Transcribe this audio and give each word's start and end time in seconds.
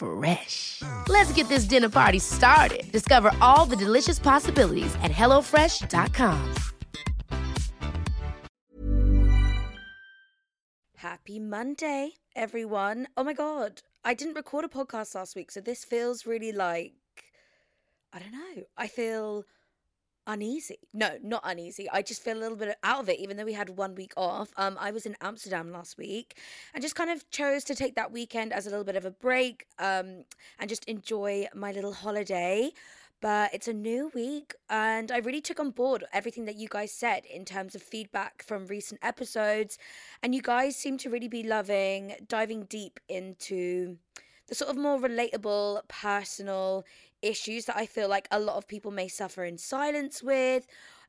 Fresh. 0.00 0.82
Let's 1.08 1.32
get 1.32 1.48
this 1.48 1.64
dinner 1.64 1.90
party 1.90 2.18
started. 2.18 2.90
Discover 2.90 3.32
all 3.40 3.66
the 3.66 3.76
delicious 3.76 4.18
possibilities 4.18 4.94
at 5.02 5.12
hellofresh.com. 5.12 6.54
Happy 10.96 11.38
Monday, 11.38 12.12
everyone. 12.36 13.08
Oh 13.16 13.24
my 13.24 13.32
God, 13.32 13.82
I 14.04 14.14
didn't 14.14 14.34
record 14.34 14.64
a 14.64 14.68
podcast 14.68 15.14
last 15.14 15.36
week, 15.36 15.50
so 15.50 15.60
this 15.60 15.84
feels 15.84 16.26
really 16.26 16.52
like. 16.52 16.92
I 18.12 18.18
don't 18.18 18.32
know. 18.32 18.64
I 18.76 18.86
feel 18.86 19.44
uneasy. 20.26 20.78
No, 20.92 21.18
not 21.22 21.42
uneasy. 21.44 21.88
I 21.90 22.02
just 22.02 22.22
feel 22.22 22.36
a 22.36 22.40
little 22.40 22.56
bit 22.56 22.76
out 22.82 23.00
of 23.00 23.08
it, 23.08 23.18
even 23.18 23.36
though 23.36 23.44
we 23.44 23.52
had 23.52 23.70
one 23.70 23.94
week 23.94 24.12
off. 24.16 24.50
Um, 24.56 24.76
I 24.80 24.90
was 24.90 25.06
in 25.06 25.16
Amsterdam 25.20 25.72
last 25.72 25.98
week 25.98 26.38
and 26.74 26.82
just 26.82 26.94
kind 26.94 27.10
of 27.10 27.28
chose 27.30 27.64
to 27.64 27.74
take 27.74 27.94
that 27.96 28.12
weekend 28.12 28.52
as 28.52 28.66
a 28.66 28.70
little 28.70 28.84
bit 28.84 28.96
of 28.96 29.04
a 29.04 29.10
break 29.10 29.66
um, 29.78 30.24
and 30.58 30.68
just 30.68 30.84
enjoy 30.84 31.46
my 31.54 31.72
little 31.72 31.92
holiday. 31.92 32.70
But 33.20 33.52
it's 33.52 33.68
a 33.68 33.74
new 33.74 34.10
week, 34.14 34.54
and 34.70 35.12
I 35.12 35.18
really 35.18 35.42
took 35.42 35.60
on 35.60 35.72
board 35.72 36.04
everything 36.10 36.46
that 36.46 36.56
you 36.56 36.68
guys 36.68 36.90
said 36.90 37.26
in 37.26 37.44
terms 37.44 37.74
of 37.74 37.82
feedback 37.82 38.42
from 38.42 38.66
recent 38.66 38.98
episodes. 39.04 39.76
And 40.22 40.34
you 40.34 40.40
guys 40.40 40.74
seem 40.74 40.96
to 40.98 41.10
really 41.10 41.28
be 41.28 41.42
loving 41.42 42.14
diving 42.26 42.64
deep 42.64 42.98
into 43.10 43.98
the 44.50 44.56
sort 44.56 44.70
of 44.70 44.76
more 44.76 44.98
relatable, 44.98 45.80
personal 45.88 46.84
issues 47.22 47.64
that 47.66 47.76
I 47.76 47.86
feel 47.86 48.08
like 48.08 48.28
a 48.30 48.40
lot 48.40 48.56
of 48.56 48.66
people 48.66 48.90
may 48.90 49.08
suffer 49.08 49.44
in 49.44 49.56
silence 49.56 50.22
with. 50.22 50.66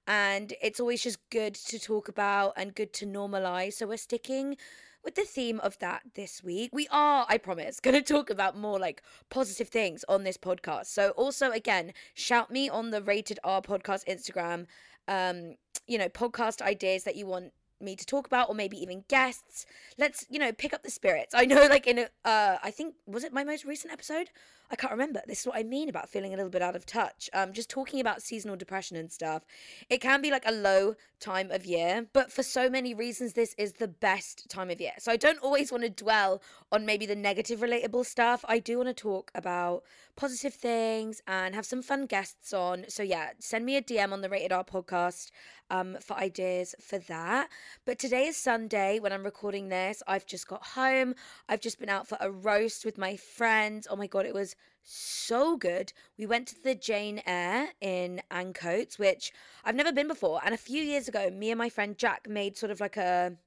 And 0.07 0.53
it's 0.61 0.79
always 0.79 1.03
just 1.03 1.17
good 1.29 1.55
to 1.55 1.79
talk 1.79 2.07
about 2.07 2.53
and 2.55 2.73
good 2.73 2.93
to 2.93 3.05
normalize. 3.05 3.73
So 3.73 3.87
we're 3.87 3.97
sticking 3.97 4.57
with 5.03 5.15
the 5.15 5.23
theme 5.23 5.59
of 5.61 5.77
that 5.79 6.01
this 6.13 6.43
week. 6.43 6.69
We 6.71 6.87
are, 6.91 7.25
I 7.27 7.37
promise, 7.39 7.79
going 7.81 7.95
to 7.95 8.01
talk 8.01 8.29
about 8.29 8.55
more 8.55 8.79
like 8.79 9.01
positive 9.29 9.69
things 9.69 10.05
on 10.07 10.23
this 10.23 10.37
podcast. 10.37 10.87
So 10.87 11.09
also, 11.11 11.51
again, 11.51 11.93
shout 12.13 12.51
me 12.51 12.69
on 12.69 12.91
the 12.91 13.01
Rated 13.01 13.39
R 13.43 13.61
podcast 13.61 14.05
Instagram. 14.05 14.67
Um, 15.07 15.55
you 15.87 15.97
know, 15.97 16.09
podcast 16.09 16.61
ideas 16.61 17.03
that 17.05 17.15
you 17.15 17.25
want 17.25 17.53
me 17.83 17.95
to 17.95 18.05
talk 18.05 18.27
about 18.27 18.49
or 18.49 18.55
maybe 18.55 18.77
even 18.77 19.03
guests. 19.07 19.65
Let's 19.97 20.25
you 20.29 20.39
know 20.39 20.51
pick 20.51 20.73
up 20.73 20.83
the 20.83 20.91
spirits. 20.91 21.33
I 21.33 21.45
know 21.45 21.67
like 21.67 21.87
in 21.87 21.99
a 21.99 22.03
uh 22.25 22.57
i 22.63 22.71
think 22.71 22.95
was 23.05 23.23
it 23.23 23.33
my 23.33 23.43
most 23.43 23.65
recent 23.65 23.91
episode 23.93 24.29
i 24.71 24.75
can't 24.75 24.91
remember 24.91 25.21
this 25.27 25.41
is 25.41 25.47
what 25.47 25.57
i 25.57 25.63
mean 25.63 25.89
about 25.89 26.09
feeling 26.09 26.33
a 26.33 26.37
little 26.37 26.49
bit 26.49 26.61
out 26.61 26.75
of 26.75 26.85
touch 26.85 27.29
um 27.33 27.53
just 27.53 27.69
talking 27.69 27.99
about 27.99 28.21
seasonal 28.21 28.55
depression 28.55 28.97
and 28.97 29.11
stuff 29.11 29.43
it 29.89 29.99
can 29.99 30.21
be 30.21 30.31
like 30.31 30.45
a 30.45 30.51
low 30.51 30.95
time 31.19 31.51
of 31.51 31.65
year 31.65 32.07
but 32.13 32.31
for 32.31 32.43
so 32.43 32.69
many 32.69 32.93
reasons 32.93 33.33
this 33.33 33.53
is 33.57 33.73
the 33.73 33.87
best 33.87 34.49
time 34.49 34.69
of 34.69 34.81
year 34.81 34.93
so 34.97 35.11
i 35.11 35.17
don't 35.17 35.39
always 35.39 35.71
want 35.71 35.83
to 35.83 35.89
dwell 35.89 36.41
on 36.71 36.85
maybe 36.85 37.05
the 37.05 37.15
negative 37.15 37.59
relatable 37.59 38.05
stuff 38.05 38.43
i 38.47 38.57
do 38.57 38.77
want 38.77 38.87
to 38.87 38.93
talk 38.93 39.31
about 39.35 39.83
positive 40.15 40.53
things 40.53 41.21
and 41.27 41.53
have 41.53 41.65
some 41.65 41.81
fun 41.81 42.05
guests 42.05 42.53
on 42.53 42.85
so 42.87 43.03
yeah 43.03 43.29
send 43.39 43.65
me 43.65 43.75
a 43.75 43.81
dm 43.81 44.11
on 44.11 44.21
the 44.21 44.29
rated 44.29 44.51
r 44.51 44.63
podcast 44.63 45.31
um, 45.71 45.97
for 46.01 46.17
ideas 46.17 46.75
for 46.79 46.99
that. 46.99 47.49
But 47.85 47.97
today 47.97 48.25
is 48.25 48.37
Sunday 48.37 48.99
when 48.99 49.13
I'm 49.13 49.23
recording 49.23 49.69
this. 49.69 50.03
I've 50.05 50.25
just 50.25 50.47
got 50.47 50.63
home. 50.63 51.15
I've 51.47 51.61
just 51.61 51.79
been 51.79 51.89
out 51.89 52.07
for 52.07 52.17
a 52.19 52.29
roast 52.29 52.85
with 52.85 52.97
my 52.97 53.15
friends. 53.15 53.87
Oh 53.89 53.95
my 53.95 54.07
God, 54.07 54.25
it 54.25 54.33
was 54.33 54.55
so 54.83 55.57
good. 55.57 55.93
We 56.17 56.25
went 56.25 56.47
to 56.49 56.61
the 56.61 56.75
Jane 56.75 57.21
Eyre 57.25 57.69
in 57.79 58.21
Ancoats, 58.31 58.97
which 58.97 59.31
I've 59.63 59.75
never 59.75 59.91
been 59.91 60.07
before. 60.07 60.41
And 60.43 60.53
a 60.53 60.57
few 60.57 60.81
years 60.81 61.07
ago, 61.07 61.29
me 61.29 61.51
and 61.51 61.57
my 61.57 61.69
friend 61.69 61.97
Jack 61.97 62.27
made 62.27 62.57
sort 62.57 62.71
of 62.71 62.79
like 62.79 62.97
a 62.97 63.37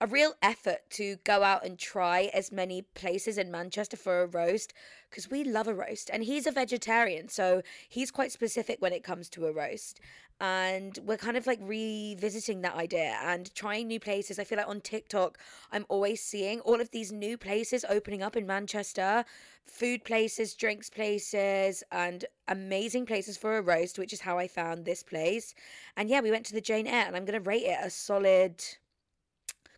a 0.00 0.06
real 0.06 0.34
effort 0.42 0.78
to 0.90 1.16
go 1.24 1.42
out 1.42 1.64
and 1.64 1.78
try 1.78 2.30
as 2.32 2.52
many 2.52 2.82
places 2.82 3.36
in 3.36 3.50
Manchester 3.50 3.96
for 3.96 4.22
a 4.22 4.26
roast 4.26 4.72
because 5.10 5.28
we 5.28 5.42
love 5.42 5.66
a 5.66 5.74
roast. 5.74 6.08
And 6.12 6.22
he's 6.22 6.46
a 6.46 6.52
vegetarian, 6.52 7.28
so 7.28 7.62
he's 7.88 8.10
quite 8.10 8.30
specific 8.30 8.80
when 8.80 8.92
it 8.92 9.02
comes 9.02 9.28
to 9.30 9.46
a 9.46 9.52
roast 9.52 10.00
and 10.40 10.98
we're 11.04 11.16
kind 11.16 11.36
of 11.36 11.46
like 11.46 11.58
revisiting 11.60 12.60
that 12.60 12.76
idea 12.76 13.18
and 13.22 13.52
trying 13.54 13.88
new 13.88 13.98
places. 13.98 14.38
I 14.38 14.44
feel 14.44 14.58
like 14.58 14.68
on 14.68 14.80
TikTok, 14.80 15.38
I'm 15.72 15.84
always 15.88 16.22
seeing 16.22 16.60
all 16.60 16.80
of 16.80 16.90
these 16.90 17.10
new 17.10 17.36
places 17.36 17.84
opening 17.88 18.22
up 18.22 18.36
in 18.36 18.46
Manchester 18.46 19.24
food 19.66 20.02
places, 20.04 20.54
drinks 20.54 20.88
places, 20.88 21.82
and 21.92 22.24
amazing 22.46 23.04
places 23.04 23.36
for 23.36 23.58
a 23.58 23.62
roast, 23.62 23.98
which 23.98 24.12
is 24.12 24.20
how 24.20 24.38
I 24.38 24.48
found 24.48 24.84
this 24.84 25.02
place. 25.02 25.54
And 25.96 26.08
yeah, 26.08 26.20
we 26.20 26.30
went 26.30 26.46
to 26.46 26.54
the 26.54 26.60
Jane 26.60 26.86
Eyre, 26.86 27.06
and 27.06 27.14
I'm 27.14 27.24
going 27.24 27.40
to 27.40 27.48
rate 27.48 27.64
it 27.64 27.78
a 27.82 27.90
solid. 27.90 28.64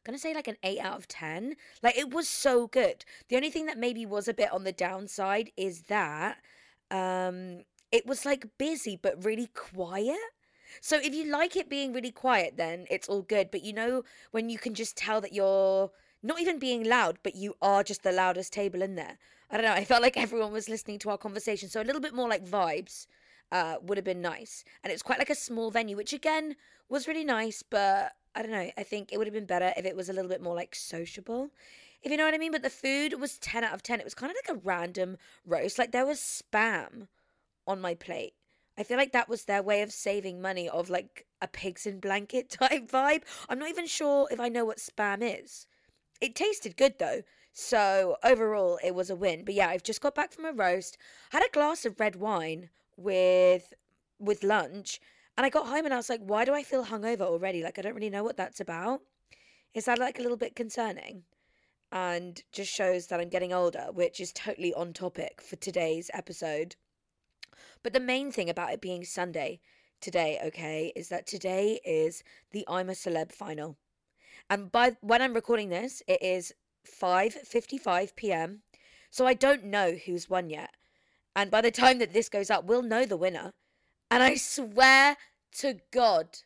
Gonna 0.02 0.18
say 0.18 0.34
like 0.34 0.48
an 0.48 0.56
8 0.62 0.80
out 0.80 0.98
of 0.98 1.08
10 1.08 1.56
like 1.82 1.96
it 1.96 2.12
was 2.12 2.26
so 2.26 2.66
good 2.66 3.04
the 3.28 3.36
only 3.36 3.50
thing 3.50 3.66
that 3.66 3.76
maybe 3.76 4.06
was 4.06 4.28
a 4.28 4.34
bit 4.34 4.50
on 4.50 4.64
the 4.64 4.72
downside 4.72 5.52
is 5.58 5.82
that 5.82 6.38
um 6.90 7.64
it 7.92 8.06
was 8.06 8.24
like 8.24 8.46
busy 8.56 8.96
but 8.96 9.22
really 9.22 9.48
quiet 9.48 10.16
so 10.80 10.98
if 10.98 11.14
you 11.14 11.30
like 11.30 11.56
it 11.56 11.68
being 11.68 11.92
really 11.92 12.10
quiet, 12.10 12.56
then 12.56 12.86
it's 12.90 13.08
all 13.08 13.22
good. 13.22 13.50
But 13.50 13.62
you 13.62 13.72
know, 13.72 14.04
when 14.30 14.48
you 14.48 14.58
can 14.58 14.74
just 14.74 14.96
tell 14.96 15.20
that 15.20 15.32
you're 15.32 15.90
not 16.22 16.40
even 16.40 16.58
being 16.58 16.84
loud, 16.84 17.18
but 17.22 17.34
you 17.34 17.54
are 17.62 17.82
just 17.82 18.02
the 18.02 18.12
loudest 18.12 18.52
table 18.52 18.82
in 18.82 18.94
there. 18.94 19.18
I 19.50 19.56
don't 19.56 19.64
know. 19.64 19.72
I 19.72 19.84
felt 19.84 20.02
like 20.02 20.16
everyone 20.16 20.52
was 20.52 20.68
listening 20.68 20.98
to 21.00 21.10
our 21.10 21.18
conversation. 21.18 21.68
So 21.68 21.80
a 21.80 21.84
little 21.84 22.00
bit 22.00 22.14
more 22.14 22.28
like 22.28 22.44
vibes 22.44 23.06
uh, 23.52 23.76
would 23.82 23.98
have 23.98 24.04
been 24.04 24.22
nice. 24.22 24.64
And 24.84 24.92
it's 24.92 25.02
quite 25.02 25.18
like 25.18 25.30
a 25.30 25.34
small 25.34 25.70
venue, 25.70 25.96
which 25.96 26.12
again 26.12 26.56
was 26.88 27.08
really 27.08 27.24
nice. 27.24 27.62
But 27.62 28.12
I 28.34 28.42
don't 28.42 28.52
know. 28.52 28.70
I 28.76 28.82
think 28.82 29.12
it 29.12 29.18
would 29.18 29.26
have 29.26 29.34
been 29.34 29.46
better 29.46 29.72
if 29.76 29.84
it 29.84 29.96
was 29.96 30.08
a 30.08 30.12
little 30.12 30.30
bit 30.30 30.42
more 30.42 30.54
like 30.54 30.74
sociable. 30.74 31.50
If 32.02 32.10
you 32.10 32.16
know 32.16 32.24
what 32.24 32.34
I 32.34 32.38
mean. 32.38 32.52
But 32.52 32.62
the 32.62 32.70
food 32.70 33.20
was 33.20 33.38
10 33.38 33.64
out 33.64 33.74
of 33.74 33.82
10. 33.82 34.00
It 34.00 34.04
was 34.04 34.14
kind 34.14 34.30
of 34.30 34.36
like 34.36 34.56
a 34.56 34.60
random 34.62 35.16
roast. 35.46 35.78
Like 35.78 35.92
there 35.92 36.06
was 36.06 36.20
spam 36.20 37.08
on 37.66 37.80
my 37.80 37.94
plate. 37.94 38.34
I 38.80 38.82
feel 38.82 38.96
like 38.96 39.12
that 39.12 39.28
was 39.28 39.44
their 39.44 39.62
way 39.62 39.82
of 39.82 39.92
saving 39.92 40.40
money 40.40 40.66
of 40.66 40.88
like 40.88 41.26
a 41.42 41.46
pigs 41.46 41.84
in 41.84 42.00
blanket 42.00 42.48
type 42.60 42.90
vibe. 42.90 43.24
I'm 43.46 43.58
not 43.58 43.68
even 43.68 43.86
sure 43.86 44.26
if 44.30 44.40
I 44.40 44.48
know 44.48 44.64
what 44.64 44.78
spam 44.78 45.18
is. 45.20 45.66
It 46.18 46.34
tasted 46.34 46.78
good 46.78 46.98
though. 46.98 47.20
So 47.52 48.16
overall 48.24 48.78
it 48.82 48.94
was 48.94 49.10
a 49.10 49.14
win. 49.14 49.44
But 49.44 49.52
yeah, 49.52 49.68
I've 49.68 49.82
just 49.82 50.00
got 50.00 50.14
back 50.14 50.32
from 50.32 50.46
a 50.46 50.52
roast. 50.52 50.96
Had 51.28 51.42
a 51.42 51.50
glass 51.52 51.84
of 51.84 52.00
red 52.00 52.16
wine 52.16 52.70
with 52.96 53.74
with 54.18 54.42
lunch 54.42 54.98
and 55.36 55.44
I 55.44 55.50
got 55.50 55.66
home 55.66 55.84
and 55.84 55.92
I 55.92 55.98
was 55.98 56.08
like, 56.08 56.22
why 56.22 56.46
do 56.46 56.54
I 56.54 56.62
feel 56.62 56.86
hungover 56.86 57.22
already? 57.22 57.62
Like 57.62 57.78
I 57.78 57.82
don't 57.82 57.94
really 57.94 58.08
know 58.08 58.24
what 58.24 58.38
that's 58.38 58.60
about. 58.60 59.02
Is 59.74 59.84
that 59.84 59.98
like 59.98 60.18
a 60.18 60.22
little 60.22 60.38
bit 60.38 60.56
concerning? 60.56 61.24
And 61.92 62.42
just 62.50 62.72
shows 62.72 63.08
that 63.08 63.20
I'm 63.20 63.28
getting 63.28 63.52
older, 63.52 63.88
which 63.92 64.20
is 64.20 64.32
totally 64.32 64.72
on 64.72 64.94
topic 64.94 65.42
for 65.42 65.56
today's 65.56 66.10
episode. 66.14 66.76
But 67.82 67.92
the 67.92 68.00
main 68.00 68.32
thing 68.32 68.50
about 68.50 68.72
it 68.72 68.80
being 68.80 69.04
Sunday, 69.04 69.60
today, 70.00 70.38
okay, 70.44 70.92
is 70.96 71.08
that 71.08 71.26
today 71.26 71.80
is 71.84 72.22
the 72.52 72.64
I'm 72.68 72.88
a 72.90 72.94
Celeb 72.94 73.32
final. 73.32 73.76
And 74.48 74.72
by 74.72 74.96
when 75.00 75.22
I'm 75.22 75.34
recording 75.34 75.68
this, 75.68 76.02
it 76.06 76.22
is 76.22 76.52
5:55 76.86 78.16
p.m. 78.16 78.62
So 79.10 79.26
I 79.26 79.34
don't 79.34 79.64
know 79.64 79.92
who's 79.92 80.30
won 80.30 80.50
yet. 80.50 80.70
And 81.34 81.50
by 81.50 81.60
the 81.60 81.70
time 81.70 81.98
that 81.98 82.12
this 82.12 82.28
goes 82.28 82.50
up, 82.50 82.64
we'll 82.64 82.82
know 82.82 83.04
the 83.04 83.16
winner. 83.16 83.52
And 84.10 84.22
I 84.22 84.34
swear 84.34 85.16
to 85.58 85.80
God, 85.92 86.38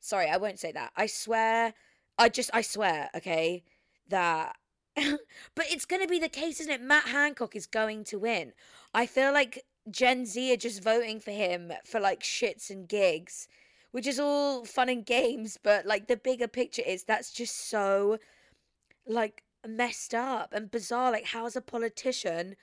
sorry, 0.00 0.28
I 0.28 0.38
won't 0.38 0.58
say 0.58 0.72
that. 0.72 0.92
I 0.96 1.06
swear, 1.06 1.74
I 2.18 2.28
just, 2.28 2.50
I 2.52 2.62
swear, 2.62 3.10
okay, 3.14 3.64
that. 4.08 4.56
but 4.96 5.66
it's 5.70 5.84
going 5.84 6.02
to 6.02 6.08
be 6.08 6.18
the 6.18 6.28
case, 6.28 6.60
isn't 6.60 6.72
it? 6.72 6.82
Matt 6.82 7.08
Hancock 7.08 7.54
is 7.54 7.66
going 7.66 8.04
to 8.04 8.18
win. 8.18 8.52
I 8.92 9.06
feel 9.06 9.32
like 9.32 9.64
Gen 9.90 10.26
Z 10.26 10.52
are 10.52 10.56
just 10.56 10.82
voting 10.82 11.20
for 11.20 11.30
him 11.30 11.72
for 11.84 12.00
like 12.00 12.22
shits 12.22 12.70
and 12.70 12.88
gigs, 12.88 13.48
which 13.90 14.06
is 14.06 14.20
all 14.20 14.64
fun 14.64 14.88
and 14.88 15.04
games. 15.04 15.58
But 15.62 15.86
like 15.86 16.06
the 16.06 16.16
bigger 16.16 16.48
picture 16.48 16.82
is 16.86 17.04
that's 17.04 17.32
just 17.32 17.68
so 17.68 18.18
like 19.06 19.42
messed 19.66 20.14
up 20.14 20.52
and 20.52 20.70
bizarre. 20.70 21.12
Like, 21.12 21.26
how's 21.26 21.56
a 21.56 21.60
politician 21.60 22.56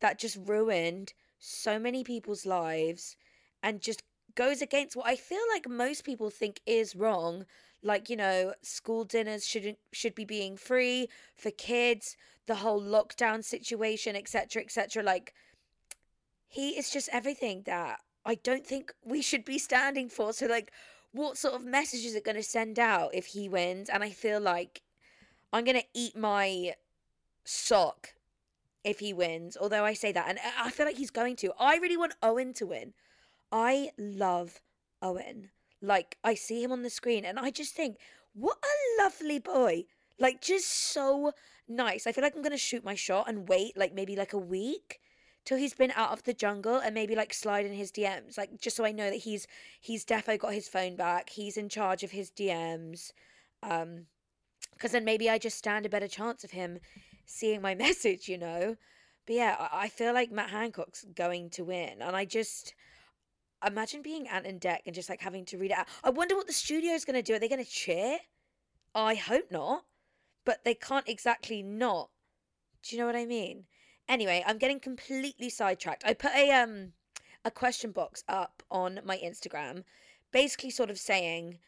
that 0.00 0.18
just 0.18 0.38
ruined 0.44 1.12
so 1.38 1.78
many 1.78 2.04
people's 2.04 2.46
lives 2.46 3.16
and 3.62 3.80
just 3.80 4.02
goes 4.34 4.60
against 4.60 4.96
what 4.96 5.06
I 5.06 5.16
feel 5.16 5.40
like 5.52 5.68
most 5.68 6.04
people 6.04 6.30
think 6.30 6.60
is 6.66 6.94
wrong. 6.94 7.46
Like, 7.82 8.10
you 8.10 8.16
know, 8.16 8.52
school 8.62 9.04
dinners 9.04 9.46
shouldn't 9.46 9.78
should 9.92 10.14
be 10.14 10.24
being 10.24 10.56
free 10.56 11.08
for 11.34 11.50
kids, 11.50 12.16
the 12.46 12.56
whole 12.56 12.80
lockdown 12.80 13.44
situation, 13.44 14.16
etc., 14.16 14.62
etc. 14.62 15.02
Like 15.02 15.34
he 16.48 16.70
is 16.70 16.90
just 16.90 17.08
everything 17.12 17.62
that 17.66 18.00
I 18.24 18.36
don't 18.36 18.66
think 18.66 18.92
we 19.04 19.22
should 19.22 19.44
be 19.44 19.58
standing 19.58 20.08
for. 20.08 20.32
So 20.32 20.46
like 20.46 20.72
what 21.12 21.38
sort 21.38 21.54
of 21.54 21.64
message 21.64 22.04
is 22.04 22.14
it 22.14 22.24
going 22.24 22.36
to 22.36 22.42
send 22.42 22.78
out 22.78 23.14
if 23.14 23.26
he 23.26 23.48
wins? 23.48 23.88
And 23.88 24.02
I 24.02 24.10
feel 24.10 24.40
like 24.40 24.82
I'm 25.52 25.64
going 25.64 25.78
to 25.78 25.86
eat 25.94 26.16
my 26.16 26.74
sock 27.44 28.14
if 28.84 28.98
he 28.98 29.12
wins. 29.12 29.56
Although 29.58 29.84
I 29.84 29.94
say 29.94 30.12
that, 30.12 30.28
and 30.28 30.38
I 30.60 30.70
feel 30.70 30.86
like 30.86 30.98
he's 30.98 31.10
going 31.10 31.36
to. 31.36 31.52
I 31.58 31.76
really 31.76 31.96
want 31.96 32.14
Owen 32.22 32.52
to 32.54 32.66
win. 32.66 32.92
I 33.50 33.92
love 33.96 34.60
Owen. 35.00 35.50
Like, 35.80 36.18
I 36.22 36.34
see 36.34 36.62
him 36.62 36.72
on 36.72 36.82
the 36.82 36.90
screen, 36.90 37.24
and 37.24 37.38
I 37.38 37.50
just 37.50 37.74
think, 37.74 37.96
what 38.34 38.58
a 38.62 39.02
lovely 39.02 39.38
boy. 39.38 39.84
Like, 40.18 40.40
just 40.40 40.68
so 40.68 41.32
nice. 41.68 42.06
I 42.06 42.12
feel 42.12 42.24
like 42.24 42.34
I'm 42.34 42.42
going 42.42 42.52
to 42.52 42.58
shoot 42.58 42.84
my 42.84 42.94
shot 42.94 43.28
and 43.28 43.48
wait, 43.48 43.76
like, 43.76 43.94
maybe 43.94 44.16
like 44.16 44.32
a 44.32 44.38
week 44.38 45.00
till 45.46 45.56
he's 45.56 45.72
been 45.72 45.92
out 45.96 46.12
of 46.12 46.22
the 46.24 46.34
jungle 46.34 46.76
and 46.76 46.94
maybe 46.94 47.14
like 47.14 47.32
slide 47.32 47.64
in 47.64 47.72
his 47.72 47.90
DMs 47.90 48.36
like 48.36 48.60
just 48.60 48.76
so 48.76 48.84
I 48.84 48.92
know 48.92 49.08
that 49.08 49.20
he's 49.20 49.46
he's 49.80 50.04
defo 50.04 50.38
got 50.38 50.52
his 50.52 50.68
phone 50.68 50.96
back 50.96 51.30
he's 51.30 51.56
in 51.56 51.70
charge 51.70 52.02
of 52.02 52.10
his 52.10 52.30
DMs 52.30 53.12
um 53.62 54.06
because 54.76 54.92
then 54.92 55.04
maybe 55.04 55.30
I 55.30 55.38
just 55.38 55.56
stand 55.56 55.86
a 55.86 55.88
better 55.88 56.08
chance 56.08 56.44
of 56.44 56.50
him 56.50 56.80
seeing 57.24 57.60
my 57.60 57.74
message, 57.86 58.28
you 58.28 58.38
know. 58.38 58.76
But 59.26 59.36
yeah, 59.36 59.68
I 59.72 59.88
feel 59.88 60.14
like 60.14 60.30
Matt 60.30 60.50
Hancock's 60.50 61.04
going 61.14 61.50
to 61.50 61.64
win, 61.64 62.00
and 62.00 62.14
I 62.14 62.24
just 62.24 62.74
imagine 63.66 64.02
being 64.02 64.28
Ant 64.28 64.46
and 64.46 64.60
Dec 64.60 64.80
and 64.86 64.94
just 64.94 65.08
like 65.08 65.20
having 65.20 65.44
to 65.46 65.58
read 65.58 65.72
it 65.72 65.78
out. 65.78 65.88
I 66.04 66.10
wonder 66.10 66.36
what 66.36 66.46
the 66.46 66.52
studio's 66.52 67.04
going 67.04 67.16
to 67.16 67.22
do. 67.22 67.34
Are 67.34 67.38
they 67.38 67.48
going 67.48 67.64
to 67.64 67.70
cheer? 67.70 68.18
I 68.94 69.14
hope 69.14 69.50
not, 69.50 69.84
but 70.44 70.64
they 70.64 70.74
can't 70.74 71.08
exactly 71.08 71.62
not. 71.62 72.10
Do 72.82 72.94
you 72.94 73.00
know 73.00 73.06
what 73.06 73.16
I 73.16 73.26
mean? 73.26 73.64
Anyway, 74.08 74.42
I'm 74.46 74.58
getting 74.58 74.80
completely 74.80 75.50
sidetracked. 75.50 76.04
I 76.06 76.14
put 76.14 76.34
a 76.34 76.50
um 76.52 76.92
a 77.44 77.50
question 77.50 77.92
box 77.92 78.24
up 78.28 78.62
on 78.70 79.00
my 79.04 79.18
Instagram, 79.18 79.84
basically 80.32 80.70
sort 80.70 80.90
of 80.90 80.98
saying 80.98 81.58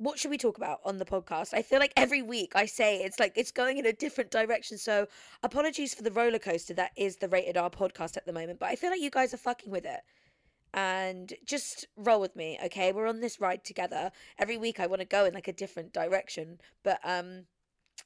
what 0.00 0.18
should 0.18 0.30
we 0.30 0.38
talk 0.38 0.56
about 0.56 0.80
on 0.82 0.96
the 0.96 1.04
podcast? 1.04 1.52
I 1.52 1.60
feel 1.60 1.78
like 1.78 1.92
every 1.94 2.22
week 2.22 2.52
I 2.54 2.64
say 2.64 3.02
it's 3.02 3.20
like 3.20 3.34
it's 3.36 3.52
going 3.52 3.76
in 3.76 3.84
a 3.84 3.92
different 3.92 4.30
direction. 4.30 4.78
So 4.78 5.06
apologies 5.42 5.94
for 5.94 6.02
the 6.02 6.10
roller 6.10 6.38
coaster 6.38 6.72
that 6.74 6.92
is 6.96 7.16
the 7.16 7.28
Rated 7.28 7.58
R 7.58 7.68
podcast 7.68 8.16
at 8.16 8.24
the 8.24 8.32
moment, 8.32 8.60
but 8.60 8.70
I 8.70 8.76
feel 8.76 8.88
like 8.90 9.02
you 9.02 9.10
guys 9.10 9.34
are 9.34 9.38
fucking 9.38 9.70
with 9.70 9.84
it. 9.84 10.00
And 10.72 11.34
just 11.44 11.86
roll 11.96 12.20
with 12.20 12.34
me, 12.34 12.58
okay? 12.64 12.92
We're 12.92 13.08
on 13.08 13.20
this 13.20 13.40
ride 13.40 13.62
together. 13.62 14.10
Every 14.38 14.56
week 14.56 14.80
I 14.80 14.86
want 14.86 15.00
to 15.00 15.06
go 15.06 15.26
in 15.26 15.34
like 15.34 15.48
a 15.48 15.52
different 15.52 15.92
direction. 15.92 16.60
But 16.82 17.00
um 17.04 17.44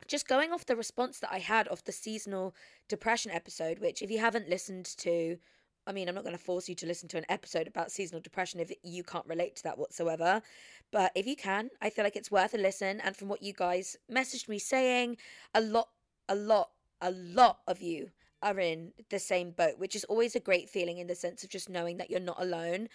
just 0.07 0.29
going 0.29 0.53
off 0.53 0.67
the 0.67 0.77
response 0.77 1.19
that 1.21 1.33
I 1.33 1.39
had 1.39 1.69
off 1.69 1.85
the 1.85 1.93
seasonal 1.93 2.55
depression 2.89 3.31
episode, 3.31 3.79
which 3.79 4.03
if 4.03 4.11
you 4.11 4.19
haven't 4.19 4.49
listened 4.49 4.87
to 4.99 5.39
I 5.87 5.93
mean, 5.93 6.09
I'm 6.09 6.15
not 6.15 6.25
going 6.25 6.37
to 6.37 6.43
force 6.43 6.69
you 6.69 6.75
to 6.77 6.87
listen 6.87 7.09
to 7.11 7.19
an 7.19 7.27
episode 7.29 7.67
about 7.67 7.93
seasonal 7.93 8.23
depression 8.23 8.59
if 8.59 8.73
you 8.83 9.03
can't 9.05 9.27
relate 9.27 9.57
to 9.57 9.63
that 9.65 9.79
whatsoever. 9.79 10.41
But 10.91 11.13
if 11.15 11.27
you 11.27 11.37
can, 11.37 11.69
I 11.83 11.91
feel 11.91 12.05
like 12.05 12.17
it's 12.17 12.31
worth 12.31 12.55
a 12.55 12.59
listen. 12.59 13.01
And 13.01 13.15
from 13.15 13.29
what 13.29 13.43
you 13.43 13.53
guys 13.53 13.97
messaged 14.11 14.49
me 14.49 14.59
saying, 14.59 15.19
a 15.55 15.61
lot, 15.61 15.89
a 16.29 16.35
lot, 16.35 16.71
a 17.03 17.11
lot 17.11 17.59
of 17.67 17.83
you 17.83 18.09
are 18.43 18.59
in 18.59 18.93
the 19.11 19.19
same 19.19 19.51
boat, 19.51 19.79
which 19.79 19.95
is 19.95 20.05
always 20.05 20.35
a 20.35 20.41
great 20.41 20.71
feeling 20.71 20.99
in 20.99 21.07
the 21.07 21.15
sense 21.15 21.45
of 21.45 21.51
just 21.51 21.69
knowing 21.69 21.99
that 21.99 22.11
you're 22.11 22.21
not 22.21 22.41
alone. 22.41 22.89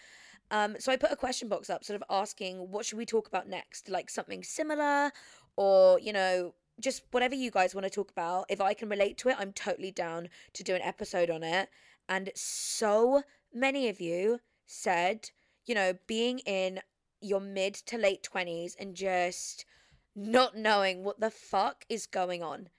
Um, 0.51 0.75
so 0.79 0.91
I 0.91 0.97
put 0.97 1.11
a 1.11 1.15
question 1.15 1.47
box 1.47 1.69
up, 1.69 1.83
sort 1.83 1.95
of 1.95 2.03
asking, 2.09 2.57
what 2.57 2.85
should 2.85 2.97
we 2.97 3.05
talk 3.05 3.27
about 3.27 3.47
next? 3.47 3.87
Like 3.89 4.09
something 4.09 4.43
similar, 4.43 5.11
or 5.57 5.99
you 5.99 6.11
know, 6.11 6.55
just 6.79 7.03
whatever 7.11 7.35
you 7.35 7.51
guys 7.51 7.75
want 7.75 7.85
to 7.85 7.89
talk 7.89 8.11
about. 8.11 8.45
If 8.49 8.61
I 8.61 8.73
can 8.73 8.89
relate 8.89 9.17
to 9.19 9.29
it, 9.29 9.35
I'm 9.39 9.53
totally 9.53 9.91
down 9.91 10.29
to 10.53 10.63
do 10.63 10.75
an 10.75 10.81
episode 10.81 11.29
on 11.29 11.43
it. 11.43 11.69
And 12.07 12.31
so 12.35 13.23
many 13.53 13.89
of 13.89 14.01
you 14.01 14.39
said, 14.65 15.29
you 15.65 15.75
know, 15.75 15.93
being 16.07 16.39
in 16.39 16.79
your 17.21 17.39
mid 17.39 17.75
to 17.75 17.97
late 17.97 18.27
20s 18.31 18.75
and 18.79 18.95
just 18.95 19.65
not 20.15 20.57
knowing 20.57 21.03
what 21.03 21.19
the 21.19 21.31
fuck 21.31 21.85
is 21.89 22.05
going 22.05 22.43
on. 22.43 22.69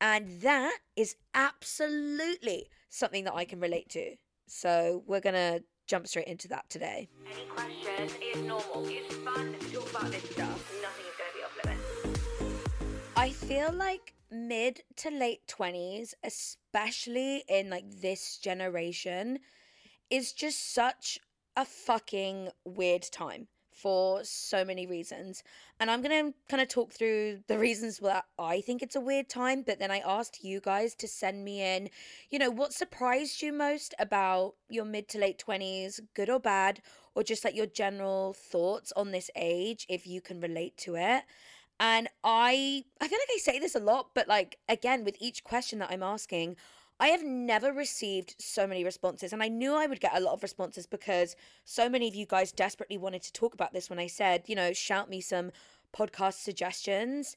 And 0.00 0.40
that 0.40 0.78
is 0.96 1.16
absolutely 1.34 2.68
something 2.88 3.24
that 3.24 3.34
I 3.34 3.44
can 3.44 3.60
relate 3.60 3.90
to. 3.90 4.14
So 4.46 5.02
we're 5.06 5.20
going 5.20 5.34
to 5.34 5.62
jump 5.86 6.06
straight 6.06 6.26
into 6.26 6.48
that 6.48 6.68
today. 6.70 7.08
Any 7.32 7.44
questions? 7.46 8.12
It's 8.20 8.38
normal. 8.38 8.86
It's 8.86 9.14
fun 9.16 9.54
to 9.58 9.72
talk 9.72 9.90
about 9.90 10.10
this 10.10 10.24
stuff. 10.30 10.72
Nothing 10.82 11.09
I 13.20 13.32
feel 13.32 13.70
like 13.70 14.14
mid 14.30 14.80
to 14.96 15.10
late 15.10 15.46
20s, 15.46 16.14
especially 16.24 17.44
in 17.50 17.68
like 17.68 17.84
this 18.00 18.38
generation, 18.38 19.40
is 20.08 20.32
just 20.32 20.72
such 20.72 21.18
a 21.54 21.66
fucking 21.66 22.48
weird 22.64 23.02
time 23.02 23.48
for 23.70 24.24
so 24.24 24.64
many 24.64 24.86
reasons. 24.86 25.42
And 25.78 25.90
I'm 25.90 26.00
going 26.00 26.32
to 26.32 26.34
kind 26.48 26.62
of 26.62 26.68
talk 26.68 26.94
through 26.94 27.40
the 27.46 27.58
reasons 27.58 27.98
that 27.98 28.24
I 28.38 28.62
think 28.62 28.80
it's 28.80 28.96
a 28.96 29.02
weird 29.02 29.28
time, 29.28 29.64
but 29.66 29.78
then 29.78 29.90
I 29.90 29.98
asked 29.98 30.42
you 30.42 30.58
guys 30.62 30.94
to 30.94 31.06
send 31.06 31.44
me 31.44 31.60
in, 31.60 31.90
you 32.30 32.38
know, 32.38 32.50
what 32.50 32.72
surprised 32.72 33.42
you 33.42 33.52
most 33.52 33.94
about 33.98 34.54
your 34.70 34.86
mid 34.86 35.08
to 35.08 35.18
late 35.18 35.44
20s, 35.46 36.00
good 36.14 36.30
or 36.30 36.40
bad, 36.40 36.80
or 37.14 37.22
just 37.22 37.44
like 37.44 37.54
your 37.54 37.66
general 37.66 38.32
thoughts 38.32 38.94
on 38.96 39.10
this 39.10 39.30
age 39.36 39.84
if 39.90 40.06
you 40.06 40.22
can 40.22 40.40
relate 40.40 40.78
to 40.78 40.96
it. 40.96 41.24
And 41.80 42.08
I 42.22 42.84
I 43.00 43.08
feel 43.08 43.18
like 43.18 43.28
I 43.34 43.38
say 43.38 43.58
this 43.58 43.74
a 43.74 43.80
lot, 43.80 44.10
but 44.14 44.28
like 44.28 44.58
again 44.68 45.04
with 45.04 45.16
each 45.20 45.42
question 45.44 45.78
that 45.80 45.90
I'm 45.90 46.02
asking, 46.02 46.56
I 47.00 47.08
have 47.08 47.24
never 47.24 47.72
received 47.72 48.36
so 48.38 48.66
many 48.66 48.84
responses, 48.84 49.32
and 49.32 49.42
I 49.42 49.48
knew 49.48 49.74
I 49.74 49.86
would 49.86 50.00
get 50.00 50.16
a 50.16 50.20
lot 50.20 50.34
of 50.34 50.42
responses 50.42 50.86
because 50.86 51.34
so 51.64 51.88
many 51.88 52.06
of 52.06 52.14
you 52.14 52.26
guys 52.26 52.52
desperately 52.52 52.98
wanted 52.98 53.22
to 53.22 53.32
talk 53.32 53.54
about 53.54 53.72
this 53.72 53.88
when 53.90 53.98
I 53.98 54.06
said, 54.08 54.44
you 54.46 54.54
know, 54.54 54.74
shout 54.74 55.08
me 55.08 55.22
some 55.22 55.52
podcast 55.96 56.34
suggestions. 56.34 57.36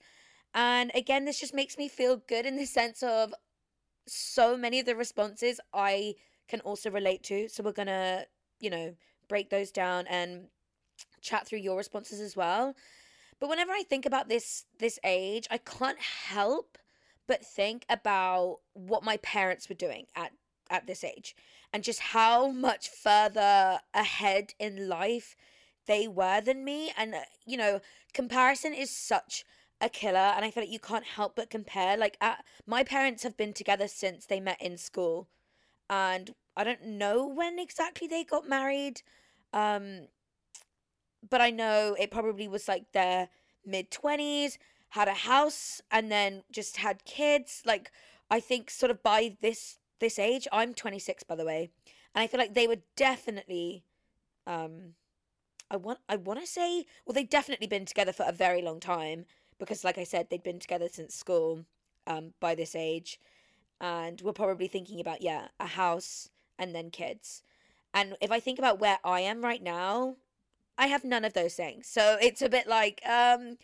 And 0.54 0.92
again, 0.94 1.26
this 1.26 1.40
just 1.40 1.54
makes 1.54 1.78
me 1.78 1.88
feel 1.88 2.18
good 2.18 2.46
in 2.46 2.58
the 2.58 2.66
sense 2.66 3.02
of 3.04 3.34
so 4.08 4.58
many 4.58 4.80
of 4.80 4.86
the 4.86 4.96
responses 4.96 5.60
I 5.74 6.16
can 6.48 6.60
also 6.62 6.92
relate 6.92 7.24
to. 7.24 7.48
So 7.50 7.64
we're 7.64 7.72
gonna, 7.72 8.26
you 8.60 8.70
know, 8.70 8.96
break 9.30 9.50
those 9.50 9.72
down 9.72 10.06
and 10.08 10.48
chat 11.22 11.48
through 11.48 11.60
your 11.60 11.78
responses 11.78 12.20
as 12.20 12.36
well. 12.36 12.76
But 13.40 13.50
whenever 13.50 13.72
I 13.72 13.84
think 13.84 14.06
about 14.06 14.30
this 14.30 14.66
this 14.80 15.00
age, 15.04 15.48
I 15.52 15.58
can't 15.58 16.00
help 16.00 16.78
but 17.28 17.46
think 17.46 17.86
about 17.90 18.60
what 18.74 19.04
my 19.04 19.18
parents 19.18 19.70
were 19.70 19.76
doing 19.76 20.08
at 20.16 20.32
at 20.70 20.88
this 20.88 21.04
age 21.04 21.36
and 21.72 21.84
just 21.84 22.00
how 22.00 22.50
much 22.50 22.90
further 22.90 23.80
ahead 23.94 24.54
in 24.60 24.88
life 24.88 25.36
they 25.86 26.08
were 26.08 26.42
than 26.42 26.64
me. 26.64 26.92
And 26.98 27.16
uh, 27.16 27.22
you 27.46 27.58
know 27.58 27.82
comparison 28.14 28.74
is 28.74 28.90
such 28.90 29.44
a 29.82 29.90
killer 29.90 30.18
and 30.18 30.46
i 30.46 30.52
feel 30.52 30.64
like 30.64 30.72
you 30.72 30.80
can't 30.80 31.06
help 31.06 31.36
but 31.36 31.50
compare. 31.50 31.98
Like 31.98 32.18
at, 32.22 32.44
my 32.66 32.84
parents 32.84 33.24
have 33.24 33.36
been 33.36 33.54
together 33.54 33.88
since 33.88 34.26
they 34.26 34.40
met 34.40 34.62
in 34.62 34.78
school 34.78 35.28
and 35.90 36.34
i 36.56 36.64
don't 36.64 36.86
know 36.86 37.28
when 37.28 37.60
exactly 37.60 38.08
they 38.08 38.24
got 38.24 38.48
married 38.48 39.02
um 39.52 40.08
but 41.30 41.42
i 41.42 41.50
know 41.50 41.96
it 42.00 42.12
probably 42.12 42.48
was 42.48 42.68
like 42.68 42.92
their 42.92 43.30
mid 43.66 43.92
20s 43.92 44.58
had 44.90 45.08
a 45.08 45.14
house 45.14 45.82
and 45.92 46.12
then 46.12 46.44
just 46.52 46.78
had 46.78 47.06
kids 47.06 47.64
like 47.66 47.92
i 48.30 48.40
think 48.40 48.70
sort 48.70 48.92
of 48.92 49.02
by 49.04 49.38
this 49.42 49.80
this 50.00 50.20
age 50.20 50.48
i'm 50.52 50.74
26 50.74 51.24
by 51.24 51.36
the 51.36 51.46
way 51.46 51.70
and 52.14 52.22
i 52.22 52.28
feel 52.28 52.40
like 52.40 52.54
they 52.54 52.68
were 52.68 52.78
definitely 52.96 53.84
um 54.46 54.94
I 55.74 55.78
want 55.78 56.00
I 56.08 56.18
want 56.18 56.40
to 56.40 56.46
say 56.46 56.86
well 57.06 57.14
they've 57.14 57.30
definitely 57.30 57.68
been 57.68 57.86
together 57.86 58.14
for 58.14 58.26
a 58.28 58.32
very 58.32 58.62
long 58.62 58.80
time 58.80 59.26
because 59.58 59.84
like 59.84 59.98
I 59.98 60.04
said 60.04 60.30
they'd 60.30 60.44
been 60.44 60.60
together 60.60 60.88
since 60.88 61.16
school 61.16 61.66
um 62.06 62.34
by 62.40 62.54
this 62.54 62.76
age 62.76 63.20
and 63.82 64.22
we're 64.22 64.34
probably 64.34 64.68
thinking 64.68 65.00
about 65.00 65.24
yeah 65.24 65.48
a 65.60 65.66
house 65.68 66.30
and 66.60 66.76
then 66.76 66.92
kids 66.92 67.42
and 67.94 68.16
if 68.22 68.32
I 68.32 68.40
think 68.40 68.60
about 68.60 68.80
where 68.80 69.00
I 69.04 69.22
am 69.22 69.42
right 69.42 69.64
now 69.64 70.18
I 70.78 70.88
have 70.88 71.04
none 71.04 71.26
of 71.26 71.34
those 71.34 71.54
things 71.56 71.88
so 71.90 72.18
it's 72.22 72.42
a 72.42 72.50
bit 72.50 72.68
like 72.68 73.02
um 73.08 73.58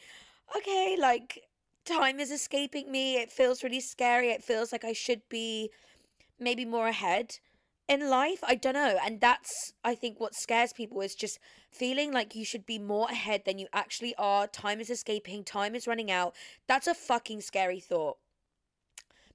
okay 0.56 0.98
like 1.00 1.46
time 1.86 2.20
is 2.20 2.32
escaping 2.32 2.92
me 2.92 3.18
it 3.18 3.32
feels 3.32 3.64
really 3.64 3.80
scary 3.80 4.30
it 4.30 4.44
feels 4.44 4.72
like 4.72 4.86
I 4.86 4.94
should 4.94 5.22
be 5.30 5.72
maybe 6.40 6.66
more 6.66 6.88
ahead 6.88 7.40
in 7.90 8.08
life. 8.08 8.40
I 8.44 8.56
don't 8.56 8.76
know. 8.76 8.98
And 9.04 9.20
that's, 9.20 9.74
I 9.84 9.96
think, 9.96 10.20
what 10.20 10.36
scares 10.36 10.72
people 10.72 11.02
is 11.02 11.16
just 11.16 11.40
feeling 11.72 12.14
like 12.14 12.36
you 12.36 12.46
should 12.46 12.66
be 12.66 12.78
more 12.78 13.10
ahead 13.10 13.42
than 13.46 13.58
you 13.58 13.68
actually 13.74 14.14
are. 14.18 14.48
Time 14.48 14.80
is 14.80 14.92
escaping, 14.92 15.44
time 15.44 15.76
is 15.76 15.88
running 15.88 16.12
out. 16.12 16.36
That's 16.68 16.88
a 16.88 16.94
fucking 16.94 17.42
scary 17.42 17.80
thought. 17.80 18.18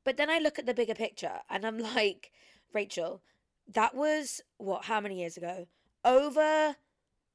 But 0.04 0.16
then 0.16 0.30
I 0.30 0.38
look 0.38 0.58
at 0.58 0.66
the 0.66 0.74
bigger 0.74 0.94
picture 0.94 1.40
and 1.50 1.66
I'm 1.66 1.78
like, 1.78 2.30
Rachel, 2.72 3.20
that 3.72 3.94
was 3.94 4.40
what, 4.58 4.84
how 4.84 5.00
many 5.00 5.18
years 5.18 5.36
ago? 5.36 5.66
Over, 6.04 6.76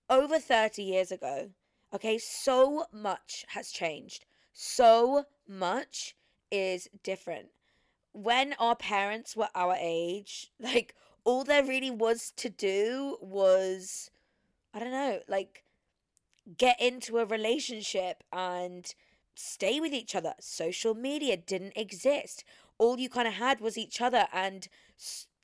over 0.09 0.39
30 0.39 0.83
years 0.83 1.11
ago. 1.11 1.49
Okay, 1.93 2.17
so 2.17 2.85
much 2.91 3.45
has 3.49 3.71
changed. 3.71 4.25
So 4.53 5.25
much 5.47 6.15
is 6.51 6.87
different. 7.03 7.47
When 8.11 8.53
our 8.59 8.75
parents 8.75 9.35
were 9.35 9.49
our 9.55 9.75
age, 9.79 10.51
like 10.59 10.95
all 11.23 11.43
there 11.43 11.63
really 11.63 11.91
was 11.91 12.31
to 12.37 12.49
do 12.49 13.17
was 13.21 14.09
I 14.73 14.79
don't 14.79 14.91
know, 14.91 15.19
like 15.27 15.63
get 16.57 16.79
into 16.79 17.17
a 17.17 17.25
relationship 17.25 18.23
and 18.31 18.93
stay 19.35 19.79
with 19.79 19.93
each 19.93 20.15
other. 20.15 20.33
Social 20.39 20.93
media 20.93 21.37
didn't 21.37 21.73
exist. 21.75 22.43
All 22.77 22.99
you 22.99 23.09
kind 23.09 23.27
of 23.27 23.35
had 23.35 23.61
was 23.61 23.77
each 23.77 24.01
other 24.01 24.27
and 24.31 24.67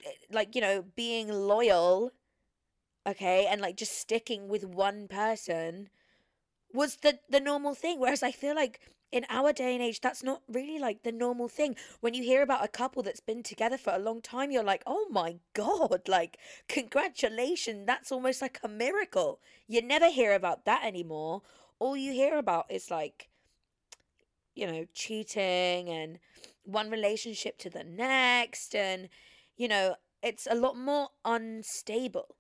eh, 0.06 0.12
like, 0.32 0.56
you 0.56 0.62
know, 0.62 0.84
being 0.96 1.30
loyal, 1.30 2.12
okay, 3.06 3.48
and 3.50 3.62
like 3.62 3.78
just 3.78 3.98
sticking 3.98 4.48
with 4.48 4.64
one 4.66 5.08
person 5.08 5.90
was 6.74 6.98
the 6.98 7.20
the 7.30 7.40
normal 7.40 7.74
thing 7.74 8.00
whereas 8.00 8.24
I 8.24 8.32
feel 8.32 8.56
like 8.56 8.80
in 9.12 9.26
our 9.30 9.54
day 9.54 9.74
and 9.74 9.82
age, 9.82 10.02
that's 10.02 10.24
not 10.24 10.42
really 10.52 10.78
like 10.78 11.04
the 11.04 11.12
normal 11.12 11.48
thing. 11.48 11.78
When 12.02 12.14
you 12.14 12.22
hear 12.24 12.42
about 12.42 12.66
a 12.66 12.68
couple 12.68 13.02
that's 13.02 13.22
been 13.22 13.44
together 13.44 13.78
for 13.78 13.94
a 13.94 14.00
long 14.00 14.22
time, 14.22 14.52
you're 14.52 14.64
like, 14.64 14.84
oh 14.86 15.08
my 15.10 15.38
God, 15.54 16.02
like, 16.08 16.38
congratulations. 16.68 17.86
That's 17.88 18.12
almost 18.12 18.42
like 18.42 18.60
a 18.62 18.68
miracle. 18.68 19.40
You 19.68 19.82
never 19.82 20.10
hear 20.10 20.34
about 20.34 20.66
that 20.66 20.84
anymore. 20.84 21.44
All 21.80 21.96
you 21.96 22.12
hear 22.12 22.38
about 22.38 22.66
is 22.70 22.92
like, 22.92 23.30
you 24.54 24.68
know, 24.68 24.86
cheating 24.94 25.90
and 25.90 26.20
one 26.64 26.90
relationship 26.90 27.58
to 27.60 27.70
the 27.70 27.84
next. 27.86 28.76
And, 28.76 29.08
you 29.56 29.70
know, 29.70 29.96
it's 30.22 30.48
a 30.50 30.56
lot 30.56 30.78
more 30.78 31.10
unstable 31.24 32.36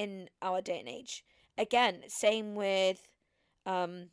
in 0.00 0.30
our 0.40 0.62
day 0.62 0.80
and 0.80 0.88
age. 0.88 1.22
Again, 1.58 2.04
same 2.08 2.54
with, 2.54 3.06
um, 3.66 4.06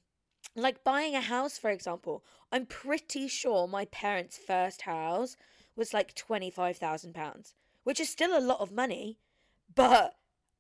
like 0.54 0.84
buying 0.84 1.16
a 1.16 1.22
house, 1.22 1.58
for 1.58 1.70
example. 1.70 2.26
I'm 2.52 2.66
pretty 2.66 3.30
sure 3.30 3.70
my 3.70 3.86
parents' 3.86 4.38
first 4.38 4.82
house 4.82 5.38
was 5.78 5.94
like 5.94 6.14
£25,000, 6.14 7.54
which 7.86 8.02
is 8.02 8.10
still 8.10 8.38
a 8.38 8.44
lot 8.44 8.60
of 8.60 8.74
money. 8.74 9.18
But 9.74 10.16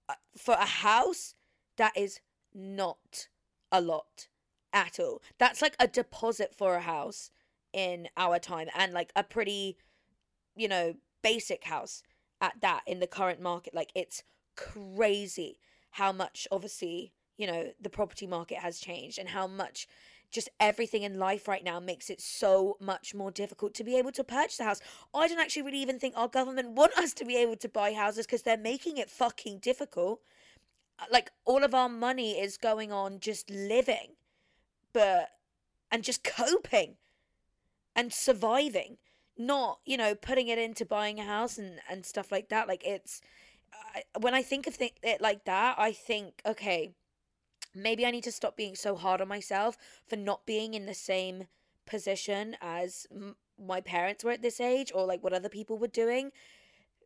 uh, 0.07 0.13
for 0.37 0.53
a 0.53 0.65
house, 0.65 1.35
that 1.75 1.91
is 1.97 2.21
not 2.53 3.27
a 3.69 3.81
lot 3.81 4.29
at 4.71 4.97
all. 4.97 5.21
That's 5.39 5.61
like 5.61 5.75
a 5.77 5.89
deposit 5.89 6.55
for 6.55 6.75
a 6.75 6.81
house 6.81 7.31
in 7.73 8.07
our 8.15 8.39
time 8.39 8.69
and 8.73 8.93
like 8.93 9.11
a 9.13 9.25
pretty, 9.25 9.75
you 10.55 10.69
know, 10.69 10.93
basic 11.21 11.65
house 11.65 12.01
at 12.39 12.61
that 12.61 12.83
in 12.87 13.01
the 13.01 13.07
current 13.07 13.41
market. 13.41 13.75
Like 13.75 13.91
it's 13.93 14.23
crazy 14.57 15.59
how 15.91 16.11
much, 16.11 16.47
obviously, 16.51 17.13
you 17.37 17.47
know, 17.47 17.71
the 17.79 17.89
property 17.89 18.27
market 18.27 18.57
has 18.57 18.79
changed 18.79 19.17
and 19.17 19.29
how 19.29 19.47
much 19.47 19.87
just 20.31 20.49
everything 20.59 21.03
in 21.03 21.17
life 21.17 21.47
right 21.47 21.63
now 21.63 21.79
makes 21.79 22.09
it 22.09 22.19
so 22.19 22.75
much 22.81 23.15
more 23.15 23.31
difficult 23.31 23.73
to 23.75 23.83
be 23.83 23.97
able 23.97 24.11
to 24.11 24.23
purchase 24.23 24.59
a 24.59 24.63
house. 24.63 24.81
I 25.13 25.27
don't 25.27 25.39
actually 25.39 25.61
really 25.61 25.81
even 25.81 25.99
think 25.99 26.15
our 26.17 26.27
government 26.27 26.71
want 26.71 26.97
us 26.97 27.13
to 27.13 27.25
be 27.25 27.37
able 27.37 27.55
to 27.57 27.69
buy 27.69 27.93
houses 27.93 28.25
because 28.25 28.41
they're 28.41 28.57
making 28.57 28.97
it 28.97 29.09
fucking 29.09 29.59
difficult. 29.59 30.21
Uh, 30.99 31.05
like 31.11 31.31
all 31.45 31.63
of 31.63 31.73
our 31.73 31.89
money 31.89 32.31
is 32.31 32.57
going 32.57 32.91
on 32.91 33.19
just 33.19 33.49
living, 33.49 34.15
but 34.91 35.29
and 35.91 36.03
just 36.03 36.23
coping 36.23 36.95
and 37.95 38.11
surviving, 38.11 38.97
not, 39.37 39.79
you 39.85 39.95
know, 39.95 40.13
putting 40.13 40.49
it 40.49 40.57
into 40.57 40.85
buying 40.85 41.19
a 41.19 41.23
house 41.23 41.57
and 41.57 41.79
and 41.89 42.05
stuff 42.05 42.31
like 42.31 42.49
that. 42.49 42.67
Like 42.67 42.85
it's 42.85 43.21
I, 43.73 44.03
when 44.19 44.33
I 44.33 44.41
think 44.43 44.67
of 44.67 44.77
th- 44.77 44.95
it 45.03 45.21
like 45.21 45.45
that, 45.45 45.75
I 45.77 45.91
think 45.91 46.41
okay, 46.45 46.93
maybe 47.75 48.05
I 48.05 48.11
need 48.11 48.23
to 48.25 48.31
stop 48.31 48.57
being 48.57 48.75
so 48.75 48.95
hard 48.95 49.21
on 49.21 49.27
myself 49.27 49.77
for 50.07 50.15
not 50.15 50.45
being 50.45 50.73
in 50.73 50.85
the 50.85 50.93
same 50.93 51.47
position 51.85 52.57
as 52.61 53.07
m- 53.11 53.35
my 53.59 53.81
parents 53.81 54.23
were 54.23 54.31
at 54.31 54.41
this 54.41 54.59
age 54.59 54.91
or 54.93 55.05
like 55.05 55.23
what 55.23 55.33
other 55.33 55.49
people 55.49 55.77
were 55.77 55.87
doing 55.87 56.31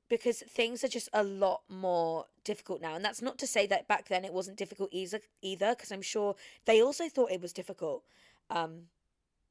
because 0.09 0.39
things 0.49 0.83
are 0.83 0.89
just 0.89 1.09
a 1.13 1.23
lot 1.23 1.61
more 1.69 2.25
difficult 2.43 2.81
now. 2.81 2.95
And 2.95 3.05
that's 3.05 3.21
not 3.21 3.37
to 3.39 3.47
say 3.47 3.65
that 3.67 3.87
back 3.87 4.09
then 4.09 4.25
it 4.25 4.33
wasn't 4.33 4.57
difficult 4.57 4.89
either 4.91 5.21
either 5.41 5.71
because 5.75 5.91
I'm 5.91 6.01
sure 6.01 6.35
they 6.65 6.81
also 6.81 7.09
thought 7.09 7.31
it 7.31 7.41
was 7.41 7.53
difficult 7.53 8.03
um 8.49 8.87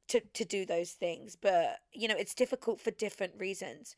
to 0.09 0.21
to 0.21 0.45
do 0.45 0.67
those 0.67 0.93
things. 0.93 1.37
But 1.40 1.81
you 1.93 2.09
know 2.09 2.17
it's 2.19 2.35
difficult 2.35 2.81
for 2.81 2.90
different 2.93 3.35
reasons 3.38 3.97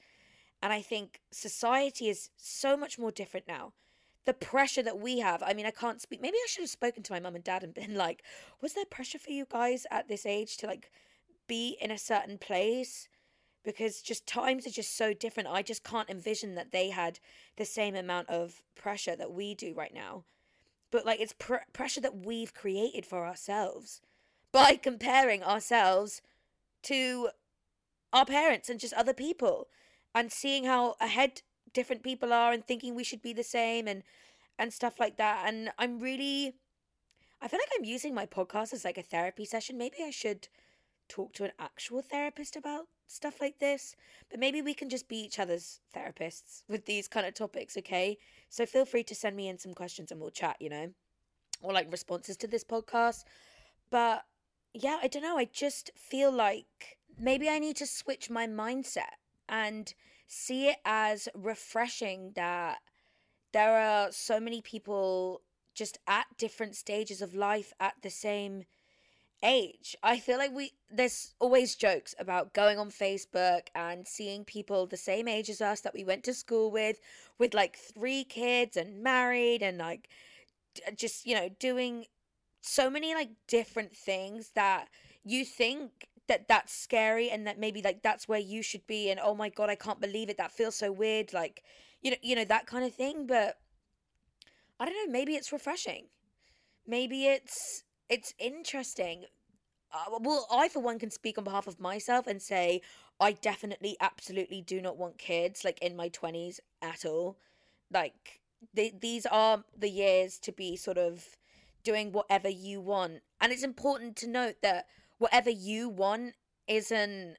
and 0.62 0.72
I 0.72 0.80
think 0.80 1.20
society 1.30 2.08
is 2.08 2.30
so 2.36 2.76
much 2.76 2.98
more 2.98 3.10
different 3.10 3.48
now 3.48 3.72
the 4.24 4.32
pressure 4.32 4.82
that 4.82 4.98
we 4.98 5.18
have. 5.18 5.42
I 5.42 5.52
mean, 5.52 5.66
I 5.66 5.70
can't 5.70 6.00
speak. 6.00 6.22
Maybe 6.22 6.36
I 6.36 6.46
should 6.48 6.62
have 6.62 6.70
spoken 6.70 7.02
to 7.02 7.12
my 7.12 7.20
mum 7.20 7.34
and 7.34 7.44
dad 7.44 7.64
and 7.64 7.74
been 7.74 7.94
like, 7.94 8.22
was 8.60 8.74
there 8.74 8.84
pressure 8.84 9.18
for 9.18 9.30
you 9.30 9.46
guys 9.50 9.86
at 9.90 10.08
this 10.08 10.26
age 10.26 10.56
to 10.58 10.66
like 10.66 10.90
be 11.48 11.76
in 11.80 11.90
a 11.90 11.98
certain 11.98 12.38
place? 12.38 13.08
Because 13.64 14.02
just 14.02 14.26
times 14.26 14.66
are 14.66 14.70
just 14.70 14.96
so 14.96 15.12
different. 15.12 15.48
I 15.48 15.62
just 15.62 15.84
can't 15.84 16.10
envision 16.10 16.54
that 16.54 16.72
they 16.72 16.90
had 16.90 17.18
the 17.56 17.64
same 17.64 17.94
amount 17.94 18.28
of 18.28 18.62
pressure 18.74 19.16
that 19.16 19.32
we 19.32 19.54
do 19.54 19.74
right 19.74 19.94
now. 19.94 20.24
But 20.90 21.06
like, 21.06 21.20
it's 21.20 21.34
pr- 21.36 21.66
pressure 21.72 22.00
that 22.00 22.24
we've 22.24 22.54
created 22.54 23.06
for 23.06 23.26
ourselves 23.26 24.00
by 24.52 24.76
comparing 24.82 25.42
ourselves 25.42 26.22
to 26.82 27.30
our 28.12 28.26
parents 28.26 28.68
and 28.68 28.78
just 28.78 28.94
other 28.94 29.14
people 29.14 29.68
and 30.14 30.32
seeing 30.32 30.64
how 30.64 30.96
ahead 31.00 31.42
different 31.72 32.02
people 32.02 32.32
are 32.32 32.52
and 32.52 32.66
thinking 32.66 32.94
we 32.94 33.04
should 33.04 33.22
be 33.22 33.32
the 33.32 33.44
same 33.44 33.88
and 33.88 34.02
and 34.58 34.72
stuff 34.72 35.00
like 35.00 35.16
that. 35.16 35.44
And 35.46 35.70
i'm 35.78 35.98
really 35.98 36.54
i 37.40 37.48
feel 37.48 37.60
like 37.60 37.70
i'm 37.76 37.84
using 37.84 38.14
my 38.14 38.26
podcast 38.26 38.72
as 38.72 38.84
like 38.84 38.98
a 38.98 39.02
therapy 39.02 39.44
session. 39.44 39.78
Maybe 39.78 39.96
i 40.04 40.10
should 40.10 40.48
talk 41.08 41.32
to 41.34 41.44
an 41.44 41.52
actual 41.58 42.02
therapist 42.02 42.56
about 42.56 42.86
stuff 43.06 43.40
like 43.40 43.58
this 43.58 43.94
but 44.30 44.40
maybe 44.40 44.62
we 44.62 44.72
can 44.72 44.88
just 44.88 45.06
be 45.06 45.18
each 45.18 45.38
other's 45.38 45.80
therapists 45.94 46.62
with 46.68 46.86
these 46.86 47.08
kind 47.08 47.26
of 47.26 47.34
topics 47.34 47.76
okay? 47.76 48.18
So 48.48 48.66
feel 48.66 48.84
free 48.84 49.04
to 49.04 49.14
send 49.14 49.36
me 49.36 49.48
in 49.48 49.58
some 49.58 49.74
questions 49.74 50.10
and 50.10 50.20
we'll 50.20 50.30
chat 50.30 50.56
you 50.60 50.70
know 50.70 50.90
or 51.62 51.72
like 51.72 51.92
responses 51.92 52.36
to 52.38 52.46
this 52.46 52.64
podcast. 52.64 53.24
But 53.90 54.24
yeah 54.74 54.98
i 55.02 55.08
don't 55.08 55.22
know. 55.22 55.38
I 55.38 55.46
just 55.46 55.90
feel 55.96 56.30
like 56.30 56.98
maybe 57.18 57.48
i 57.48 57.58
need 57.58 57.76
to 57.76 57.86
switch 57.86 58.30
my 58.30 58.46
mindset 58.46 59.21
and 59.52 59.92
see 60.26 60.68
it 60.68 60.78
as 60.86 61.28
refreshing 61.34 62.32
that 62.34 62.78
there 63.52 63.76
are 63.76 64.10
so 64.10 64.40
many 64.40 64.62
people 64.62 65.42
just 65.74 65.98
at 66.08 66.26
different 66.38 66.74
stages 66.74 67.20
of 67.20 67.34
life 67.34 67.72
at 67.78 67.94
the 68.02 68.10
same 68.10 68.64
age. 69.42 69.94
I 70.02 70.18
feel 70.18 70.38
like 70.38 70.54
we 70.54 70.72
there's 70.90 71.34
always 71.38 71.74
jokes 71.74 72.14
about 72.18 72.54
going 72.54 72.78
on 72.78 72.90
Facebook 72.90 73.62
and 73.74 74.08
seeing 74.08 74.44
people 74.44 74.86
the 74.86 74.96
same 74.96 75.28
age 75.28 75.50
as 75.50 75.60
us 75.60 75.80
that 75.82 75.94
we 75.94 76.04
went 76.04 76.24
to 76.24 76.34
school 76.34 76.70
with 76.70 76.98
with 77.38 77.52
like 77.52 77.76
three 77.76 78.24
kids 78.24 78.76
and 78.76 79.02
married 79.02 79.62
and 79.62 79.78
like 79.78 80.08
just 80.96 81.26
you 81.26 81.34
know 81.34 81.50
doing 81.58 82.06
so 82.62 82.88
many 82.88 83.14
like 83.14 83.30
different 83.48 83.94
things 83.94 84.52
that 84.54 84.88
you 85.24 85.44
think 85.44 86.08
that 86.28 86.48
that's 86.48 86.72
scary 86.72 87.30
and 87.30 87.46
that 87.46 87.58
maybe 87.58 87.82
like 87.82 88.02
that's 88.02 88.28
where 88.28 88.38
you 88.38 88.62
should 88.62 88.86
be 88.86 89.10
and 89.10 89.20
oh 89.22 89.34
my 89.34 89.48
god 89.48 89.70
I 89.70 89.74
can't 89.74 90.00
believe 90.00 90.28
it. 90.28 90.38
That 90.38 90.52
feels 90.52 90.76
so 90.76 90.92
weird 90.92 91.32
like 91.32 91.62
you 92.00 92.10
know 92.10 92.16
you 92.22 92.36
know 92.36 92.44
that 92.44 92.66
kind 92.66 92.84
of 92.84 92.94
thing 92.94 93.26
but 93.26 93.58
I 94.78 94.86
don't 94.86 94.94
know 94.94 95.12
maybe 95.12 95.34
it's 95.34 95.52
refreshing. 95.52 96.06
Maybe 96.86 97.26
it's 97.26 97.84
it's 98.08 98.34
interesting. 98.38 99.24
Uh, 99.92 100.18
well 100.20 100.46
I 100.50 100.68
for 100.68 100.80
one 100.80 100.98
can 100.98 101.10
speak 101.10 101.38
on 101.38 101.44
behalf 101.44 101.66
of 101.66 101.80
myself 101.80 102.26
and 102.26 102.40
say 102.40 102.80
I 103.20 103.32
definitely 103.32 103.96
absolutely 104.00 104.62
do 104.62 104.80
not 104.80 104.96
want 104.96 105.18
kids 105.18 105.64
like 105.64 105.80
in 105.80 105.96
my 105.96 106.08
20s 106.08 106.58
at 106.80 107.04
all. 107.04 107.38
Like 107.92 108.40
they, 108.74 108.92
these 109.00 109.26
are 109.26 109.64
the 109.76 109.90
years 109.90 110.38
to 110.40 110.52
be 110.52 110.76
sort 110.76 110.98
of 110.98 111.24
doing 111.84 112.12
whatever 112.12 112.48
you 112.48 112.80
want. 112.80 113.20
And 113.40 113.52
it's 113.52 113.62
important 113.62 114.16
to 114.16 114.28
note 114.28 114.56
that 114.62 114.86
whatever 115.22 115.50
you 115.50 115.88
want 115.88 116.34
isn't 116.66 117.36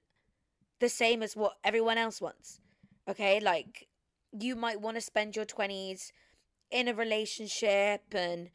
the 0.80 0.88
same 0.88 1.22
as 1.22 1.36
what 1.36 1.58
everyone 1.66 1.98
else 1.98 2.22
wants. 2.22 2.62
Okay? 3.10 3.42
Like, 3.42 3.88
you 4.32 4.56
might 4.56 4.80
want 4.80 4.96
to 4.96 5.02
spend 5.02 5.36
your 5.36 5.46
20s 5.46 6.12
in 6.72 6.88
a 6.88 6.94
relationship 6.94 8.02
and, 8.14 8.50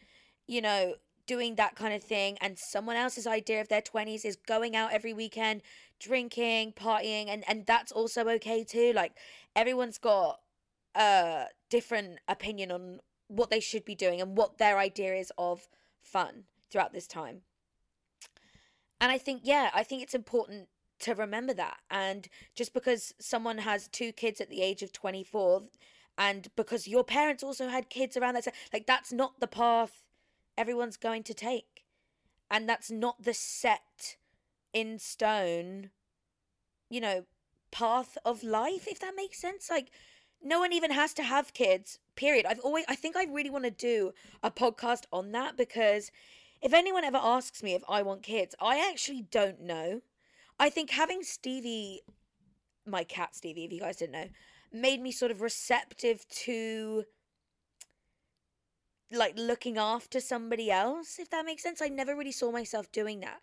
you 0.46 0.62
know, 0.62 0.94
doing 1.26 1.56
that 1.56 1.74
kind 1.74 1.92
of 1.92 2.02
thing. 2.02 2.38
And 2.40 2.58
someone 2.58 2.96
else's 2.96 3.26
idea 3.26 3.60
of 3.60 3.68
their 3.68 3.82
20s 3.82 4.24
is 4.24 4.34
going 4.34 4.74
out 4.74 4.94
every 4.94 5.12
weekend, 5.12 5.60
drinking, 6.00 6.72
partying. 6.72 7.26
And, 7.28 7.44
and 7.46 7.66
that's 7.66 7.92
also 7.92 8.26
okay 8.30 8.64
too. 8.64 8.94
Like, 8.94 9.12
everyone's 9.54 9.98
got 9.98 10.40
a 10.94 11.44
different 11.68 12.20
opinion 12.26 12.72
on 12.72 13.00
what 13.26 13.50
they 13.50 13.60
should 13.60 13.84
be 13.84 13.94
doing 13.94 14.22
and 14.22 14.38
what 14.38 14.56
their 14.56 14.78
idea 14.78 15.14
is 15.14 15.30
of 15.36 15.68
fun 16.00 16.44
throughout 16.70 16.94
this 16.94 17.06
time. 17.06 17.42
And 19.00 19.12
I 19.12 19.18
think, 19.18 19.42
yeah, 19.44 19.70
I 19.74 19.82
think 19.82 20.02
it's 20.02 20.14
important 20.14 20.68
to 21.00 21.14
remember 21.14 21.54
that. 21.54 21.78
And 21.90 22.28
just 22.54 22.74
because 22.74 23.14
someone 23.20 23.58
has 23.58 23.88
two 23.88 24.12
kids 24.12 24.40
at 24.40 24.50
the 24.50 24.62
age 24.62 24.82
of 24.82 24.92
24, 24.92 25.62
and 26.16 26.48
because 26.56 26.88
your 26.88 27.04
parents 27.04 27.44
also 27.44 27.68
had 27.68 27.90
kids 27.90 28.16
around 28.16 28.34
that, 28.34 28.48
like, 28.72 28.86
that's 28.86 29.12
not 29.12 29.38
the 29.38 29.46
path 29.46 30.02
everyone's 30.56 30.96
going 30.96 31.22
to 31.22 31.34
take. 31.34 31.84
And 32.50 32.68
that's 32.68 32.90
not 32.90 33.22
the 33.22 33.34
set 33.34 34.16
in 34.72 34.98
stone, 34.98 35.90
you 36.90 37.00
know, 37.00 37.26
path 37.70 38.18
of 38.24 38.42
life, 38.42 38.88
if 38.88 38.98
that 38.98 39.14
makes 39.14 39.38
sense. 39.38 39.70
Like, 39.70 39.90
no 40.42 40.58
one 40.58 40.72
even 40.72 40.90
has 40.90 41.12
to 41.14 41.22
have 41.22 41.52
kids 41.54 41.98
period 42.16 42.46
i've 42.46 42.60
always 42.60 42.84
i 42.88 42.94
think 42.94 43.16
i 43.16 43.24
really 43.24 43.50
want 43.50 43.64
to 43.64 43.70
do 43.70 44.12
a 44.42 44.50
podcast 44.50 45.04
on 45.12 45.32
that 45.32 45.56
because 45.56 46.10
if 46.60 46.72
anyone 46.72 47.04
ever 47.04 47.18
asks 47.20 47.62
me 47.62 47.74
if 47.74 47.82
i 47.88 48.02
want 48.02 48.22
kids 48.22 48.54
i 48.60 48.78
actually 48.90 49.22
don't 49.30 49.60
know. 49.60 50.00
I 50.60 50.70
think 50.70 50.90
having 50.90 51.22
stevie 51.22 52.02
my 52.84 53.04
cat 53.04 53.36
stevie 53.36 53.64
if 53.64 53.72
you 53.72 53.80
guys 53.80 53.96
didn't 53.96 54.12
know 54.12 54.28
made 54.72 55.00
me 55.00 55.12
sort 55.12 55.30
of 55.30 55.40
receptive 55.40 56.26
to 56.28 57.04
like 59.10 59.34
looking 59.38 59.78
after 59.78 60.20
somebody 60.20 60.70
else 60.70 61.18
if 61.18 61.30
that 61.30 61.46
makes 61.46 61.62
sense. 61.62 61.80
I 61.80 61.88
never 61.88 62.16
really 62.16 62.32
saw 62.32 62.50
myself 62.50 62.90
doing 62.92 63.20
that 63.20 63.40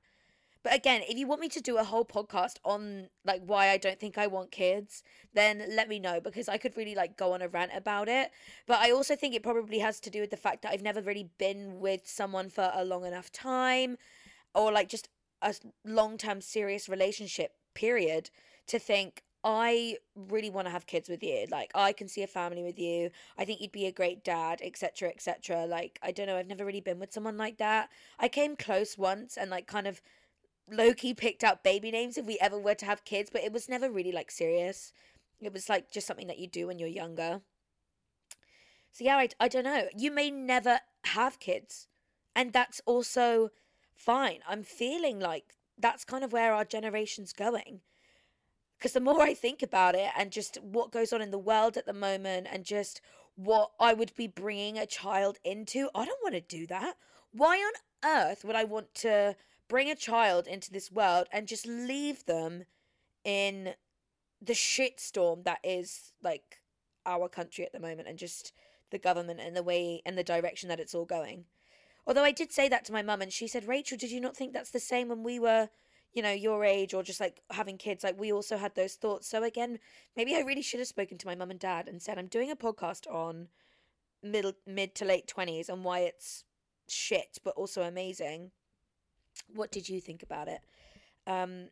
but 0.65 0.73
again, 0.73 1.03
if 1.07 1.15
you 1.15 1.27
want 1.27 1.41
me 1.41 1.49
to 1.49 1.61
do 1.61 1.77
a 1.77 1.83
whole 1.83 2.03
podcast 2.03 2.55
on 2.65 3.09
like 3.23 3.43
why 3.45 3.69
I 3.69 3.77
don't 3.77 3.99
think 3.99 4.17
I 4.17 4.25
want 4.25 4.49
kids, 4.49 5.03
then 5.35 5.63
let 5.69 5.87
me 5.87 5.99
know 5.99 6.19
because 6.19 6.49
I 6.49 6.57
could 6.57 6.75
really 6.75 6.95
like 6.95 7.17
go 7.17 7.33
on 7.33 7.43
a 7.43 7.47
rant 7.47 7.69
about 7.75 8.09
it. 8.09 8.31
But 8.65 8.79
I 8.79 8.89
also 8.89 9.15
think 9.15 9.35
it 9.35 9.43
probably 9.43 9.77
has 9.77 9.99
to 9.99 10.09
do 10.09 10.21
with 10.21 10.31
the 10.31 10.37
fact 10.37 10.63
that 10.63 10.71
I've 10.71 10.81
never 10.81 11.03
really 11.03 11.29
been 11.37 11.79
with 11.79 12.07
someone 12.07 12.49
for 12.49 12.71
a 12.73 12.83
long 12.83 13.05
enough 13.05 13.31
time 13.31 13.97
or 14.55 14.71
like 14.71 14.89
just 14.89 15.07
a 15.43 15.53
long-term 15.85 16.41
serious 16.41 16.89
relationship 16.89 17.51
period 17.75 18.31
to 18.65 18.79
think 18.79 19.21
I 19.43 19.97
really 20.15 20.49
want 20.49 20.65
to 20.65 20.71
have 20.71 20.87
kids 20.87 21.07
with 21.07 21.21
you. 21.21 21.45
Like 21.51 21.69
I 21.75 21.93
can 21.93 22.07
see 22.07 22.23
a 22.23 22.27
family 22.27 22.63
with 22.63 22.79
you. 22.79 23.11
I 23.37 23.45
think 23.45 23.61
you'd 23.61 23.71
be 23.71 23.85
a 23.85 23.91
great 23.91 24.23
dad, 24.23 24.61
etc., 24.63 25.09
etc. 25.09 25.67
Like 25.67 25.99
I 26.01 26.11
don't 26.11 26.25
know, 26.25 26.37
I've 26.37 26.47
never 26.47 26.65
really 26.65 26.81
been 26.81 26.97
with 26.97 27.13
someone 27.13 27.37
like 27.37 27.59
that. 27.59 27.89
I 28.17 28.29
came 28.29 28.55
close 28.55 28.97
once 28.97 29.37
and 29.37 29.51
like 29.51 29.67
kind 29.67 29.85
of 29.85 30.01
low-key 30.69 31.13
picked 31.13 31.43
out 31.43 31.63
baby 31.63 31.91
names 31.91 32.17
if 32.17 32.25
we 32.25 32.37
ever 32.39 32.57
were 32.57 32.75
to 32.75 32.85
have 32.85 33.05
kids, 33.05 33.29
but 33.31 33.43
it 33.43 33.53
was 33.53 33.69
never 33.69 33.89
really 33.89 34.11
like 34.11 34.31
serious. 34.31 34.93
It 35.41 35.53
was 35.53 35.69
like 35.69 35.91
just 35.91 36.07
something 36.07 36.27
that 36.27 36.39
you 36.39 36.47
do 36.47 36.67
when 36.67 36.79
you're 36.79 36.87
younger. 36.87 37.41
So 38.91 39.03
yeah, 39.03 39.17
I, 39.17 39.29
I 39.39 39.47
don't 39.47 39.65
know. 39.65 39.87
You 39.95 40.11
may 40.11 40.31
never 40.31 40.79
have 41.05 41.39
kids, 41.39 41.87
and 42.35 42.53
that's 42.53 42.81
also 42.85 43.49
fine. 43.93 44.39
I'm 44.47 44.63
feeling 44.63 45.19
like 45.19 45.55
that's 45.77 46.05
kind 46.05 46.23
of 46.23 46.31
where 46.31 46.53
our 46.53 46.65
generation's 46.65 47.33
going. 47.33 47.81
Because 48.77 48.93
the 48.93 48.99
more 48.99 49.21
I 49.21 49.33
think 49.33 49.61
about 49.61 49.95
it 49.95 50.11
and 50.17 50.31
just 50.31 50.57
what 50.61 50.91
goes 50.91 51.13
on 51.13 51.21
in 51.21 51.31
the 51.31 51.39
world 51.39 51.77
at 51.77 51.85
the 51.85 51.93
moment 51.93 52.47
and 52.51 52.65
just 52.65 53.01
what 53.35 53.71
I 53.79 53.93
would 53.93 54.13
be 54.15 54.27
bringing 54.27 54.77
a 54.77 54.85
child 54.85 55.37
into, 55.43 55.89
I 55.95 56.05
don't 56.05 56.23
want 56.23 56.35
to 56.35 56.41
do 56.41 56.67
that. 56.67 56.95
Why 57.31 57.57
on 57.57 57.73
earth 58.03 58.43
would 58.45 58.55
I 58.55 58.63
want 58.63 58.93
to 58.95 59.35
bring 59.67 59.89
a 59.89 59.95
child 59.95 60.47
into 60.47 60.71
this 60.71 60.91
world 60.91 61.27
and 61.31 61.47
just 61.47 61.65
leave 61.65 62.25
them 62.25 62.65
in 63.23 63.73
the 64.41 64.53
shitstorm 64.53 65.43
that 65.43 65.59
is 65.63 66.13
like 66.23 66.59
our 67.05 67.27
country 67.27 67.65
at 67.65 67.73
the 67.73 67.79
moment 67.79 68.07
and 68.07 68.17
just 68.17 68.53
the 68.91 68.97
government 68.99 69.39
and 69.39 69.55
the 69.55 69.63
way 69.63 70.01
and 70.05 70.17
the 70.17 70.23
direction 70.23 70.69
that 70.69 70.79
it's 70.79 70.93
all 70.93 71.05
going. 71.05 71.45
Although 72.07 72.23
I 72.23 72.31
did 72.31 72.51
say 72.51 72.69
that 72.69 72.85
to 72.85 72.93
my 72.93 73.01
mum 73.01 73.21
and 73.21 73.33
she 73.33 73.47
said, 73.47 73.67
Rachel, 73.67 73.97
did 73.97 74.11
you 74.11 74.21
not 74.21 74.37
think 74.37 74.53
that's 74.53 74.69
the 74.69 74.79
same 74.79 75.09
when 75.09 75.23
we 75.23 75.39
were, 75.39 75.69
you 76.13 76.21
know, 76.21 76.31
your 76.31 76.63
age 76.63 76.93
or 76.93 77.01
just 77.01 77.19
like 77.19 77.41
having 77.49 77.77
kids? 77.77 78.03
Like 78.03 78.19
we 78.19 78.31
also 78.31 78.57
had 78.57 78.75
those 78.75 78.93
thoughts. 78.93 79.27
So 79.27 79.43
again, 79.43 79.79
maybe 80.15 80.35
I 80.35 80.41
really 80.41 80.61
should 80.61 80.79
have 80.79 80.87
spoken 80.87 81.17
to 81.17 81.27
my 81.27 81.33
mum 81.33 81.49
and 81.49 81.59
dad 81.59 81.87
and 81.87 82.01
said, 82.01 82.19
I'm 82.19 82.27
doing 82.27 82.51
a 82.51 82.55
podcast 82.55 83.07
on 83.11 83.47
middle 84.21 84.53
mid 84.65 84.95
to 84.95 85.05
late 85.05 85.27
twenties 85.27 85.69
and 85.69 85.83
why 85.83 85.99
it's 85.99 86.43
shit 86.87 87.37
but 87.43 87.55
also 87.55 87.83
amazing 87.83 88.51
what 89.53 89.71
did 89.71 89.89
you 89.89 90.01
think 90.01 90.23
about 90.23 90.47
it? 90.47 90.61
Um, 91.27 91.69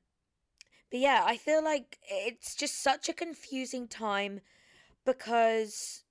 but 0.92 1.00
yeah, 1.00 1.24
I 1.26 1.38
feel 1.38 1.64
like 1.64 1.98
it's 2.10 2.56
just 2.56 2.82
such 2.82 3.10
a 3.10 3.14
confusing 3.14 3.88
time 3.88 4.42
because 5.06 6.04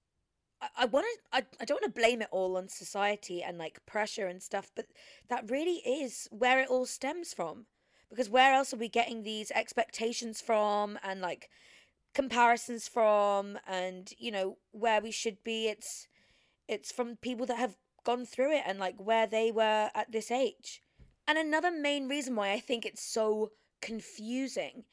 I, 0.61 0.69
I 0.79 0.85
want 0.87 1.07
to, 1.07 1.37
I, 1.37 1.43
I 1.61 1.65
don't 1.65 1.83
want 1.83 1.95
to 1.95 2.01
blame 2.01 2.23
it 2.23 2.29
all 2.31 2.57
on 2.57 2.69
society 2.69 3.43
and 3.43 3.59
like 3.59 3.85
pressure 3.87 4.27
and 4.27 4.43
stuff, 4.43 4.71
but 4.75 4.87
that 5.29 5.51
really 5.51 5.77
is 5.87 6.29
where 6.31 6.61
it 6.61 6.69
all 6.69 6.87
stems 6.87 7.33
from. 7.33 7.67
Because 8.11 8.29
where 8.29 8.53
else 8.53 8.75
are 8.75 8.79
we 8.79 8.89
getting 8.89 9.23
these 9.23 9.51
expectations 9.53 10.41
from 10.41 10.99
and 11.03 11.21
like 11.21 11.49
comparisons 12.15 12.89
from 12.89 13.59
and 13.67 14.13
you 14.19 14.31
know 14.31 14.59
where 14.73 15.01
we 15.01 15.11
should 15.11 15.43
be 15.43 15.69
it's 15.69 16.09
it's 16.69 16.93
from 16.93 17.17
people 17.17 17.47
that 17.47 17.59
have 17.59 17.77
gone 18.05 18.27
through 18.27 18.53
it 18.53 18.63
and 18.67 18.79
like 18.79 18.97
where 18.99 19.27
they 19.27 19.51
were 19.51 19.91
at 19.95 20.13
this 20.13 20.31
age 20.31 20.83
and 21.27 21.39
another 21.39 21.71
main 21.71 22.09
reason 22.09 22.37
why 22.37 22.53
I 22.53 22.61
think 22.61 22.85
it's 22.85 23.03
so 23.03 23.53
confusing 23.81 24.85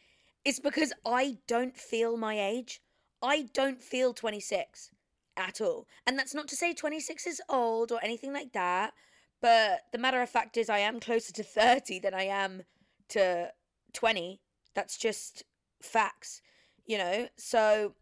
is 0.46 0.60
because 0.60 0.94
I 1.06 1.38
don't 1.48 1.76
feel 1.76 2.18
my 2.18 2.40
age. 2.40 2.82
I 3.22 3.50
don't 3.54 3.82
feel 3.82 4.14
26 4.14 4.92
at 5.36 5.62
all. 5.62 5.88
And 6.06 6.18
that's 6.18 6.34
not 6.34 6.48
to 6.50 6.56
say 6.56 6.74
26 6.74 7.28
is 7.28 7.42
old 7.50 7.92
or 7.92 8.00
anything 8.04 8.34
like 8.34 8.54
that, 8.54 8.94
but 9.42 9.82
the 9.92 9.98
matter 9.98 10.22
of 10.22 10.30
fact 10.30 10.58
is 10.58 10.70
I 10.70 10.80
am 10.80 11.00
closer 11.00 11.34
to 11.34 11.44
30 11.44 12.00
than 12.00 12.14
I 12.14 12.24
am 12.24 12.64
to 13.10 13.52
20. 13.94 14.42
That's 14.76 14.98
just 14.98 15.44
facts, 15.82 16.42
you 16.86 16.98
know? 16.98 17.28
So, 17.38 17.96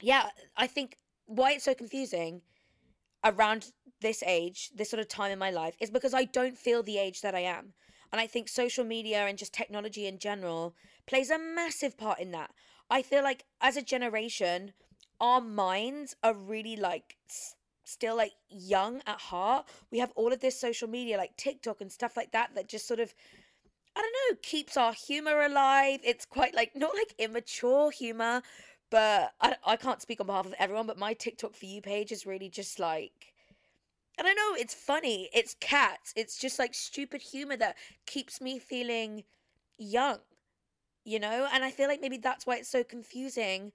yeah, 0.00 0.30
I 0.56 0.66
think 0.66 0.96
why 1.26 1.52
it's 1.52 1.64
so 1.64 1.74
confusing 1.74 2.42
around 3.24 3.72
this 4.00 4.22
age, 4.24 4.70
this 4.74 4.90
sort 4.90 5.00
of 5.00 5.08
time 5.08 5.30
in 5.30 5.38
my 5.38 5.50
life, 5.50 5.76
is 5.80 5.90
because 5.90 6.14
I 6.14 6.24
don't 6.24 6.58
feel 6.58 6.82
the 6.82 6.98
age 6.98 7.20
that 7.22 7.34
I 7.34 7.40
am. 7.40 7.72
And 8.12 8.20
I 8.20 8.26
think 8.26 8.48
social 8.48 8.84
media 8.84 9.26
and 9.26 9.36
just 9.38 9.52
technology 9.52 10.06
in 10.06 10.18
general 10.18 10.74
plays 11.06 11.30
a 11.30 11.38
massive 11.38 11.98
part 11.98 12.20
in 12.20 12.30
that. 12.32 12.50
I 12.88 13.02
feel 13.02 13.22
like 13.22 13.44
as 13.60 13.76
a 13.76 13.82
generation, 13.82 14.72
our 15.20 15.40
minds 15.40 16.14
are 16.22 16.34
really 16.34 16.76
like 16.76 17.16
still 17.84 18.16
like 18.16 18.32
young 18.48 19.02
at 19.06 19.18
heart. 19.20 19.66
We 19.90 19.98
have 19.98 20.12
all 20.14 20.32
of 20.32 20.40
this 20.40 20.60
social 20.60 20.88
media 20.88 21.16
like 21.16 21.36
TikTok 21.36 21.80
and 21.80 21.90
stuff 21.90 22.16
like 22.16 22.32
that 22.32 22.54
that 22.54 22.68
just 22.68 22.86
sort 22.86 23.00
of 23.00 23.14
I 23.96 24.02
don't 24.02 24.12
know, 24.34 24.38
keeps 24.42 24.76
our 24.76 24.92
humor 24.92 25.40
alive. 25.40 26.00
It's 26.04 26.26
quite 26.26 26.54
like 26.54 26.72
not 26.76 26.94
like 26.94 27.14
immature 27.18 27.90
humor, 27.90 28.42
but 28.90 29.32
I, 29.40 29.56
I 29.64 29.76
can't 29.76 30.02
speak 30.02 30.20
on 30.20 30.26
behalf 30.26 30.46
of 30.46 30.54
everyone, 30.58 30.86
but 30.86 30.98
my 30.98 31.14
TikTok 31.14 31.54
for 31.54 31.64
you 31.64 31.80
page 31.80 32.12
is 32.12 32.26
really 32.26 32.50
just 32.50 32.78
like 32.78 33.32
I 34.18 34.22
don't 34.22 34.36
know, 34.36 34.54
it's 34.58 34.74
funny. 34.74 35.28
It's 35.34 35.56
cats. 35.60 36.12
It's 36.16 36.38
just 36.38 36.58
like 36.58 36.74
stupid 36.74 37.22
humor 37.22 37.56
that 37.58 37.76
keeps 38.06 38.40
me 38.40 38.58
feeling 38.58 39.24
young. 39.78 40.18
You 41.04 41.20
know? 41.20 41.48
And 41.52 41.64
I 41.64 41.70
feel 41.70 41.88
like 41.88 42.00
maybe 42.00 42.16
that's 42.16 42.46
why 42.46 42.56
it's 42.56 42.68
so 42.68 42.82
confusing. 42.82 43.72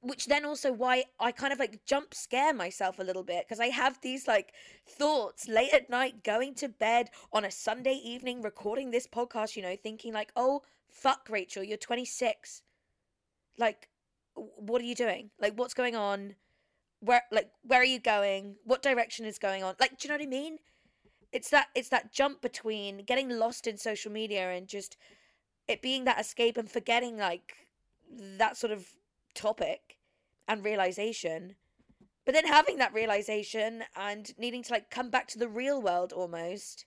Which 0.00 0.26
then 0.26 0.44
also 0.44 0.72
why 0.72 1.04
I 1.20 1.30
kind 1.30 1.52
of 1.52 1.60
like 1.60 1.84
jump 1.86 2.12
scare 2.12 2.52
myself 2.52 2.98
a 2.98 3.04
little 3.04 3.22
bit 3.22 3.44
because 3.46 3.60
I 3.60 3.68
have 3.68 4.00
these 4.00 4.26
like 4.26 4.52
thoughts 4.88 5.46
late 5.46 5.72
at 5.72 5.88
night 5.90 6.24
going 6.24 6.54
to 6.56 6.68
bed 6.68 7.10
on 7.32 7.44
a 7.44 7.52
Sunday 7.52 8.00
evening 8.02 8.42
recording 8.42 8.90
this 8.90 9.06
podcast, 9.06 9.54
you 9.54 9.62
know, 9.62 9.76
thinking 9.80 10.12
like, 10.12 10.32
oh, 10.34 10.62
fuck, 10.88 11.28
Rachel, 11.30 11.62
you're 11.62 11.76
26. 11.78 12.62
Like, 13.58 13.88
what 14.34 14.80
are 14.80 14.84
you 14.84 14.96
doing? 14.96 15.30
Like, 15.40 15.54
what's 15.54 15.74
going 15.74 15.94
on? 15.94 16.34
Where, 17.02 17.24
like, 17.32 17.50
where 17.62 17.80
are 17.80 17.84
you 17.84 17.98
going? 17.98 18.56
What 18.64 18.82
direction 18.82 19.26
is 19.26 19.38
going 19.38 19.62
on? 19.64 19.74
Like, 19.80 19.98
do 19.98 20.06
you 20.06 20.08
know 20.08 20.18
what 20.18 20.26
I 20.26 20.30
mean? 20.30 20.58
It's 21.32 21.50
that 21.50 21.68
it's 21.74 21.88
that 21.88 22.12
jump 22.12 22.42
between 22.42 23.04
getting 23.04 23.28
lost 23.28 23.66
in 23.66 23.76
social 23.76 24.12
media 24.12 24.50
and 24.50 24.68
just 24.68 24.96
it 25.66 25.82
being 25.82 26.04
that 26.04 26.20
escape 26.20 26.56
and 26.56 26.70
forgetting 26.70 27.16
like 27.16 27.68
that 28.38 28.56
sort 28.56 28.72
of 28.72 28.86
topic 29.34 29.98
and 30.46 30.64
realization 30.64 31.56
But 32.24 32.34
then 32.34 32.46
having 32.46 32.78
that 32.78 32.94
realization 32.94 33.84
and 33.96 34.32
needing 34.38 34.62
to 34.64 34.72
like 34.72 34.90
come 34.90 35.10
back 35.10 35.26
to 35.28 35.38
the 35.38 35.48
real 35.48 35.82
world 35.82 36.12
almost. 36.12 36.86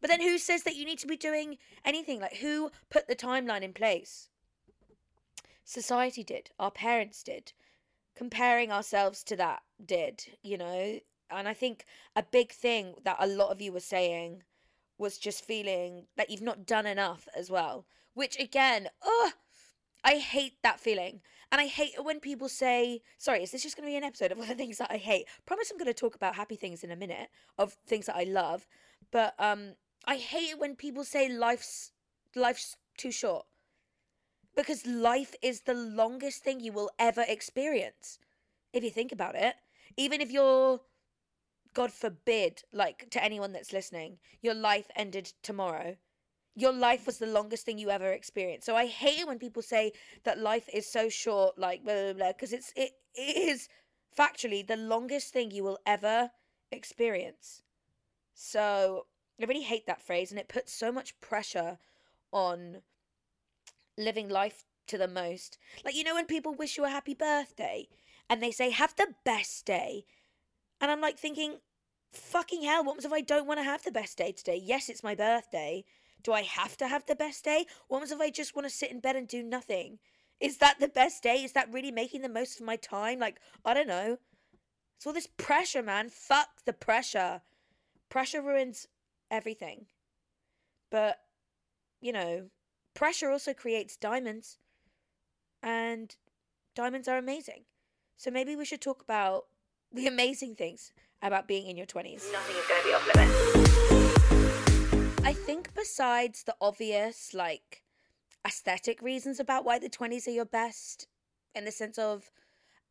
But 0.00 0.08
then 0.08 0.20
who 0.20 0.38
says 0.38 0.62
that 0.62 0.76
you 0.76 0.84
need 0.84 0.98
to 1.00 1.06
be 1.06 1.16
doing 1.16 1.58
anything? 1.84 2.20
Like 2.20 2.36
who 2.36 2.70
put 2.90 3.08
the 3.08 3.16
timeline 3.16 3.62
in 3.62 3.72
place? 3.72 4.28
Society 5.64 6.22
did, 6.24 6.50
our 6.58 6.70
parents 6.70 7.22
did. 7.22 7.52
Comparing 8.16 8.72
ourselves 8.72 9.22
to 9.24 9.36
that 9.36 9.62
did, 9.84 10.24
you 10.42 10.56
know? 10.58 10.98
And 11.30 11.48
I 11.48 11.54
think 11.54 11.84
a 12.14 12.22
big 12.22 12.52
thing 12.52 12.94
that 13.04 13.16
a 13.18 13.26
lot 13.26 13.50
of 13.50 13.60
you 13.60 13.72
were 13.72 13.80
saying 13.80 14.42
was 14.98 15.18
just 15.18 15.44
feeling 15.44 16.06
that 16.16 16.30
you've 16.30 16.42
not 16.42 16.66
done 16.66 16.86
enough 16.86 17.28
as 17.36 17.50
well. 17.50 17.86
Which 18.14 18.38
again, 18.40 18.88
ugh, 19.02 19.32
I 20.02 20.14
hate 20.14 20.54
that 20.62 20.80
feeling. 20.80 21.20
And 21.52 21.60
I 21.60 21.66
hate 21.66 21.94
it 21.96 22.04
when 22.04 22.20
people 22.20 22.48
say, 22.48 23.02
sorry, 23.18 23.42
is 23.42 23.52
this 23.52 23.62
just 23.62 23.76
going 23.76 23.86
to 23.86 23.92
be 23.92 23.96
an 23.96 24.04
episode 24.04 24.32
of 24.32 24.38
all 24.38 24.46
the 24.46 24.54
things 24.54 24.78
that 24.78 24.90
I 24.90 24.96
hate? 24.96 25.26
Promise 25.44 25.70
I'm 25.70 25.78
going 25.78 25.86
to 25.86 25.94
talk 25.94 26.14
about 26.14 26.36
happy 26.36 26.56
things 26.56 26.82
in 26.82 26.90
a 26.90 26.96
minute, 26.96 27.28
of 27.58 27.76
things 27.86 28.06
that 28.06 28.16
I 28.16 28.24
love. 28.24 28.66
But 29.10 29.34
um, 29.38 29.74
I 30.06 30.16
hate 30.16 30.50
it 30.52 30.58
when 30.58 30.76
people 30.76 31.04
say 31.04 31.28
life's 31.28 31.92
life's 32.34 32.76
too 32.96 33.10
short. 33.10 33.46
Because 34.56 34.86
life 34.86 35.34
is 35.42 35.60
the 35.60 35.74
longest 35.74 36.42
thing 36.42 36.60
you 36.60 36.72
will 36.72 36.90
ever 36.98 37.24
experience. 37.28 38.18
If 38.72 38.82
you 38.82 38.90
think 38.90 39.12
about 39.12 39.36
it. 39.36 39.54
Even 39.96 40.20
if 40.20 40.30
you're 40.30 40.80
God 41.74 41.92
forbid, 41.92 42.62
like 42.72 43.10
to 43.10 43.22
anyone 43.22 43.52
that's 43.52 43.72
listening, 43.72 44.18
your 44.40 44.54
life 44.54 44.90
ended 44.96 45.34
tomorrow. 45.42 45.96
Your 46.54 46.72
life 46.72 47.04
was 47.04 47.18
the 47.18 47.26
longest 47.26 47.66
thing 47.66 47.76
you 47.76 47.90
ever 47.90 48.12
experienced. 48.12 48.64
So 48.64 48.74
I 48.74 48.86
hate 48.86 49.20
it 49.20 49.26
when 49.26 49.38
people 49.38 49.60
say 49.60 49.92
that 50.24 50.38
life 50.38 50.70
is 50.72 50.90
so 50.90 51.10
short, 51.10 51.58
like 51.58 51.84
blah 51.84 51.94
blah 51.94 52.12
blah, 52.14 52.32
because 52.32 52.54
it's 52.54 52.72
it, 52.76 52.92
it 53.14 53.36
is 53.36 53.68
factually 54.18 54.66
the 54.66 54.76
longest 54.76 55.34
thing 55.34 55.50
you 55.50 55.62
will 55.62 55.78
ever 55.84 56.30
experience. 56.72 57.60
So 58.32 59.06
I 59.38 59.44
really 59.44 59.62
hate 59.62 59.86
that 59.86 60.00
phrase, 60.00 60.30
and 60.30 60.40
it 60.40 60.48
puts 60.48 60.72
so 60.72 60.90
much 60.90 61.20
pressure 61.20 61.76
on 62.32 62.78
living 63.96 64.28
life 64.28 64.64
to 64.88 64.98
the 64.98 65.08
most. 65.08 65.58
Like 65.84 65.94
you 65.94 66.04
know 66.04 66.14
when 66.14 66.26
people 66.26 66.54
wish 66.54 66.76
you 66.76 66.84
a 66.84 66.90
happy 66.90 67.14
birthday 67.14 67.88
and 68.28 68.42
they 68.42 68.50
say 68.50 68.70
have 68.70 68.94
the 68.96 69.14
best 69.24 69.64
day. 69.66 70.04
And 70.80 70.90
I'm 70.90 71.00
like 71.00 71.18
thinking, 71.18 71.56
fucking 72.12 72.62
hell, 72.62 72.84
what 72.84 73.04
if 73.04 73.12
I 73.12 73.20
don't 73.20 73.46
want 73.46 73.60
to 73.60 73.64
have 73.64 73.82
the 73.82 73.92
best 73.92 74.18
day 74.18 74.32
today? 74.32 74.60
Yes, 74.62 74.88
it's 74.88 75.02
my 75.02 75.14
birthday. 75.14 75.84
Do 76.22 76.32
I 76.32 76.42
have 76.42 76.76
to 76.78 76.88
have 76.88 77.06
the 77.06 77.14
best 77.14 77.44
day? 77.44 77.66
What 77.88 78.10
if 78.10 78.20
I 78.20 78.30
just 78.30 78.54
want 78.54 78.66
to 78.66 78.74
sit 78.74 78.90
in 78.90 79.00
bed 79.00 79.16
and 79.16 79.28
do 79.28 79.42
nothing? 79.42 79.98
Is 80.40 80.58
that 80.58 80.80
the 80.80 80.88
best 80.88 81.22
day? 81.22 81.36
Is 81.36 81.52
that 81.52 81.72
really 81.72 81.90
making 81.90 82.22
the 82.22 82.28
most 82.28 82.60
of 82.60 82.66
my 82.66 82.76
time? 82.76 83.18
Like, 83.18 83.40
I 83.64 83.74
don't 83.74 83.88
know. 83.88 84.18
It's 84.96 85.06
all 85.06 85.12
this 85.12 85.28
pressure, 85.28 85.82
man. 85.82 86.08
Fuck 86.10 86.48
the 86.64 86.72
pressure. 86.72 87.42
Pressure 88.08 88.42
ruins 88.42 88.88
everything. 89.30 89.86
But, 90.90 91.18
you 92.00 92.12
know, 92.12 92.46
pressure 92.96 93.30
also 93.30 93.54
creates 93.54 93.96
diamonds. 93.96 94.58
And 95.62 96.16
diamonds 96.74 97.06
are 97.06 97.18
amazing. 97.18 97.64
So 98.16 98.30
maybe 98.30 98.56
we 98.56 98.64
should 98.64 98.80
talk 98.80 99.02
about 99.02 99.44
the 99.92 100.08
amazing 100.08 100.56
things 100.56 100.92
about 101.22 101.46
being 101.46 101.68
in 101.68 101.76
your 101.76 101.86
20s. 101.86 102.24
Nothing 102.32 102.56
is 102.56 102.66
going 102.66 102.82
to 102.82 102.88
be 102.88 102.94
off 102.94 103.06
limits. 103.14 103.34
I 105.24 105.32
think 105.32 105.74
besides 105.74 106.42
the 106.44 106.56
obvious, 106.60 107.32
like, 107.34 107.82
aesthetic 108.46 109.02
reasons 109.02 109.40
about 109.40 109.64
why 109.64 109.78
the 109.78 109.88
20s 109.88 110.26
are 110.26 110.32
your 110.32 110.44
best, 110.44 111.08
in 111.54 111.64
the 111.64 111.72
sense 111.72 111.98
of, 111.98 112.30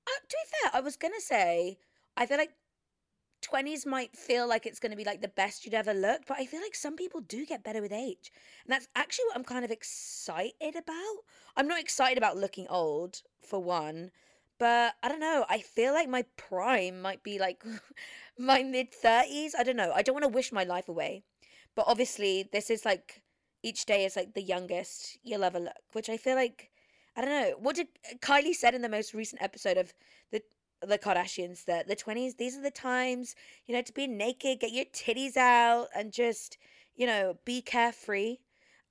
uh, 0.08 0.20
to 0.28 0.38
be 0.38 0.50
fair, 0.62 0.72
I 0.74 0.82
was 0.82 0.98
going 0.98 1.14
to 1.14 1.22
say, 1.22 1.78
I 2.18 2.26
feel 2.26 2.38
like 2.38 2.52
20s 3.52 3.86
might 3.86 4.16
feel 4.16 4.48
like 4.48 4.66
it's 4.66 4.80
going 4.80 4.92
to 4.92 4.98
be 4.98 5.04
like 5.04 5.22
the 5.22 5.28
best 5.28 5.66
you'd 5.66 5.74
ever 5.74 5.94
looked, 5.94 6.28
but 6.28 6.38
I 6.38 6.46
feel 6.46 6.62
like 6.62 6.76
some 6.76 6.96
people 6.96 7.22
do 7.22 7.46
get 7.46 7.64
better 7.64 7.82
with 7.82 7.92
age. 7.92 8.32
And 8.66 8.72
that's 8.74 8.88
actually 8.96 9.26
what 9.26 9.38
I'm 9.38 9.44
kind 9.44 9.66
of 9.66 9.72
excited 9.72 10.76
about. 10.76 11.18
I'm 11.56 11.68
not 11.68 11.80
excited 11.80 12.18
about 12.18 12.38
looking 12.38 12.68
old, 12.70 13.22
for 13.46 13.62
one, 13.62 14.12
but 14.58 14.96
I 15.04 15.10
don't 15.10 15.20
know. 15.20 15.46
I 15.50 15.60
feel 15.60 15.94
like 15.94 16.10
my 16.10 16.26
prime 16.38 17.02
might 17.02 17.24
be 17.24 17.40
like 17.40 17.64
my 18.38 18.64
mid 18.64 18.88
30s. 18.92 19.52
I 19.58 19.64
don't 19.64 19.78
know. 19.78 19.92
I 19.94 20.02
don't 20.02 20.16
want 20.16 20.24
to 20.24 20.30
wish 20.30 20.52
my 20.52 20.64
life 20.64 20.90
away. 20.90 21.24
But 21.76 21.86
obviously, 21.88 22.48
this 22.52 22.70
is 22.70 22.86
like 22.86 23.22
each 23.64 23.86
day 23.86 24.06
is 24.06 24.16
like 24.16 24.34
the 24.34 24.42
youngest 24.42 25.18
you'll 25.24 25.44
ever 25.44 25.60
look, 25.60 25.74
which 25.94 26.10
I 26.10 26.18
feel 26.18 26.36
like 26.36 26.72
I 27.16 27.22
don't 27.22 27.30
know. 27.30 27.56
What 27.60 27.76
did 27.76 27.88
uh, 28.12 28.16
Kylie 28.18 28.54
said 28.54 28.76
in 28.76 28.82
the 28.82 28.90
most 28.90 29.14
recent 29.14 29.42
episode 29.42 29.78
of 29.78 29.94
the 30.32 30.42
the 30.90 30.98
Kardashians 30.98 31.66
that 31.66 31.88
the 31.88 31.96
20s 31.96 32.36
these 32.36 32.58
are 32.58 32.62
the 32.62 32.72
times, 32.72 33.36
you 33.66 33.76
know, 33.76 33.82
to 33.82 33.94
be 33.94 34.08
naked, 34.08 34.60
get 34.60 34.72
your 34.72 34.86
titties 34.86 35.38
out 35.38 35.88
and 35.96 36.12
just, 36.12 36.58
you 36.96 37.08
know, 37.08 37.38
be 37.46 37.62
carefree. 37.62 38.38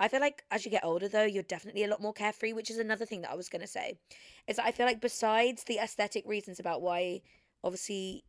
I 0.01 0.09
feel 0.09 0.21
like 0.21 0.45
as 0.51 0.65
you 0.65 0.71
get 0.71 0.85
older 0.85 1.09
though, 1.09 1.25
you're 1.25 1.43
definitely 1.43 1.85
a 1.85 1.89
lot 1.89 2.03
more 2.03 2.13
carefree, 2.13 2.53
which 2.53 2.71
is 2.71 2.79
another 2.79 3.07
thing 3.07 3.23
that 3.23 3.31
I 3.31 3.37
was 3.37 3.49
to 3.49 3.67
say. 3.67 3.99
Is 4.47 4.59
I 4.59 4.73
feel 4.73 4.87
like 4.87 5.01
besides 5.01 5.65
the 5.65 5.79
aesthetic 5.79 6.25
reasons 6.27 6.59
about 6.59 6.83
why 6.83 7.23
obviously 7.63 8.25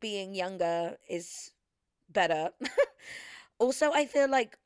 being 0.00 0.34
younger 0.34 0.96
is 1.08 1.52
better. 2.08 2.50
also, 3.58 3.92
I 3.92 4.06
feel 4.06 4.30
like 4.30 4.58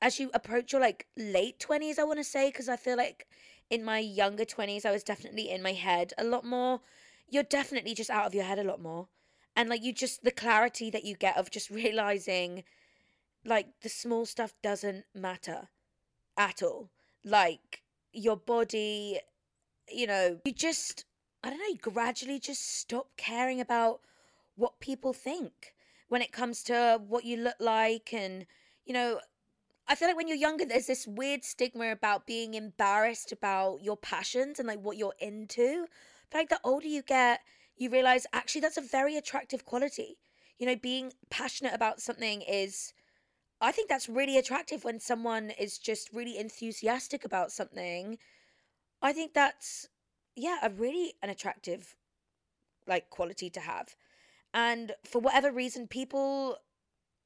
as 0.00 0.20
you 0.20 0.30
approach 0.32 0.72
your 0.72 0.80
like 0.80 1.06
late 1.16 1.58
20s, 1.58 1.98
I 1.98 2.04
want 2.04 2.18
to 2.18 2.24
say 2.24 2.48
because 2.48 2.68
I 2.68 2.76
feel 2.76 2.96
like 2.96 3.26
in 3.70 3.84
my 3.84 3.98
younger 3.98 4.44
20s, 4.44 4.84
I 4.84 4.92
was 4.92 5.02
definitely 5.02 5.50
in 5.50 5.62
my 5.62 5.72
head 5.72 6.12
a 6.18 6.24
lot 6.24 6.44
more. 6.44 6.80
You're 7.30 7.42
definitely 7.42 7.94
just 7.94 8.10
out 8.10 8.26
of 8.26 8.34
your 8.34 8.44
head 8.44 8.58
a 8.58 8.64
lot 8.64 8.80
more. 8.80 9.08
And 9.56 9.68
like 9.68 9.82
you 9.82 9.92
just, 9.92 10.24
the 10.24 10.30
clarity 10.30 10.90
that 10.90 11.04
you 11.04 11.16
get 11.16 11.36
of 11.36 11.50
just 11.50 11.70
realizing 11.70 12.64
like 13.44 13.68
the 13.82 13.88
small 13.88 14.26
stuff 14.26 14.54
doesn't 14.62 15.04
matter 15.14 15.68
at 16.36 16.62
all. 16.62 16.90
Like 17.24 17.82
your 18.12 18.36
body, 18.36 19.20
you 19.90 20.06
know, 20.06 20.40
you 20.44 20.52
just, 20.52 21.04
I 21.42 21.50
don't 21.50 21.58
know, 21.58 21.66
you 21.66 21.76
gradually 21.76 22.38
just 22.38 22.78
stop 22.78 23.08
caring 23.16 23.60
about 23.60 24.00
what 24.56 24.80
people 24.80 25.12
think 25.12 25.74
when 26.08 26.22
it 26.22 26.32
comes 26.32 26.62
to 26.64 27.00
what 27.06 27.24
you 27.24 27.36
look 27.36 27.56
like 27.60 28.12
and, 28.12 28.46
you 28.84 28.92
know, 28.92 29.20
I 29.90 29.94
feel 29.94 30.08
like 30.08 30.18
when 30.18 30.28
you're 30.28 30.36
younger, 30.36 30.66
there's 30.66 30.86
this 30.86 31.06
weird 31.06 31.44
stigma 31.44 31.90
about 31.90 32.26
being 32.26 32.52
embarrassed 32.52 33.32
about 33.32 33.82
your 33.82 33.96
passions 33.96 34.58
and 34.58 34.68
like 34.68 34.80
what 34.80 34.98
you're 34.98 35.14
into. 35.18 35.86
Like 36.32 36.48
the 36.48 36.60
older 36.64 36.86
you 36.86 37.02
get, 37.02 37.40
you 37.76 37.90
realize 37.90 38.26
actually 38.32 38.60
that's 38.60 38.76
a 38.76 38.82
very 38.82 39.16
attractive 39.16 39.64
quality. 39.64 40.18
You 40.58 40.66
know, 40.66 40.76
being 40.76 41.12
passionate 41.30 41.74
about 41.74 42.00
something 42.00 42.42
is, 42.42 42.92
I 43.60 43.72
think 43.72 43.88
that's 43.88 44.08
really 44.08 44.36
attractive 44.36 44.84
when 44.84 45.00
someone 45.00 45.50
is 45.50 45.78
just 45.78 46.12
really 46.12 46.38
enthusiastic 46.38 47.24
about 47.24 47.52
something. 47.52 48.18
I 49.00 49.12
think 49.12 49.34
that's, 49.34 49.88
yeah, 50.36 50.58
a 50.62 50.70
really 50.70 51.14
an 51.22 51.30
attractive 51.30 51.96
like 52.86 53.10
quality 53.10 53.50
to 53.50 53.60
have. 53.60 53.94
And 54.52 54.92
for 55.04 55.20
whatever 55.20 55.52
reason, 55.52 55.86
people 55.86 56.56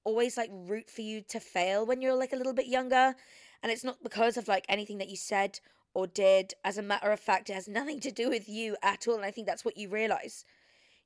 always 0.04 0.36
like 0.36 0.50
root 0.52 0.90
for 0.90 1.02
you 1.02 1.22
to 1.28 1.40
fail 1.40 1.86
when 1.86 2.02
you're 2.02 2.16
like 2.16 2.32
a 2.32 2.36
little 2.36 2.54
bit 2.54 2.66
younger. 2.66 3.14
And 3.62 3.70
it's 3.70 3.84
not 3.84 4.02
because 4.02 4.36
of 4.36 4.48
like 4.48 4.66
anything 4.68 4.98
that 4.98 5.08
you 5.08 5.16
said 5.16 5.60
or 5.94 6.06
did. 6.06 6.54
As 6.64 6.78
a 6.78 6.82
matter 6.82 7.10
of 7.10 7.20
fact, 7.20 7.50
it 7.50 7.54
has 7.54 7.68
nothing 7.68 8.00
to 8.00 8.10
do 8.10 8.28
with 8.28 8.48
you 8.48 8.76
at 8.82 9.06
all. 9.06 9.16
And 9.16 9.24
I 9.24 9.30
think 9.30 9.46
that's 9.46 9.64
what 9.64 9.76
you 9.76 9.88
realize. 9.88 10.44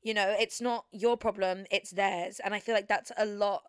You 0.02 0.14
know, 0.14 0.34
it's 0.38 0.60
not 0.60 0.86
your 0.92 1.16
problem, 1.16 1.66
it's 1.70 1.90
theirs. 1.90 2.40
And 2.44 2.54
I 2.54 2.60
feel 2.60 2.74
like 2.74 2.88
that's 2.88 3.12
a 3.16 3.26
lot, 3.26 3.62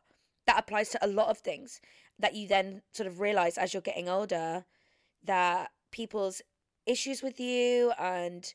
that 0.45 0.59
applies 0.59 0.89
to 0.89 1.05
a 1.05 1.07
lot 1.07 1.29
of 1.29 1.39
things 1.39 1.81
that 2.19 2.35
you 2.35 2.47
then 2.47 2.81
sort 2.93 3.07
of 3.07 3.19
realize 3.19 3.57
as 3.57 3.73
you're 3.73 3.81
getting 3.81 4.09
older 4.09 4.65
that 5.23 5.71
people's 5.91 6.41
issues 6.85 7.21
with 7.21 7.39
you 7.39 7.91
and, 7.99 8.53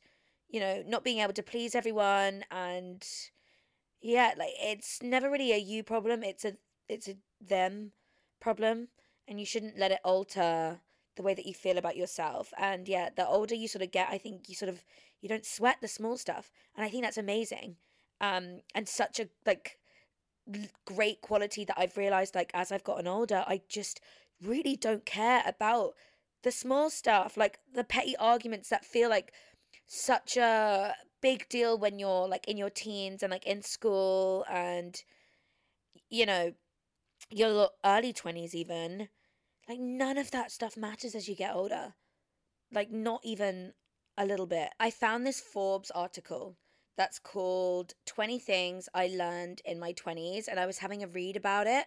you 0.48 0.60
know, 0.60 0.82
not 0.86 1.04
being 1.04 1.18
able 1.18 1.32
to 1.32 1.42
please 1.42 1.74
everyone 1.74 2.44
and 2.50 3.04
yeah 4.02 4.32
like 4.36 4.50
it's 4.60 5.00
never 5.02 5.30
really 5.30 5.52
a 5.52 5.58
you 5.58 5.82
problem 5.82 6.22
it's 6.22 6.44
a 6.44 6.54
it's 6.88 7.08
a 7.08 7.16
them 7.40 7.92
problem 8.40 8.88
and 9.28 9.38
you 9.38 9.46
shouldn't 9.46 9.78
let 9.78 9.92
it 9.92 10.00
alter 10.04 10.80
the 11.16 11.22
way 11.22 11.34
that 11.34 11.46
you 11.46 11.54
feel 11.54 11.78
about 11.78 11.96
yourself. 11.96 12.52
And 12.58 12.88
yeah 12.88 13.10
the 13.14 13.26
older 13.26 13.54
you 13.54 13.68
sort 13.68 13.82
of 13.82 13.90
get 13.90 14.08
i 14.10 14.18
think 14.18 14.48
you 14.48 14.54
sort 14.54 14.68
of 14.68 14.84
you 15.20 15.28
don't 15.28 15.46
sweat 15.46 15.78
the 15.80 15.88
small 15.88 16.16
stuff. 16.16 16.50
And 16.76 16.84
i 16.84 16.88
think 16.88 17.04
that's 17.04 17.18
amazing. 17.18 17.76
Um 18.20 18.60
and 18.74 18.88
such 18.88 19.20
a 19.20 19.28
like 19.46 19.78
great 20.84 21.20
quality 21.20 21.64
that 21.64 21.78
i've 21.78 21.96
realized 21.96 22.34
like 22.34 22.50
as 22.52 22.72
i've 22.72 22.82
gotten 22.82 23.06
older 23.06 23.44
i 23.46 23.60
just 23.68 24.00
really 24.42 24.74
don't 24.74 25.06
care 25.06 25.40
about 25.46 25.94
the 26.42 26.52
small 26.52 26.90
stuff. 26.90 27.36
Like 27.36 27.58
the 27.72 27.84
petty 27.84 28.16
arguments 28.16 28.68
that 28.68 28.84
feel 28.84 29.08
like 29.08 29.32
such 29.86 30.36
a 30.36 30.94
big 31.20 31.48
deal 31.48 31.78
when 31.78 31.98
you're 31.98 32.28
like 32.28 32.48
in 32.48 32.56
your 32.56 32.70
teens 32.70 33.22
and 33.22 33.30
like 33.30 33.46
in 33.46 33.62
school 33.62 34.44
and 34.50 35.02
you 36.10 36.26
know 36.26 36.52
your 37.30 37.70
early 37.84 38.12
20s 38.12 38.54
even 38.54 39.08
like 39.68 39.80
none 39.80 40.18
of 40.18 40.30
that 40.30 40.50
stuff 40.50 40.76
matters 40.76 41.14
as 41.14 41.28
you 41.28 41.34
get 41.34 41.54
older 41.54 41.94
like 42.72 42.90
not 42.90 43.20
even 43.24 43.72
a 44.18 44.26
little 44.26 44.46
bit 44.46 44.70
i 44.78 44.90
found 44.90 45.26
this 45.26 45.40
forbes 45.40 45.90
article 45.92 46.56
that's 46.96 47.18
called 47.18 47.94
20 48.06 48.38
Things 48.38 48.88
I 48.94 49.08
Learned 49.08 49.62
in 49.64 49.80
My 49.80 49.92
20s. 49.92 50.48
And 50.48 50.60
I 50.60 50.66
was 50.66 50.78
having 50.78 51.02
a 51.02 51.06
read 51.06 51.36
about 51.36 51.66
it. 51.66 51.86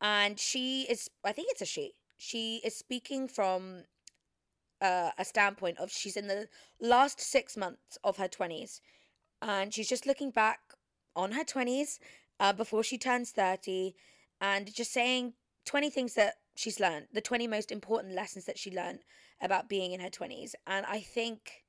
And 0.00 0.38
she 0.38 0.82
is, 0.82 1.10
I 1.24 1.32
think 1.32 1.48
it's 1.50 1.62
a 1.62 1.66
she. 1.66 1.92
She 2.16 2.60
is 2.64 2.76
speaking 2.76 3.28
from 3.28 3.84
uh, 4.80 5.10
a 5.18 5.24
standpoint 5.24 5.78
of 5.78 5.90
she's 5.90 6.16
in 6.16 6.28
the 6.28 6.48
last 6.80 7.20
six 7.20 7.56
months 7.56 7.98
of 8.02 8.16
her 8.16 8.28
20s. 8.28 8.80
And 9.42 9.72
she's 9.72 9.88
just 9.88 10.06
looking 10.06 10.30
back 10.30 10.60
on 11.14 11.32
her 11.32 11.44
20s 11.44 11.98
uh, 12.40 12.52
before 12.52 12.82
she 12.82 12.96
turns 12.96 13.30
30 13.30 13.94
and 14.40 14.72
just 14.72 14.92
saying 14.92 15.34
20 15.66 15.90
things 15.90 16.14
that 16.14 16.34
she's 16.58 16.80
learned, 16.80 17.06
the 17.12 17.20
20 17.20 17.46
most 17.46 17.70
important 17.70 18.14
lessons 18.14 18.44
that 18.46 18.58
she 18.58 18.68
learned 18.68 19.04
about 19.40 19.68
being 19.68 19.92
in 19.92 20.00
her 20.00 20.10
20s. 20.10 20.54
And 20.66 20.84
I 20.86 20.98
think 20.98 21.62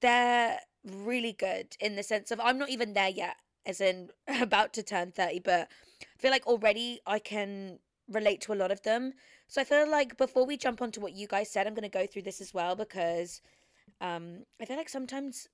they're 0.00 0.60
really 0.84 1.32
good 1.32 1.76
in 1.80 1.96
the 1.96 2.04
sense 2.04 2.30
of 2.30 2.38
I'm 2.38 2.56
not 2.56 2.70
even 2.70 2.92
there 2.94 3.08
yet, 3.08 3.34
as 3.66 3.80
in 3.80 4.10
about 4.40 4.72
to 4.74 4.84
turn 4.84 5.10
30, 5.10 5.40
but 5.40 5.68
I 6.00 6.18
feel 6.18 6.30
like 6.30 6.46
already 6.46 7.00
I 7.04 7.18
can 7.18 7.80
relate 8.08 8.40
to 8.42 8.52
a 8.52 8.54
lot 8.54 8.70
of 8.70 8.82
them. 8.82 9.14
So 9.48 9.60
I 9.60 9.64
feel 9.64 9.90
like 9.90 10.16
before 10.16 10.46
we 10.46 10.56
jump 10.56 10.80
onto 10.80 11.00
what 11.00 11.14
you 11.14 11.26
guys 11.26 11.50
said, 11.50 11.66
I'm 11.66 11.74
going 11.74 11.82
to 11.82 11.98
go 11.98 12.06
through 12.06 12.22
this 12.22 12.40
as 12.40 12.54
well 12.54 12.76
because 12.76 13.40
um, 14.00 14.44
I 14.60 14.64
feel 14.64 14.76
like 14.76 14.88
sometimes 14.88 15.48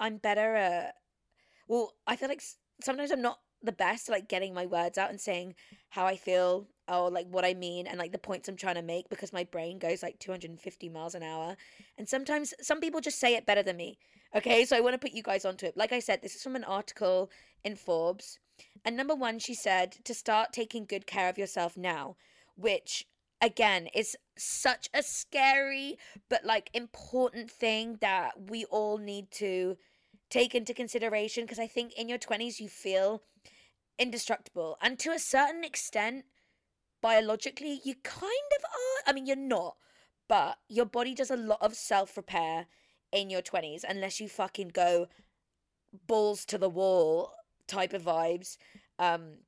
I'm 0.00 0.16
better 0.16 0.56
at, 0.56 0.94
well, 1.68 1.92
I 2.08 2.16
feel 2.16 2.28
like 2.28 2.42
sometimes 2.82 3.12
I'm 3.12 3.22
not 3.22 3.38
the 3.64 3.72
best 3.72 4.08
like 4.08 4.28
getting 4.28 4.54
my 4.54 4.66
words 4.66 4.98
out 4.98 5.10
and 5.10 5.20
saying 5.20 5.54
how 5.90 6.06
I 6.06 6.16
feel 6.16 6.66
or 6.86 7.10
like 7.10 7.26
what 7.28 7.44
I 7.44 7.54
mean 7.54 7.86
and 7.86 7.98
like 7.98 8.12
the 8.12 8.18
points 8.18 8.48
I'm 8.48 8.56
trying 8.56 8.74
to 8.74 8.82
make 8.82 9.08
because 9.08 9.32
my 9.32 9.44
brain 9.44 9.78
goes 9.78 10.02
like 10.02 10.18
250 10.18 10.88
miles 10.88 11.14
an 11.14 11.22
hour. 11.22 11.56
And 11.96 12.08
sometimes 12.08 12.54
some 12.60 12.80
people 12.80 13.00
just 13.00 13.18
say 13.18 13.34
it 13.34 13.46
better 13.46 13.62
than 13.62 13.76
me. 13.76 13.98
Okay, 14.36 14.64
so 14.64 14.76
I 14.76 14.80
want 14.80 14.94
to 14.94 14.98
put 14.98 15.12
you 15.14 15.22
guys 15.22 15.44
onto 15.44 15.66
it. 15.66 15.76
Like 15.76 15.92
I 15.92 16.00
said, 16.00 16.20
this 16.20 16.34
is 16.34 16.42
from 16.42 16.56
an 16.56 16.64
article 16.64 17.30
in 17.64 17.76
Forbes. 17.76 18.38
And 18.84 18.96
number 18.96 19.14
one, 19.14 19.38
she 19.38 19.54
said 19.54 19.96
to 20.04 20.12
start 20.12 20.52
taking 20.52 20.84
good 20.84 21.06
care 21.06 21.28
of 21.28 21.38
yourself 21.38 21.76
now, 21.76 22.16
which 22.56 23.06
again 23.40 23.88
is 23.94 24.16
such 24.38 24.88
a 24.94 25.02
scary 25.02 25.98
but 26.30 26.44
like 26.44 26.70
important 26.72 27.50
thing 27.50 27.98
that 28.00 28.32
we 28.48 28.64
all 28.66 28.96
need 28.96 29.30
to 29.30 29.76
take 30.30 30.54
into 30.54 30.72
consideration 30.72 31.44
because 31.44 31.58
I 31.58 31.66
think 31.66 31.92
in 31.92 32.08
your 32.08 32.18
20s 32.18 32.58
you 32.58 32.68
feel 32.68 33.22
indestructible. 33.98 34.76
And 34.80 34.98
to 35.00 35.10
a 35.10 35.18
certain 35.18 35.64
extent, 35.64 36.24
biologically, 37.02 37.80
you 37.84 37.94
kind 38.02 38.24
of 38.58 38.64
are. 38.64 39.10
I 39.10 39.12
mean, 39.12 39.26
you're 39.26 39.36
not, 39.36 39.76
but 40.28 40.58
your 40.68 40.86
body 40.86 41.14
does 41.14 41.30
a 41.30 41.36
lot 41.36 41.58
of 41.60 41.74
self 41.74 42.16
repair 42.16 42.66
in 43.12 43.30
your 43.30 43.42
20s 43.42 43.84
unless 43.88 44.20
you 44.20 44.28
fucking 44.28 44.68
go 44.68 45.06
balls 46.06 46.44
to 46.46 46.58
the 46.58 46.68
wall 46.68 47.32
type 47.68 47.92
of 47.92 48.02
vibes. 48.02 48.56
Um, 48.98 49.38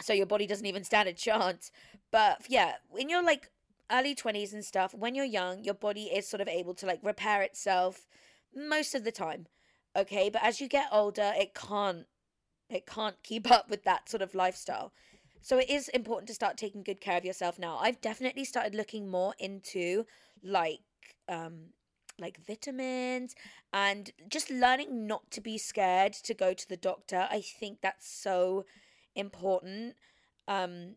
so 0.00 0.12
your 0.12 0.26
body 0.26 0.46
doesn't 0.46 0.66
even 0.66 0.84
stand 0.84 1.08
a 1.08 1.12
chance. 1.12 1.70
But 2.10 2.46
yeah, 2.48 2.74
in 2.96 3.08
your 3.08 3.22
like 3.22 3.50
early 3.90 4.14
20s 4.14 4.52
and 4.52 4.64
stuff, 4.64 4.94
when 4.94 5.14
you're 5.14 5.24
young, 5.24 5.62
your 5.64 5.74
body 5.74 6.04
is 6.04 6.28
sort 6.28 6.40
of 6.40 6.48
able 6.48 6.74
to 6.74 6.86
like 6.86 7.00
repair 7.02 7.42
itself 7.42 8.06
most 8.54 8.94
of 8.94 9.04
the 9.04 9.12
time. 9.12 9.46
Okay, 9.94 10.30
but 10.30 10.42
as 10.42 10.60
you 10.60 10.68
get 10.68 10.88
older, 10.90 11.32
it 11.36 11.54
can't 11.54 12.06
it 12.72 12.86
can't 12.86 13.22
keep 13.22 13.50
up 13.50 13.68
with 13.68 13.84
that 13.84 14.08
sort 14.08 14.22
of 14.22 14.34
lifestyle. 14.34 14.92
So 15.40 15.58
it 15.58 15.68
is 15.68 15.88
important 15.88 16.28
to 16.28 16.34
start 16.34 16.56
taking 16.56 16.82
good 16.82 17.00
care 17.00 17.18
of 17.18 17.24
yourself 17.24 17.58
now. 17.58 17.76
I've 17.78 18.00
definitely 18.00 18.44
started 18.44 18.74
looking 18.74 19.10
more 19.10 19.34
into 19.38 20.06
like 20.42 20.80
um 21.28 21.70
like 22.18 22.38
vitamins 22.46 23.34
and 23.72 24.10
just 24.28 24.50
learning 24.50 25.06
not 25.06 25.30
to 25.32 25.40
be 25.40 25.58
scared 25.58 26.12
to 26.12 26.34
go 26.34 26.52
to 26.54 26.68
the 26.68 26.76
doctor. 26.76 27.26
I 27.30 27.40
think 27.40 27.78
that's 27.82 28.08
so 28.08 28.64
important. 29.16 29.96
Um 30.46 30.96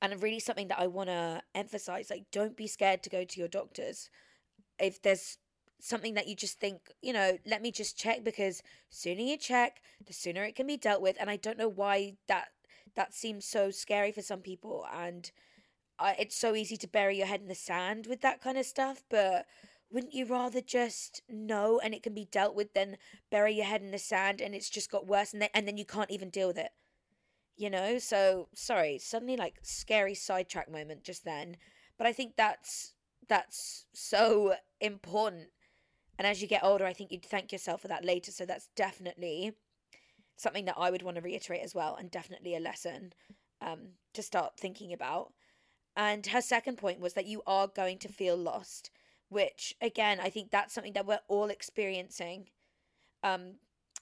and 0.00 0.22
really 0.22 0.40
something 0.40 0.68
that 0.68 0.80
I 0.80 0.86
want 0.86 1.08
to 1.08 1.42
emphasize 1.54 2.10
like 2.10 2.24
don't 2.32 2.56
be 2.56 2.66
scared 2.66 3.02
to 3.02 3.10
go 3.10 3.24
to 3.24 3.38
your 3.38 3.48
doctors. 3.48 4.08
If 4.78 5.02
there's 5.02 5.38
something 5.80 6.14
that 6.14 6.26
you 6.26 6.34
just 6.34 6.58
think, 6.58 6.92
you 7.02 7.12
know, 7.12 7.38
let 7.46 7.62
me 7.62 7.70
just 7.70 7.98
check 7.98 8.24
because 8.24 8.62
sooner 8.88 9.20
you 9.20 9.36
check, 9.36 9.80
the 10.04 10.12
sooner 10.12 10.44
it 10.44 10.56
can 10.56 10.66
be 10.66 10.76
dealt 10.76 11.02
with. 11.02 11.16
And 11.20 11.30
I 11.30 11.36
don't 11.36 11.58
know 11.58 11.68
why 11.68 12.14
that 12.28 12.48
that 12.94 13.14
seems 13.14 13.44
so 13.44 13.70
scary 13.70 14.10
for 14.10 14.22
some 14.22 14.40
people 14.40 14.86
and 14.92 15.30
uh, 15.98 16.12
it's 16.18 16.36
so 16.36 16.54
easy 16.54 16.76
to 16.76 16.88
bury 16.88 17.18
your 17.18 17.26
head 17.26 17.40
in 17.40 17.48
the 17.48 17.54
sand 17.54 18.06
with 18.06 18.20
that 18.20 18.40
kind 18.42 18.58
of 18.58 18.66
stuff, 18.66 19.02
but 19.08 19.46
wouldn't 19.90 20.14
you 20.14 20.26
rather 20.26 20.60
just 20.60 21.22
know 21.28 21.80
and 21.82 21.94
it 21.94 22.02
can 22.02 22.14
be 22.14 22.26
dealt 22.30 22.54
with 22.54 22.74
than 22.74 22.96
bury 23.30 23.54
your 23.54 23.64
head 23.64 23.82
in 23.82 23.92
the 23.92 23.98
sand 23.98 24.40
and 24.40 24.54
it's 24.54 24.68
just 24.68 24.90
got 24.90 25.06
worse 25.06 25.32
and 25.32 25.40
then, 25.40 25.48
and 25.54 25.66
then 25.66 25.76
you 25.76 25.84
can't 25.84 26.10
even 26.10 26.28
deal 26.28 26.48
with 26.48 26.58
it? 26.58 26.70
You 27.56 27.70
know, 27.70 27.98
so 27.98 28.48
sorry, 28.54 28.98
suddenly 28.98 29.36
like 29.36 29.56
scary 29.62 30.14
sidetrack 30.14 30.70
moment 30.70 31.02
just 31.02 31.24
then, 31.24 31.56
but 31.96 32.06
I 32.06 32.12
think 32.12 32.34
that's 32.36 32.92
that's 33.28 33.86
so 33.92 34.54
important 34.80 35.48
and 36.18 36.26
as 36.26 36.40
you 36.40 36.48
get 36.48 36.64
older, 36.64 36.86
I 36.86 36.92
think 36.92 37.12
you'd 37.12 37.24
thank 37.24 37.52
yourself 37.52 37.82
for 37.82 37.88
that 37.88 38.04
later. 38.04 38.30
So 38.30 38.46
that's 38.46 38.68
definitely 38.74 39.52
something 40.36 40.64
that 40.66 40.76
I 40.78 40.90
would 40.90 41.02
want 41.02 41.16
to 41.16 41.22
reiterate 41.22 41.62
as 41.62 41.74
well, 41.74 41.96
and 41.96 42.10
definitely 42.10 42.54
a 42.54 42.60
lesson 42.60 43.12
um, 43.60 43.80
to 44.14 44.22
start 44.22 44.58
thinking 44.58 44.92
about. 44.92 45.32
And 45.96 46.26
her 46.26 46.42
second 46.42 46.76
point 46.76 47.00
was 47.00 47.14
that 47.14 47.26
you 47.26 47.42
are 47.46 47.68
going 47.68 47.98
to 48.00 48.08
feel 48.08 48.36
lost, 48.36 48.90
which 49.28 49.74
again, 49.80 50.20
I 50.20 50.28
think 50.28 50.50
that's 50.50 50.74
something 50.74 50.92
that 50.92 51.06
we're 51.06 51.20
all 51.28 51.48
experiencing. 51.48 52.48
Um, 53.22 53.54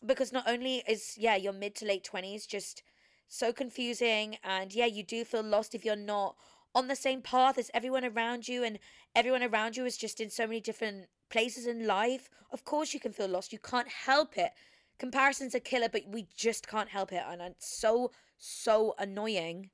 because 0.04 0.32
not 0.32 0.48
only 0.48 0.82
is, 0.88 1.14
yeah, 1.16 1.36
your 1.36 1.52
mid 1.52 1.76
to 1.76 1.86
late 1.86 2.08
20s 2.12 2.46
just 2.46 2.82
so 3.28 3.52
confusing, 3.52 4.36
and 4.42 4.74
yeah, 4.74 4.86
you 4.86 5.02
do 5.02 5.24
feel 5.24 5.42
lost 5.42 5.74
if 5.74 5.84
you're 5.84 5.96
not 5.96 6.36
on 6.74 6.88
the 6.88 6.96
same 6.96 7.22
path 7.22 7.58
as 7.58 7.70
everyone 7.72 8.04
around 8.04 8.48
you, 8.48 8.64
and 8.64 8.80
everyone 9.14 9.42
around 9.42 9.76
you 9.76 9.84
is 9.84 9.96
just 9.96 10.20
in 10.20 10.30
so 10.30 10.46
many 10.46 10.60
different 10.60 11.06
places 11.34 11.66
in 11.66 11.84
life, 11.84 12.30
of 12.52 12.64
course 12.64 12.94
you 12.94 13.00
can 13.00 13.12
feel 13.12 13.26
lost. 13.26 13.52
You 13.52 13.58
can't 13.58 13.88
help 13.88 14.38
it. 14.38 14.52
Comparison's 15.00 15.56
a 15.56 15.58
killer, 15.58 15.88
but 15.88 16.02
we 16.06 16.28
just 16.36 16.68
can't 16.68 16.88
help 16.88 17.12
it. 17.12 17.24
And 17.28 17.42
it's 17.42 17.76
so, 17.76 18.12
so 18.38 18.94
annoying. 19.00 19.70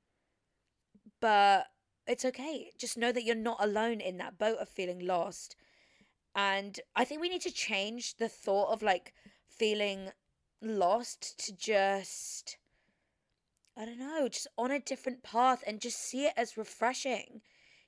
But 1.19 1.67
it's 2.07 2.25
okay. 2.25 2.71
Just 2.79 2.97
know 2.97 3.11
that 3.11 3.23
you're 3.23 3.35
not 3.35 3.63
alone 3.63 4.01
in 4.01 4.17
that 4.17 4.39
boat 4.39 4.57
of 4.57 4.69
feeling 4.69 5.05
lost. 5.05 5.55
And 6.33 6.79
I 6.95 7.05
think 7.05 7.21
we 7.21 7.29
need 7.29 7.43
to 7.43 7.51
change 7.51 8.15
the 8.17 8.27
thought 8.27 8.73
of 8.73 8.81
like 8.81 9.13
feeling 9.47 10.09
lost 10.63 11.45
to 11.45 11.55
just, 11.55 12.57
I 13.77 13.85
don't 13.85 13.99
know, 13.99 14.27
just 14.29 14.47
on 14.57 14.71
a 14.71 14.79
different 14.79 15.21
path 15.21 15.63
and 15.67 15.79
just 15.79 15.99
see 15.99 16.25
it 16.25 16.33
as 16.35 16.57
refreshing. 16.57 17.41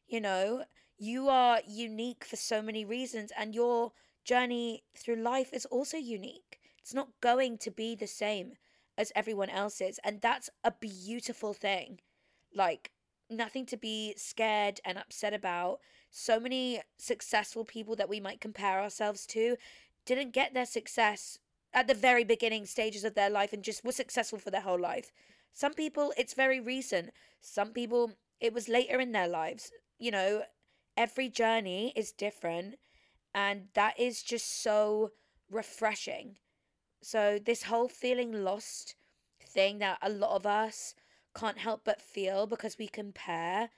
You 0.06 0.22
know, 0.22 0.66
you 0.98 1.30
are 1.30 1.62
unique 1.68 2.24
for 2.24 2.36
so 2.36 2.62
many 2.62 2.86
reasons, 2.86 3.32
and 3.38 3.54
your 3.54 3.92
journey 4.24 4.84
through 4.96 5.18
life 5.18 5.50
is 5.54 5.66
also 5.66 5.98
unique. 5.98 6.60
It's 6.80 6.94
not 6.94 7.10
going 7.22 7.58
to 7.60 7.72
be 7.72 7.96
the 7.96 8.08
same 8.08 8.54
as 8.98 9.12
everyone 9.16 9.50
else's, 9.50 10.00
and 10.04 10.22
that's 10.22 10.50
a 10.64 10.72
beautiful 10.72 11.54
thing. 11.54 12.00
Like, 12.56 12.92
nothing 13.30 13.66
to 13.68 13.78
be 13.78 14.14
scared 14.18 14.80
and 14.86 14.98
upset 14.98 15.34
about. 15.34 15.80
So 16.12 16.40
many 16.40 16.82
successful 16.98 17.66
people 17.66 17.96
that 17.96 18.10
we 18.10 18.20
might 18.20 18.42
compare 18.42 18.80
ourselves 18.80 19.26
to 19.28 19.58
didn't 20.06 20.34
get 20.34 20.54
their 20.54 20.66
success 20.66 21.40
at 21.74 21.88
the 21.88 21.96
very 21.96 22.24
beginning 22.24 22.66
stages 22.66 23.04
of 23.04 23.16
their 23.16 23.32
life 23.32 23.52
and 23.52 23.64
just 23.64 23.84
were 23.84 23.92
successful 23.92 24.38
for 24.38 24.52
their 24.52 24.62
whole 24.62 24.80
life. 24.80 25.12
Some 25.54 25.74
people, 25.74 26.14
it's 26.18 26.36
very 26.36 26.60
recent. 26.60 27.12
Some 27.42 27.70
people, 27.70 28.12
it 28.40 28.54
was 28.54 28.70
later 28.70 29.00
in 29.00 29.12
their 29.12 29.28
lives. 29.28 29.72
You 29.98 30.12
know, 30.12 30.44
every 30.98 31.30
journey 31.30 31.94
is 31.96 32.12
different 32.12 32.76
and 33.34 33.68
that 33.74 34.00
is 34.00 34.22
just 34.24 34.62
so 34.62 35.12
refreshing. 35.50 36.38
So 37.02 37.40
this 37.44 37.64
whole 37.64 37.88
feeling 37.88 38.44
lost 38.44 38.96
thing 39.46 39.80
that 39.80 39.98
a 40.02 40.10
lot 40.10 40.36
of 40.36 40.46
us 40.46 40.96
can't 41.36 41.58
help 41.58 41.82
but 41.84 42.02
feel 42.02 42.48
because 42.48 42.78
we 42.78 42.88
compare 42.88 43.70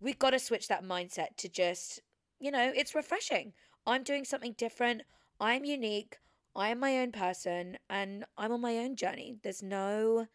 we've 0.00 0.18
got 0.18 0.30
to 0.30 0.38
switch 0.38 0.68
that 0.68 0.84
mindset 0.84 1.36
to 1.36 1.48
just 1.48 2.00
you 2.40 2.50
know 2.50 2.72
it's 2.74 2.94
refreshing. 2.94 3.52
I'm 3.86 4.02
doing 4.02 4.24
something 4.24 4.54
different. 4.56 5.02
I'm 5.40 5.64
unique. 5.64 6.18
I 6.54 6.68
am 6.68 6.80
my 6.80 6.98
own 6.98 7.12
person 7.12 7.78
and 7.88 8.24
i'm 8.36 8.52
on 8.52 8.60
my 8.60 8.78
own 8.78 8.96
journey. 8.96 9.36
There's 9.42 9.62
no 9.62 10.26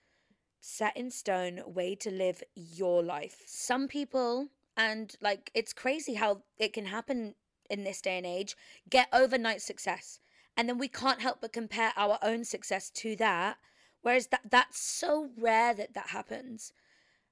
set 0.59 0.95
in 0.95 1.11
stone 1.11 1.61
way 1.65 1.95
to 1.95 2.09
live 2.09 2.41
your 2.55 3.03
life. 3.03 3.41
Some 3.45 3.87
people 3.87 4.47
and 4.75 5.15
like 5.21 5.51
it's 5.53 5.73
crazy 5.73 6.15
how 6.15 6.41
it 6.57 6.73
can 6.73 6.85
happen 6.85 7.35
in 7.69 7.83
this 7.83 8.01
day 8.01 8.17
and 8.17 8.25
age. 8.25 8.55
Get 8.89 9.07
overnight 9.13 9.61
success 9.61 10.19
and 10.55 10.69
then 10.69 10.77
we 10.77 10.87
can't 10.87 11.21
help 11.21 11.41
but 11.41 11.53
compare 11.53 11.93
our 11.95 12.19
own 12.21 12.43
success 12.43 12.89
to 12.91 13.15
that 13.17 13.57
whereas 14.01 14.27
that 14.27 14.41
that's 14.49 14.79
so 14.79 15.29
rare 15.37 15.73
that 15.73 15.93
that 15.93 16.07
happens. 16.07 16.73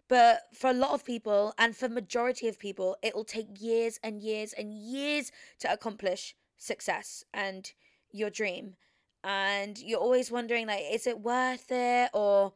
But 0.08 0.42
for 0.54 0.70
a 0.70 0.74
lot 0.74 0.92
of 0.92 1.06
people 1.06 1.54
and 1.58 1.76
for 1.76 1.88
majority 1.88 2.48
of 2.48 2.60
people 2.60 2.98
it 3.02 3.16
will 3.16 3.26
take 3.26 3.62
years 3.62 4.00
and 4.04 4.22
years 4.22 4.54
and 4.54 4.74
years 4.74 5.32
to 5.60 5.72
accomplish 5.72 6.36
success 6.58 7.24
and 7.34 7.72
your 8.12 8.30
dream. 8.30 8.76
And 9.24 9.78
you're 9.80 10.00
always 10.00 10.32
wondering 10.32 10.68
like 10.68 10.84
is 10.92 11.08
it 11.08 11.20
worth 11.20 11.72
it? 11.72 12.10
Or 12.14 12.54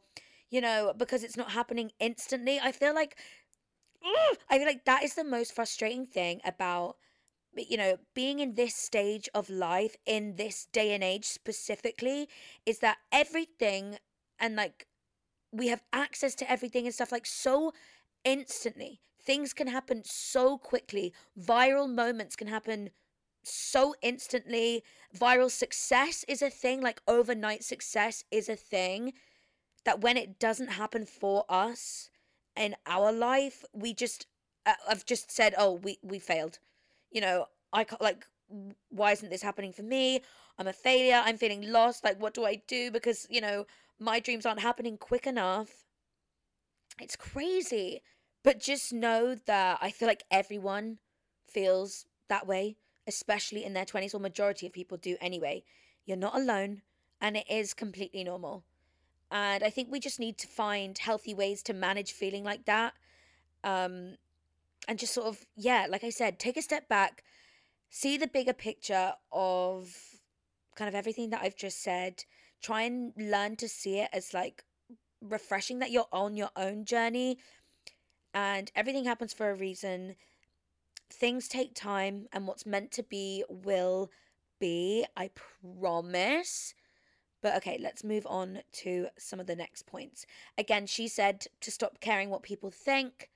you 0.50 0.60
know 0.60 0.92
because 0.96 1.22
it's 1.22 1.36
not 1.36 1.52
happening 1.52 1.92
instantly. 2.00 2.58
I 2.60 2.72
feel 2.72 2.94
like 2.94 3.16
i 4.50 4.58
feel 4.58 4.66
like 4.66 4.84
that 4.84 5.02
is 5.02 5.14
the 5.14 5.24
most 5.24 5.54
frustrating 5.54 6.06
thing 6.06 6.40
about 6.44 6.96
you 7.56 7.76
know 7.76 7.96
being 8.14 8.38
in 8.40 8.54
this 8.54 8.74
stage 8.74 9.28
of 9.34 9.48
life 9.48 9.96
in 10.06 10.36
this 10.36 10.66
day 10.72 10.94
and 10.94 11.02
age 11.02 11.24
specifically 11.24 12.28
is 12.64 12.78
that 12.80 12.98
everything 13.12 13.98
and 14.38 14.56
like 14.56 14.86
we 15.52 15.68
have 15.68 15.82
access 15.92 16.34
to 16.34 16.50
everything 16.50 16.84
and 16.84 16.94
stuff 16.94 17.12
like 17.12 17.26
so 17.26 17.72
instantly 18.24 19.00
things 19.22 19.52
can 19.52 19.68
happen 19.68 20.02
so 20.04 20.58
quickly 20.58 21.12
viral 21.38 21.92
moments 21.92 22.36
can 22.36 22.48
happen 22.48 22.90
so 23.46 23.94
instantly. 24.02 24.82
Viral 25.16 25.50
success 25.50 26.24
is 26.28 26.42
a 26.42 26.50
thing, 26.50 26.80
like 26.82 27.00
overnight 27.06 27.62
success 27.62 28.24
is 28.30 28.48
a 28.48 28.56
thing 28.56 29.12
that 29.84 30.00
when 30.00 30.16
it 30.16 30.38
doesn't 30.38 30.72
happen 30.72 31.06
for 31.06 31.44
us 31.48 32.10
in 32.56 32.76
our 32.86 33.12
life, 33.12 33.64
we 33.72 33.94
just, 33.94 34.26
uh, 34.64 34.74
I've 34.88 35.04
just 35.04 35.30
said, 35.30 35.54
oh, 35.58 35.72
we, 35.72 35.98
we 36.02 36.18
failed. 36.18 36.58
You 37.10 37.20
know, 37.20 37.46
I 37.72 37.84
can't, 37.84 38.00
like, 38.00 38.26
why 38.90 39.12
isn't 39.12 39.30
this 39.30 39.42
happening 39.42 39.72
for 39.72 39.82
me? 39.82 40.22
I'm 40.58 40.68
a 40.68 40.72
failure. 40.72 41.22
I'm 41.24 41.36
feeling 41.36 41.70
lost. 41.70 42.04
Like, 42.04 42.20
what 42.20 42.34
do 42.34 42.44
I 42.44 42.62
do? 42.66 42.90
Because, 42.90 43.26
you 43.30 43.40
know, 43.40 43.66
my 43.98 44.20
dreams 44.20 44.46
aren't 44.46 44.60
happening 44.60 44.96
quick 44.96 45.26
enough. 45.26 45.84
It's 47.00 47.16
crazy. 47.16 48.02
But 48.42 48.60
just 48.60 48.92
know 48.92 49.36
that 49.46 49.78
I 49.82 49.90
feel 49.90 50.08
like 50.08 50.22
everyone 50.30 50.98
feels 51.48 52.06
that 52.28 52.46
way 52.46 52.76
especially 53.06 53.64
in 53.64 53.72
their 53.72 53.84
20s, 53.84 54.14
or 54.14 54.18
majority 54.18 54.66
of 54.66 54.72
people 54.72 54.96
do 54.96 55.16
anyway. 55.20 55.62
You're 56.04 56.16
not 56.16 56.36
alone, 56.36 56.82
and 57.20 57.36
it 57.36 57.46
is 57.48 57.74
completely 57.74 58.24
normal. 58.24 58.64
And 59.30 59.64
I 59.64 59.70
think 59.70 59.90
we 59.90 60.00
just 60.00 60.20
need 60.20 60.38
to 60.38 60.46
find 60.46 60.96
healthy 60.96 61.34
ways 61.34 61.62
to 61.64 61.74
manage 61.74 62.12
feeling 62.12 62.44
like 62.44 62.64
that. 62.66 62.94
Um, 63.64 64.16
and 64.88 64.98
just 64.98 65.14
sort 65.14 65.26
of, 65.26 65.44
yeah, 65.56 65.86
like 65.88 66.04
I 66.04 66.10
said, 66.10 66.38
take 66.38 66.56
a 66.56 66.62
step 66.62 66.88
back, 66.88 67.24
see 67.90 68.16
the 68.16 68.28
bigger 68.28 68.52
picture 68.52 69.14
of 69.32 69.96
kind 70.76 70.88
of 70.88 70.94
everything 70.94 71.30
that 71.30 71.42
I've 71.42 71.56
just 71.56 71.82
said. 71.82 72.24
Try 72.62 72.82
and 72.82 73.12
learn 73.16 73.56
to 73.56 73.68
see 73.68 73.98
it 73.98 74.10
as 74.12 74.32
like 74.32 74.64
refreshing 75.20 75.80
that 75.80 75.90
you're 75.90 76.08
on 76.12 76.36
your 76.36 76.50
own 76.56 76.84
journey 76.84 77.38
and 78.32 78.70
everything 78.76 79.06
happens 79.06 79.32
for 79.32 79.50
a 79.50 79.54
reason 79.54 80.14
things 81.10 81.48
take 81.48 81.74
time 81.74 82.26
and 82.32 82.46
what's 82.46 82.66
meant 82.66 82.90
to 82.92 83.02
be 83.02 83.44
will 83.48 84.10
be. 84.58 85.04
I 85.16 85.30
promise. 85.72 86.74
But 87.42 87.56
okay, 87.56 87.78
let's 87.80 88.02
move 88.02 88.26
on 88.28 88.60
to 88.74 89.08
some 89.18 89.40
of 89.40 89.46
the 89.46 89.56
next 89.56 89.86
points. 89.86 90.26
Again, 90.58 90.86
she 90.86 91.08
said 91.08 91.46
to 91.60 91.70
stop 91.70 92.00
caring 92.00 92.30
what 92.30 92.42
people 92.42 92.70
think. 92.70 93.30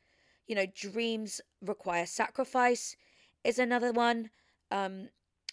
You 0.46 0.56
know, 0.56 0.66
dreams 0.66 1.40
require 1.62 2.06
sacrifice, 2.06 2.96
is 3.44 3.58
another 3.58 3.92
one. 3.92 4.30
Um, 4.70 5.10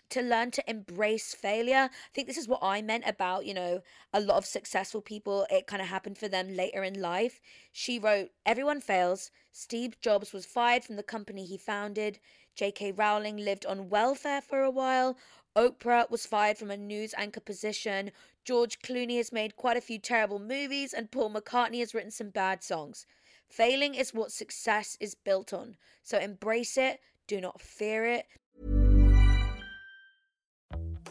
to 0.10 0.22
learn 0.22 0.52
to 0.52 0.70
embrace 0.70 1.34
failure. 1.34 1.90
I 1.92 2.10
think 2.14 2.28
this 2.28 2.38
is 2.38 2.48
what 2.48 2.64
I 2.64 2.82
meant 2.82 3.04
about, 3.06 3.46
you 3.46 3.54
know, 3.54 3.82
a 4.14 4.22
lot 4.22 4.38
of 4.38 4.46
successful 4.46 5.02
people, 5.02 5.46
it 5.50 5.68
kind 5.68 5.82
of 5.82 5.90
happened 5.90 6.18
for 6.18 6.28
them 6.28 6.56
later 6.56 6.84
in 6.84 7.02
life. 7.02 7.42
She 7.72 8.00
wrote, 8.00 8.30
Everyone 8.46 8.80
fails. 8.80 9.32
Steve 9.52 10.00
Jobs 10.00 10.32
was 10.32 10.46
fired 10.46 10.84
from 10.84 10.96
the 10.96 11.04
company 11.04 11.46
he 11.46 11.58
founded. 11.58 12.20
J.K. 12.56 12.94
Rowling 12.94 13.38
lived 13.38 13.66
on 13.66 13.90
welfare 13.90 14.42
for 14.42 14.64
a 14.64 14.72
while. 14.72 15.18
Oprah 15.56 16.10
was 16.10 16.26
fired 16.26 16.58
from 16.58 16.72
a 16.72 16.78
news 16.78 17.14
anchor 17.18 17.40
position. 17.40 18.12
George 18.48 18.80
Clooney 18.80 19.18
has 19.18 19.34
made 19.34 19.58
quite 19.58 19.76
a 19.76 19.82
few 19.82 20.00
terrible 20.00 20.40
movies, 20.40 20.94
and 20.94 21.12
Paul 21.12 21.34
McCartney 21.34 21.80
has 21.80 21.94
written 21.94 22.12
some 22.12 22.30
bad 22.30 22.64
songs. 22.64 23.06
Failing 23.50 23.94
is 23.94 24.14
what 24.14 24.32
success 24.32 24.96
is 25.02 25.16
built 25.16 25.52
on. 25.52 25.76
So 26.02 26.18
embrace 26.18 26.78
it, 26.78 27.02
do 27.28 27.42
not 27.42 27.60
fear 27.60 28.06
it. 28.06 28.26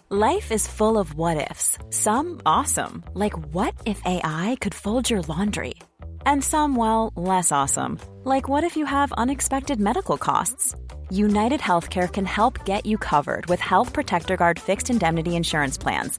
Life 0.08 0.50
is 0.50 0.66
full 0.66 0.96
of 0.96 1.14
what 1.14 1.50
ifs, 1.50 1.76
some 1.90 2.40
awesome, 2.46 3.04
like 3.12 3.34
what 3.52 3.74
if 3.84 4.00
AI 4.06 4.56
could 4.62 4.74
fold 4.74 5.10
your 5.10 5.20
laundry? 5.28 5.74
And 6.24 6.42
some, 6.42 6.74
well, 6.74 7.12
less 7.16 7.52
awesome, 7.52 8.00
like 8.24 8.48
what 8.48 8.64
if 8.64 8.78
you 8.78 8.86
have 8.86 9.12
unexpected 9.12 9.78
medical 9.78 10.16
costs? 10.16 10.74
United 11.10 11.60
Healthcare 11.60 12.10
can 12.10 12.24
help 12.24 12.64
get 12.64 12.86
you 12.86 12.96
covered 12.96 13.44
with 13.44 13.60
Health 13.60 13.92
Protector 13.92 14.38
Guard 14.38 14.58
fixed 14.58 14.88
indemnity 14.88 15.36
insurance 15.36 15.76
plans. 15.76 16.18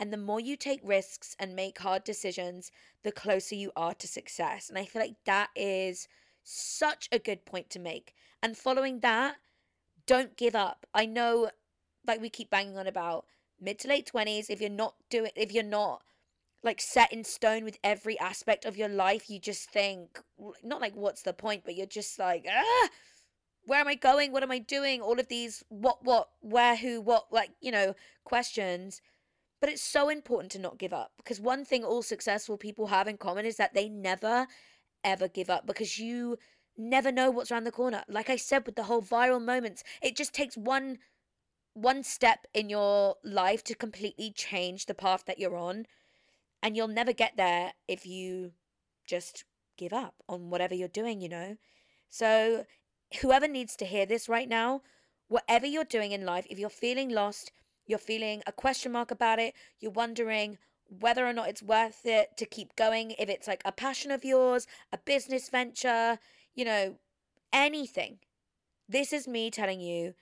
And 0.00 0.12
the 0.12 0.16
more 0.16 0.40
you 0.40 0.56
take 0.56 0.80
risks 0.84 1.34
and 1.38 1.56
make 1.56 1.78
hard 1.78 2.04
decisions, 2.04 2.70
the 3.02 3.12
closer 3.12 3.54
you 3.54 3.72
are 3.76 3.94
to 3.94 4.06
success. 4.06 4.68
And 4.68 4.78
I 4.78 4.84
feel 4.84 5.02
like 5.02 5.16
that 5.24 5.50
is 5.56 6.08
such 6.44 7.08
a 7.10 7.18
good 7.18 7.44
point 7.44 7.68
to 7.70 7.78
make. 7.78 8.14
And 8.42 8.56
following 8.56 9.00
that, 9.00 9.36
don't 10.06 10.36
give 10.36 10.54
up. 10.54 10.86
I 10.94 11.04
know, 11.06 11.50
like 12.06 12.20
we 12.20 12.30
keep 12.30 12.50
banging 12.50 12.78
on 12.78 12.86
about 12.86 13.26
mid 13.60 13.78
to 13.80 13.88
late 13.88 14.10
20s, 14.12 14.48
if 14.48 14.60
you're 14.60 14.70
not 14.70 14.94
doing, 15.10 15.32
if 15.36 15.52
you're 15.52 15.64
not 15.64 16.02
like 16.62 16.80
set 16.80 17.12
in 17.12 17.24
stone 17.24 17.64
with 17.64 17.78
every 17.84 18.18
aspect 18.18 18.64
of 18.64 18.76
your 18.76 18.88
life, 18.88 19.30
you 19.30 19.38
just 19.38 19.70
think, 19.70 20.20
not 20.64 20.80
like, 20.80 20.94
what's 20.94 21.22
the 21.22 21.32
point, 21.32 21.62
but 21.64 21.76
you're 21.76 21.86
just 21.86 22.18
like, 22.18 22.46
ah, 22.48 22.88
where 23.64 23.80
am 23.80 23.88
I 23.88 23.94
going? 23.94 24.32
What 24.32 24.42
am 24.42 24.50
I 24.50 24.58
doing? 24.58 25.00
All 25.00 25.20
of 25.20 25.28
these, 25.28 25.62
what, 25.68 26.04
what, 26.04 26.30
where, 26.40 26.76
who, 26.76 27.00
what, 27.00 27.26
like, 27.30 27.50
you 27.60 27.70
know, 27.70 27.94
questions 28.24 29.00
but 29.60 29.68
it's 29.68 29.82
so 29.82 30.08
important 30.08 30.52
to 30.52 30.58
not 30.58 30.78
give 30.78 30.92
up 30.92 31.12
because 31.16 31.40
one 31.40 31.64
thing 31.64 31.84
all 31.84 32.02
successful 32.02 32.56
people 32.56 32.86
have 32.88 33.08
in 33.08 33.16
common 33.16 33.44
is 33.44 33.56
that 33.56 33.74
they 33.74 33.88
never, 33.88 34.46
ever 35.04 35.28
give 35.28 35.50
up 35.50 35.66
because 35.66 35.98
you 35.98 36.38
never 36.76 37.10
know 37.10 37.30
what's 37.30 37.50
around 37.50 37.64
the 37.64 37.72
corner. 37.72 38.04
Like 38.08 38.30
I 38.30 38.36
said 38.36 38.64
with 38.66 38.76
the 38.76 38.84
whole 38.84 39.02
viral 39.02 39.44
moments, 39.44 39.82
it 40.02 40.16
just 40.16 40.32
takes 40.32 40.56
one 40.56 40.98
one 41.74 42.02
step 42.02 42.46
in 42.54 42.68
your 42.68 43.14
life 43.22 43.62
to 43.62 43.74
completely 43.74 44.32
change 44.32 44.86
the 44.86 44.94
path 44.94 45.24
that 45.26 45.38
you're 45.38 45.56
on 45.56 45.86
and 46.60 46.76
you'll 46.76 46.88
never 46.88 47.12
get 47.12 47.36
there 47.36 47.72
if 47.86 48.04
you 48.04 48.52
just 49.06 49.44
give 49.76 49.92
up 49.92 50.14
on 50.28 50.50
whatever 50.50 50.74
you're 50.74 50.88
doing, 50.88 51.20
you 51.20 51.28
know. 51.28 51.56
So 52.10 52.64
whoever 53.20 53.46
needs 53.46 53.76
to 53.76 53.84
hear 53.84 54.06
this 54.06 54.28
right 54.28 54.48
now, 54.48 54.82
whatever 55.28 55.66
you're 55.66 55.84
doing 55.84 56.12
in 56.12 56.26
life, 56.26 56.46
if 56.50 56.58
you're 56.58 56.68
feeling 56.68 57.10
lost, 57.10 57.52
you're 57.88 57.98
feeling 57.98 58.42
a 58.46 58.52
question 58.52 58.92
mark 58.92 59.10
about 59.10 59.40
it, 59.40 59.54
you're 59.80 59.90
wondering 59.90 60.58
whether 61.00 61.26
or 61.26 61.32
not 61.32 61.48
it's 61.48 61.62
worth 61.62 62.02
it 62.04 62.36
to 62.36 62.46
keep 62.46 62.76
going, 62.76 63.12
if 63.18 63.28
it's 63.28 63.48
like 63.48 63.62
a 63.64 63.72
passion 63.72 64.10
of 64.10 64.24
yours, 64.24 64.66
a 64.92 64.98
business 64.98 65.48
venture, 65.48 66.18
you 66.54 66.64
know, 66.64 66.96
anything. 67.52 68.18
This 68.88 69.12
is 69.12 69.26
me 69.26 69.50
telling 69.50 69.80
you 69.80 70.14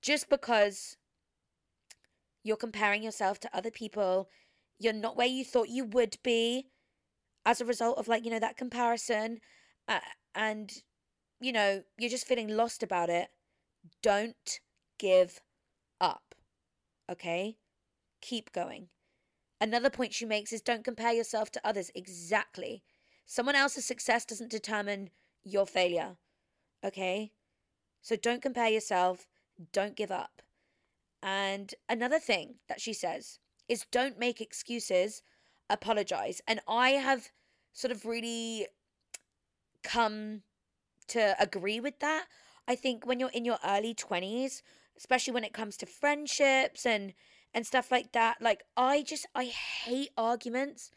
just 0.00 0.30
because 0.30 0.96
you're 2.42 2.56
comparing 2.56 3.02
yourself 3.02 3.38
to 3.40 3.56
other 3.56 3.70
people, 3.70 4.28
you're 4.78 4.92
not 4.92 5.16
where 5.16 5.26
you 5.26 5.44
thought 5.44 5.68
you 5.68 5.84
would 5.84 6.16
be 6.22 6.66
as 7.44 7.60
a 7.60 7.64
result 7.64 7.98
of 7.98 8.08
like, 8.08 8.24
you 8.24 8.30
know, 8.30 8.38
that 8.38 8.56
comparison, 8.56 9.40
uh, 9.88 10.00
and, 10.34 10.82
you 11.40 11.52
know, 11.52 11.82
you're 11.98 12.10
just 12.10 12.26
feeling 12.26 12.48
lost 12.48 12.82
about 12.82 13.08
it. 13.08 13.28
Don't 14.02 14.60
give 14.98 15.40
up 16.00 16.27
okay? 17.10 17.56
Keep 18.20 18.52
going. 18.52 18.88
Another 19.60 19.90
point 19.90 20.14
she 20.14 20.24
makes 20.24 20.52
is 20.52 20.60
don't 20.60 20.84
compare 20.84 21.12
yourself 21.12 21.50
to 21.52 21.60
others. 21.64 21.90
Exactly. 21.94 22.82
Someone 23.26 23.56
else's 23.56 23.84
success 23.84 24.24
doesn't 24.24 24.50
determine 24.50 25.10
your 25.44 25.66
failure, 25.66 26.16
okay? 26.84 27.32
So 28.00 28.16
don't 28.16 28.42
compare 28.42 28.68
yourself. 28.68 29.26
Don't 29.72 29.96
give 29.96 30.10
up. 30.10 30.42
And 31.22 31.74
another 31.88 32.18
thing 32.20 32.56
that 32.68 32.80
she 32.80 32.92
says 32.92 33.38
is 33.68 33.86
don't 33.90 34.18
make 34.18 34.40
excuses, 34.40 35.22
apologize. 35.68 36.40
And 36.46 36.60
I 36.68 36.90
have 36.90 37.30
sort 37.72 37.90
of 37.90 38.06
really 38.06 38.66
come 39.82 40.42
to 41.08 41.34
agree 41.40 41.80
with 41.80 41.98
that. 42.00 42.26
I 42.66 42.76
think 42.76 43.06
when 43.06 43.18
you're 43.18 43.30
in 43.30 43.44
your 43.44 43.58
early 43.64 43.94
20s, 43.94 44.62
especially 44.98 45.32
when 45.32 45.44
it 45.44 45.52
comes 45.54 45.76
to 45.78 45.86
friendships 45.86 46.84
and 46.84 47.14
and 47.54 47.66
stuff 47.66 47.90
like 47.90 48.12
that, 48.12 48.42
like 48.42 48.62
I 48.76 49.02
just 49.02 49.26
I 49.34 49.44
hate 49.44 50.10
arguments. 50.18 50.90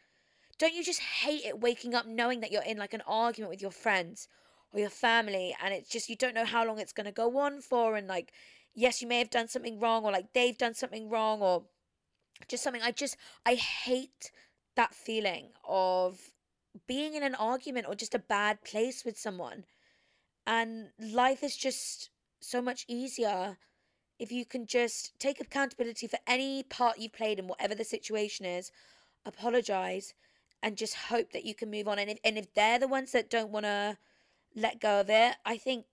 Don't 0.58 0.74
you 0.74 0.84
just 0.84 1.00
hate 1.00 1.46
it 1.46 1.62
waking 1.62 1.96
up 1.96 2.06
knowing 2.06 2.42
that 2.42 2.52
you're 2.52 2.64
in 2.64 2.78
like 2.78 2.94
an 2.94 3.04
argument 3.08 3.50
with 3.50 3.62
your 3.62 3.72
friends 3.72 4.28
or 4.74 4.80
your 4.80 4.90
family 4.90 5.56
and 5.64 5.74
it's 5.74 5.90
just 5.90 6.10
you 6.10 6.16
don't 6.16 6.36
know 6.36 6.46
how 6.46 6.66
long 6.66 6.78
it's 6.80 6.94
going 6.94 7.06
to 7.06 7.12
go 7.12 7.38
on 7.40 7.62
for 7.62 7.96
and 7.96 8.08
like 8.08 8.32
yes, 8.74 9.02
you 9.02 9.08
may 9.08 9.20
have 9.20 9.30
done 9.30 9.48
something 9.48 9.80
wrong 9.80 10.04
or 10.04 10.12
like 10.12 10.34
they've 10.34 10.58
done 10.58 10.74
something 10.74 11.10
wrong 11.10 11.42
or 11.42 11.64
just 12.48 12.64
something 12.64 12.82
I 12.82 12.92
just 12.92 13.18
I 13.46 13.56
hate 13.56 14.32
that 14.76 14.94
feeling 14.94 15.50
of 15.68 16.20
being 16.88 17.16
in 17.16 17.24
an 17.24 17.36
argument 17.36 17.88
or 17.88 17.96
just 17.96 18.16
a 18.16 18.20
bad 18.20 18.64
place 18.64 19.04
with 19.06 19.18
someone. 19.18 19.66
And 20.48 20.90
life 21.00 21.44
is 21.44 21.56
just 21.56 22.10
so 22.40 22.62
much 22.62 22.86
easier 22.88 23.58
if 24.22 24.32
you 24.32 24.46
can 24.46 24.68
just 24.68 25.18
take 25.20 25.42
accountability 25.42 26.06
for 26.06 26.20
any 26.28 26.62
part 26.62 27.00
you've 27.00 27.12
played 27.12 27.40
in 27.40 27.48
whatever 27.48 27.74
the 27.74 27.84
situation 27.84 28.46
is, 28.46 28.72
apologize, 29.26 30.14
and 30.62 30.78
just 30.78 30.94
hope 30.94 31.32
that 31.32 31.44
you 31.44 31.56
can 31.56 31.72
move 31.72 31.88
on. 31.88 31.98
And 31.98 32.12
if 32.12 32.20
and 32.24 32.38
if 32.38 32.54
they're 32.54 32.78
the 32.78 32.88
ones 32.88 33.12
that 33.14 33.32
don't 33.32 33.50
want 33.52 33.66
to 33.66 33.98
let 34.56 34.80
go 34.80 35.00
of 35.00 35.10
it, 35.10 35.38
I 35.44 35.58
think 35.58 35.86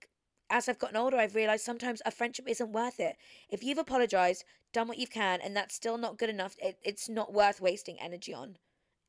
as 0.47 0.69
I've 0.69 0.77
gotten 0.77 0.95
older, 0.95 1.17
I've 1.17 1.33
realized 1.33 1.65
sometimes 1.65 2.03
a 2.05 2.11
friendship 2.11 2.47
isn't 2.47 2.71
worth 2.71 2.99
it. 2.99 3.15
If 3.49 3.63
you've 3.63 3.79
apologized, 3.79 4.43
done 4.73 4.87
what 4.87 4.99
you 4.99 5.07
can, 5.07 5.41
and 5.41 5.55
that's 5.55 5.73
still 5.73 5.97
not 5.97 6.19
good 6.19 6.29
enough, 6.29 6.55
it, 6.59 6.77
it's 6.83 7.09
not 7.09 7.33
worth 7.33 7.59
wasting 7.59 7.97
energy 7.99 8.33
on 8.33 8.57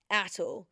at 0.09 0.41
all. 0.41 0.66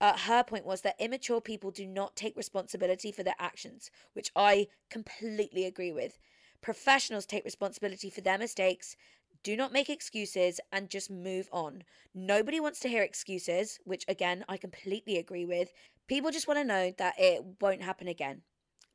Uh, 0.00 0.16
her 0.16 0.42
point 0.42 0.64
was 0.64 0.80
that 0.80 0.96
immature 0.98 1.42
people 1.42 1.70
do 1.70 1.86
not 1.86 2.16
take 2.16 2.36
responsibility 2.36 3.12
for 3.12 3.22
their 3.22 3.36
actions, 3.38 3.90
which 4.14 4.30
I 4.34 4.68
completely 4.88 5.66
agree 5.66 5.92
with. 5.92 6.18
Professionals 6.62 7.26
take 7.26 7.44
responsibility 7.44 8.08
for 8.08 8.22
their 8.22 8.38
mistakes, 8.38 8.96
do 9.42 9.56
not 9.56 9.72
make 9.72 9.90
excuses, 9.90 10.60
and 10.70 10.88
just 10.88 11.10
move 11.10 11.48
on. 11.52 11.82
Nobody 12.14 12.60
wants 12.60 12.80
to 12.80 12.88
hear 12.88 13.02
excuses, 13.02 13.78
which 13.84 14.04
again, 14.08 14.44
I 14.48 14.56
completely 14.56 15.18
agree 15.18 15.44
with. 15.44 15.72
People 16.06 16.30
just 16.30 16.48
want 16.48 16.60
to 16.60 16.64
know 16.64 16.92
that 16.98 17.14
it 17.18 17.42
won't 17.60 17.82
happen 17.82 18.08
again 18.08 18.42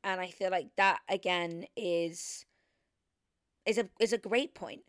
and 0.04 0.20
I 0.20 0.28
feel 0.28 0.50
like 0.50 0.68
that 0.76 1.00
again 1.08 1.66
is 1.76 2.44
is 3.66 3.78
a 3.78 3.88
is 4.00 4.12
a 4.12 4.18
great 4.18 4.54
point. 4.54 4.82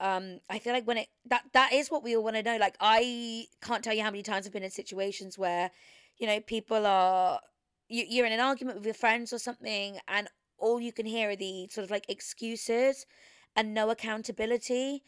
Um, 0.00 0.38
I 0.48 0.58
feel 0.58 0.72
like 0.72 0.86
when 0.86 0.98
it 0.98 1.08
that 1.26 1.44
that 1.52 1.72
is 1.72 1.90
what 1.90 2.02
we 2.02 2.16
all 2.16 2.24
want 2.24 2.36
to 2.36 2.42
know. 2.42 2.56
Like 2.56 2.76
I 2.80 3.46
can't 3.62 3.84
tell 3.84 3.94
you 3.94 4.02
how 4.02 4.10
many 4.10 4.22
times 4.22 4.46
I've 4.46 4.52
been 4.52 4.62
in 4.62 4.70
situations 4.70 5.38
where, 5.38 5.70
you 6.18 6.26
know, 6.26 6.40
people 6.40 6.86
are 6.86 7.40
you, 7.88 8.04
you're 8.08 8.26
in 8.26 8.32
an 8.32 8.40
argument 8.40 8.78
with 8.78 8.84
your 8.84 8.94
friends 8.94 9.32
or 9.32 9.38
something, 9.38 9.98
and 10.08 10.28
all 10.58 10.80
you 10.80 10.92
can 10.92 11.06
hear 11.06 11.30
are 11.30 11.36
the 11.36 11.68
sort 11.70 11.84
of 11.84 11.90
like 11.90 12.08
excuses 12.08 13.06
and 13.56 13.74
no 13.74 13.90
accountability. 13.90 15.02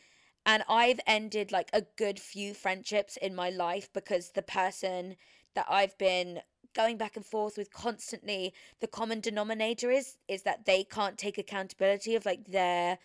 And 0.47 0.63
I've 0.69 1.01
ended 1.07 1.53
like 1.53 1.71
a 1.73 1.85
good 1.97 2.19
few 2.19 2.55
friendships 2.55 3.17
in 3.17 3.35
my 3.35 3.51
life 3.51 3.93
because 3.93 4.31
the 4.31 4.43
person 4.43 5.17
that 5.55 5.67
I've 5.69 5.97
been 5.99 6.41
going 6.75 6.97
back 6.97 7.17
and 7.17 7.27
forth 7.27 7.59
with 7.59 7.73
constantly 7.73 8.55
the 8.81 8.87
common 8.87 9.21
denominator 9.21 9.91
is 9.91 10.17
is 10.29 10.43
that 10.43 10.67
they 10.67 10.85
can't 10.85 11.19
take 11.19 11.37
accountability 11.37 12.15
of 12.15 12.25
like 12.25 12.47
their 12.47 12.99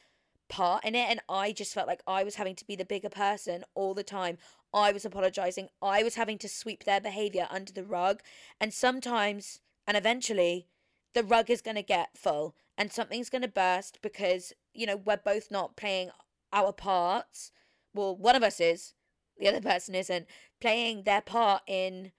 part 0.47 0.85
in 0.85 0.93
it 0.93 1.09
and 1.09 1.19
I 1.27 1.51
just 1.51 1.73
felt 1.73 1.87
like 1.87 2.01
I 2.05 2.23
was 2.23 2.35
having 2.35 2.55
to 2.55 2.65
be 2.65 2.75
the 2.75 2.85
bigger 2.85 3.09
person 3.09 3.63
all 3.73 3.93
the 3.93 4.03
time. 4.03 4.37
I 4.73 4.91
was 4.91 5.05
apologizing. 5.05 5.69
I 5.81 6.03
was 6.03 6.15
having 6.15 6.37
to 6.39 6.49
sweep 6.49 6.83
their 6.83 7.01
behavior 7.01 7.47
under 7.49 7.73
the 7.73 7.83
rug 7.83 8.21
and 8.61 8.73
sometimes 8.73 9.59
and 9.87 9.97
eventually 9.97 10.67
the 11.15 11.23
rug 11.23 11.49
is 11.49 11.61
going 11.61 11.75
to 11.75 11.81
get 11.81 12.15
full 12.15 12.53
and 12.77 12.91
something's 12.91 13.29
going 13.29 13.41
to 13.41 13.47
burst 13.47 13.99
because 14.03 14.53
you 14.73 14.85
know 14.85 14.97
we're 14.97 15.17
both 15.17 15.49
not 15.49 15.75
playing 15.75 16.11
our 16.53 16.71
parts. 16.71 17.51
Well, 17.93 18.15
one 18.15 18.35
of 18.35 18.43
us 18.43 18.59
is, 18.59 18.93
the 19.39 19.47
other 19.47 19.61
person 19.71 19.95
isn't 19.95 20.27
playing 20.61 21.03
their 21.03 21.21
part 21.21 21.63
in 21.65 22.11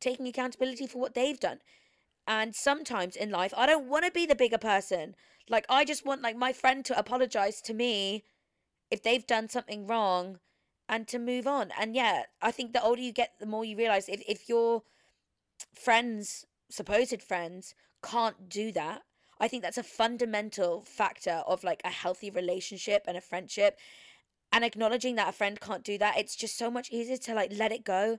taking 0.00 0.26
accountability 0.26 0.86
for 0.86 0.98
what 0.98 1.14
they've 1.14 1.38
done. 1.38 1.58
And 2.26 2.54
sometimes 2.54 3.14
in 3.14 3.30
life, 3.30 3.52
I 3.56 3.66
don't 3.66 3.88
want 3.88 4.04
to 4.04 4.10
be 4.10 4.26
the 4.26 4.34
bigger 4.34 4.58
person. 4.58 5.14
Like, 5.48 5.64
I 5.68 5.84
just 5.84 6.04
want, 6.04 6.22
like, 6.22 6.36
my 6.36 6.52
friend 6.52 6.84
to 6.86 6.98
apologize 6.98 7.60
to 7.62 7.74
me 7.74 8.24
if 8.90 9.02
they've 9.02 9.26
done 9.26 9.48
something 9.48 9.86
wrong 9.86 10.40
and 10.88 11.06
to 11.08 11.20
move 11.20 11.46
on. 11.46 11.70
And 11.78 11.94
yeah, 11.94 12.24
I 12.42 12.50
think 12.50 12.72
the 12.72 12.82
older 12.82 13.00
you 13.00 13.12
get, 13.12 13.34
the 13.38 13.46
more 13.46 13.64
you 13.64 13.76
realize 13.76 14.08
if, 14.08 14.22
if 14.26 14.48
your 14.48 14.82
friends, 15.72 16.46
supposed 16.68 17.22
friends, 17.22 17.74
can't 18.06 18.48
do 18.48 18.72
that, 18.72 19.02
I 19.40 19.48
think 19.48 19.62
that's 19.62 19.78
a 19.78 19.82
fundamental 19.82 20.82
factor 20.82 21.42
of 21.46 21.64
like 21.64 21.80
a 21.84 21.90
healthy 21.90 22.30
relationship 22.30 23.04
and 23.06 23.16
a 23.16 23.20
friendship. 23.20 23.78
And 24.52 24.64
acknowledging 24.64 25.16
that 25.16 25.28
a 25.28 25.32
friend 25.32 25.60
can't 25.60 25.84
do 25.84 25.98
that, 25.98 26.18
it's 26.18 26.36
just 26.36 26.56
so 26.56 26.70
much 26.70 26.90
easier 26.90 27.16
to 27.18 27.34
like 27.34 27.52
let 27.54 27.72
it 27.72 27.84
go. 27.84 28.18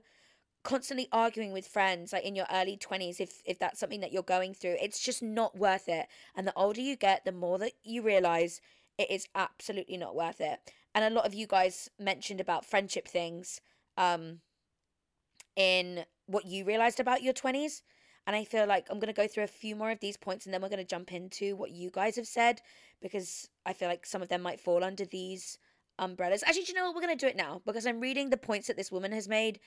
Constantly 0.62 1.08
arguing 1.12 1.52
with 1.52 1.66
friends 1.66 2.12
like 2.12 2.24
in 2.24 2.34
your 2.34 2.46
early 2.52 2.76
20s 2.76 3.20
if 3.20 3.40
if 3.46 3.58
that's 3.58 3.80
something 3.80 4.00
that 4.00 4.12
you're 4.12 4.22
going 4.24 4.52
through 4.52 4.76
it's 4.82 5.00
just 5.00 5.22
not 5.22 5.56
worth 5.56 5.88
it. 5.88 6.06
And 6.34 6.46
the 6.46 6.52
older 6.54 6.80
you 6.80 6.96
get 6.96 7.24
the 7.24 7.32
more 7.32 7.58
that 7.58 7.72
you 7.82 8.02
realize 8.02 8.60
it 8.98 9.10
is 9.10 9.26
absolutely 9.34 9.96
not 9.96 10.14
worth 10.14 10.40
it. 10.40 10.58
And 10.94 11.04
a 11.04 11.16
lot 11.16 11.26
of 11.26 11.32
you 11.32 11.46
guys 11.46 11.88
mentioned 11.98 12.40
about 12.40 12.66
friendship 12.66 13.08
things 13.08 13.60
um 13.96 14.40
in 15.56 16.04
what 16.26 16.44
you 16.44 16.64
realized 16.64 17.00
about 17.00 17.22
your 17.22 17.32
20s 17.34 17.82
and 18.28 18.36
I 18.36 18.44
feel 18.44 18.66
like 18.66 18.86
I'm 18.90 18.98
going 18.98 19.12
to 19.12 19.18
go 19.18 19.26
through 19.26 19.44
a 19.44 19.46
few 19.46 19.74
more 19.74 19.90
of 19.90 20.00
these 20.00 20.18
points 20.18 20.44
and 20.44 20.52
then 20.52 20.60
we're 20.60 20.68
going 20.68 20.78
to 20.80 20.84
jump 20.84 21.14
into 21.14 21.56
what 21.56 21.70
you 21.70 21.90
guys 21.90 22.14
have 22.16 22.26
said 22.26 22.60
because 23.00 23.48
I 23.64 23.72
feel 23.72 23.88
like 23.88 24.04
some 24.04 24.20
of 24.20 24.28
them 24.28 24.42
might 24.42 24.60
fall 24.60 24.84
under 24.84 25.06
these 25.06 25.56
umbrellas. 25.98 26.42
Actually, 26.46 26.64
do 26.64 26.72
you 26.72 26.74
know 26.74 26.84
what? 26.84 26.94
We're 26.94 27.06
going 27.06 27.16
to 27.16 27.26
do 27.26 27.30
it 27.30 27.38
now 27.38 27.62
because 27.64 27.86
I'm 27.86 28.00
reading 28.00 28.28
the 28.28 28.36
points 28.36 28.66
that 28.66 28.76
this 28.76 28.92
woman 28.92 29.12
has 29.12 29.30
made 29.30 29.60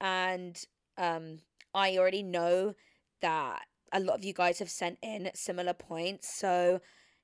and 0.00 0.56
um, 0.96 1.38
I 1.74 1.98
already 1.98 2.22
know 2.22 2.76
that 3.20 3.62
a 3.92 3.98
lot 3.98 4.14
of 4.16 4.22
you 4.22 4.32
guys 4.32 4.60
have 4.60 4.70
sent 4.70 4.98
in 5.02 5.32
similar 5.34 5.74
points. 5.74 6.32
So, 6.32 6.80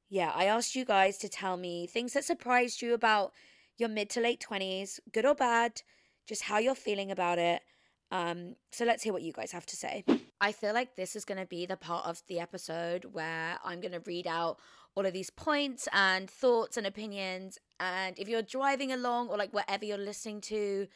yeah, 0.08 0.32
I 0.34 0.46
asked 0.46 0.74
you 0.74 0.84
guys 0.84 1.18
to 1.18 1.28
tell 1.28 1.56
me 1.56 1.86
things 1.86 2.14
that 2.14 2.24
surprised 2.24 2.82
you 2.82 2.94
about 2.94 3.30
your 3.78 3.88
mid 3.88 4.10
to 4.10 4.20
late 4.20 4.44
20s, 4.50 4.98
good 5.12 5.24
or 5.24 5.36
bad, 5.36 5.82
just 6.26 6.42
how 6.42 6.58
you're 6.58 6.74
feeling 6.74 7.12
about 7.12 7.38
it. 7.38 7.62
Um, 8.10 8.56
so 8.72 8.84
let's 8.84 9.04
hear 9.04 9.12
what 9.12 9.22
you 9.22 9.32
guys 9.32 9.52
have 9.52 9.66
to 9.66 9.76
say. 9.76 10.04
I 10.40 10.52
feel 10.52 10.72
like 10.72 10.96
this 10.96 11.14
is 11.16 11.26
going 11.26 11.38
to 11.38 11.46
be 11.46 11.66
the 11.66 11.76
part 11.76 12.06
of 12.06 12.22
the 12.26 12.40
episode 12.40 13.04
where 13.12 13.58
I'm 13.62 13.80
going 13.80 13.92
to 13.92 14.02
read 14.06 14.26
out 14.26 14.58
all 14.94 15.04
of 15.04 15.12
these 15.12 15.28
points 15.28 15.86
and 15.92 16.30
thoughts 16.30 16.78
and 16.78 16.86
opinions. 16.86 17.58
And 17.78 18.18
if 18.18 18.26
you're 18.26 18.42
driving 18.42 18.90
along 18.90 19.28
or 19.28 19.36
like 19.36 19.52
wherever 19.52 19.84
you're 19.84 19.98
listening 19.98 20.40
to 20.42 20.86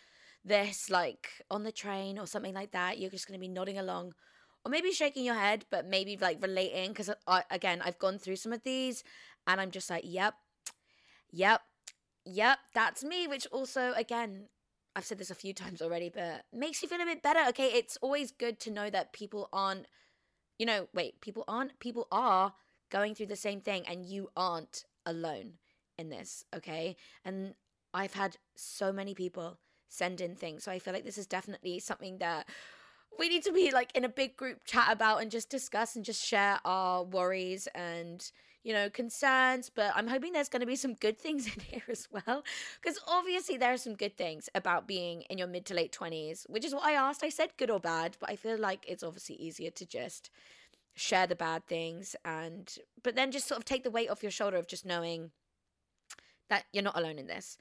this 0.45 0.89
like 0.89 1.29
on 1.51 1.63
the 1.63 1.73
train 1.73 2.19
or 2.19 2.27
something 2.27 2.55
like 2.55 2.73
that, 2.73 2.99
you're 2.99 3.11
just 3.11 3.29
going 3.29 3.39
to 3.39 3.47
be 3.47 3.53
nodding 3.53 3.79
along 3.79 4.15
or 4.65 4.71
maybe 4.71 4.93
shaking 4.93 5.25
your 5.25 5.35
head, 5.35 5.67
but 5.71 5.87
maybe 5.87 6.17
like 6.17 6.43
relating 6.43 6.89
because 6.89 7.11
again, 7.51 7.83
I've 7.85 7.99
gone 7.99 8.19
through 8.19 8.37
some 8.37 8.53
of 8.53 8.63
these 8.63 9.05
and 9.47 9.61
I'm 9.61 9.71
just 9.71 9.91
like, 9.91 10.05
yep, 10.07 10.35
yep, 11.31 11.61
yep, 12.25 12.59
that's 12.73 13.05
me. 13.05 13.27
Which 13.27 13.47
also, 13.53 13.93
again, 13.95 14.49
I've 14.97 15.05
said 15.05 15.19
this 15.19 15.31
a 15.31 15.35
few 15.35 15.53
times 15.53 15.83
already, 15.83 16.09
but 16.09 16.45
makes 16.53 16.83
you 16.83 16.89
feel 16.89 17.01
a 17.01 17.05
bit 17.05 17.23
better. 17.23 17.41
Okay, 17.49 17.67
it's 17.67 17.97
always 18.01 18.31
good 18.31 18.61
to 18.61 18.71
know 18.71 18.91
that 18.91 19.13
people 19.13 19.49
aren't, 19.53 19.87
you 20.59 20.67
know, 20.67 20.89
wait, 20.95 21.21
people 21.21 21.45
aren't, 21.49 21.79
people 21.81 22.07
are 22.13 22.55
going 22.91 23.15
through 23.15 23.27
the 23.27 23.37
same 23.37 23.61
thing 23.61 23.85
and 23.89 24.07
you 24.07 24.31
aren't 24.37 24.85
alone 25.05 25.55
in 25.99 26.11
this, 26.11 26.45
okay? 26.55 26.97
And 27.25 27.55
I've 27.93 28.15
had 28.15 28.37
so 28.55 28.93
many 28.93 29.15
people 29.15 29.59
send 29.89 30.21
in 30.21 30.35
things. 30.37 30.65
So 30.65 30.73
I 30.73 30.79
feel 30.79 30.93
like 30.93 31.05
this 31.05 31.19
is 31.19 31.27
definitely 31.27 31.79
something 31.81 32.19
that 32.19 32.49
we 33.19 33.29
need 33.29 33.45
to 33.45 33.53
be 33.53 33.71
like 33.71 33.97
in 33.97 34.05
a 34.05 34.09
big 34.09 34.37
group 34.37 34.65
chat 34.65 34.89
about 34.91 35.23
and 35.23 35.31
just 35.31 35.51
discuss 35.51 35.97
and 35.97 36.05
just 36.05 36.25
share 36.25 36.59
our 36.65 37.05
worries 37.05 37.69
and 37.75 38.31
you 38.65 38.73
know 38.73 38.91
concerns 38.91 39.71
but 39.73 39.93
i'm 39.95 40.09
hoping 40.09 40.33
there's 40.33 40.49
going 40.49 40.61
to 40.61 40.67
be 40.67 40.75
some 40.75 40.95
good 40.95 41.19
things 41.19 41.47
in 41.55 41.61
here 41.61 41.83
as 41.89 42.09
well 42.11 42.43
because 42.83 42.99
obviously 43.07 43.57
there 43.57 43.73
are 43.73 43.79
some 43.79 43.95
good 43.95 44.17
things 44.17 44.49
about 44.55 44.89
being 44.89 45.23
in 45.31 45.39
your 45.39 45.47
mid 45.47 45.65
to 45.65 45.75
late 45.75 45.97
20s 45.97 46.49
which 46.49 46.65
is 46.65 46.75
what 46.75 46.85
i 46.85 46.93
asked 46.93 47.23
i 47.23 47.29
said 47.29 47.51
good 47.57 47.71
or 47.71 47.79
bad 47.79 48.17
but 48.19 48.29
i 48.31 48.35
feel 48.37 48.59
like 48.59 48.85
it's 48.89 49.05
obviously 49.05 49.37
easier 49.37 49.71
to 49.71 49.87
just 49.87 50.31
share 50.97 51.27
the 51.27 51.37
bad 51.37 51.65
things 51.67 52.17
and 52.25 52.79
but 53.03 53.15
then 53.15 53.31
just 53.31 53.47
sort 53.47 53.59
of 53.59 53.65
take 53.65 53.85
the 53.85 53.91
weight 53.91 54.11
off 54.11 54.23
your 54.23 54.33
shoulder 54.33 54.57
of 54.57 54.67
just 54.67 54.87
knowing 54.87 55.31
that 56.49 56.65
you're 56.73 56.83
not 56.83 56.97
alone 56.97 57.19
in 57.19 57.27
this 57.27 57.59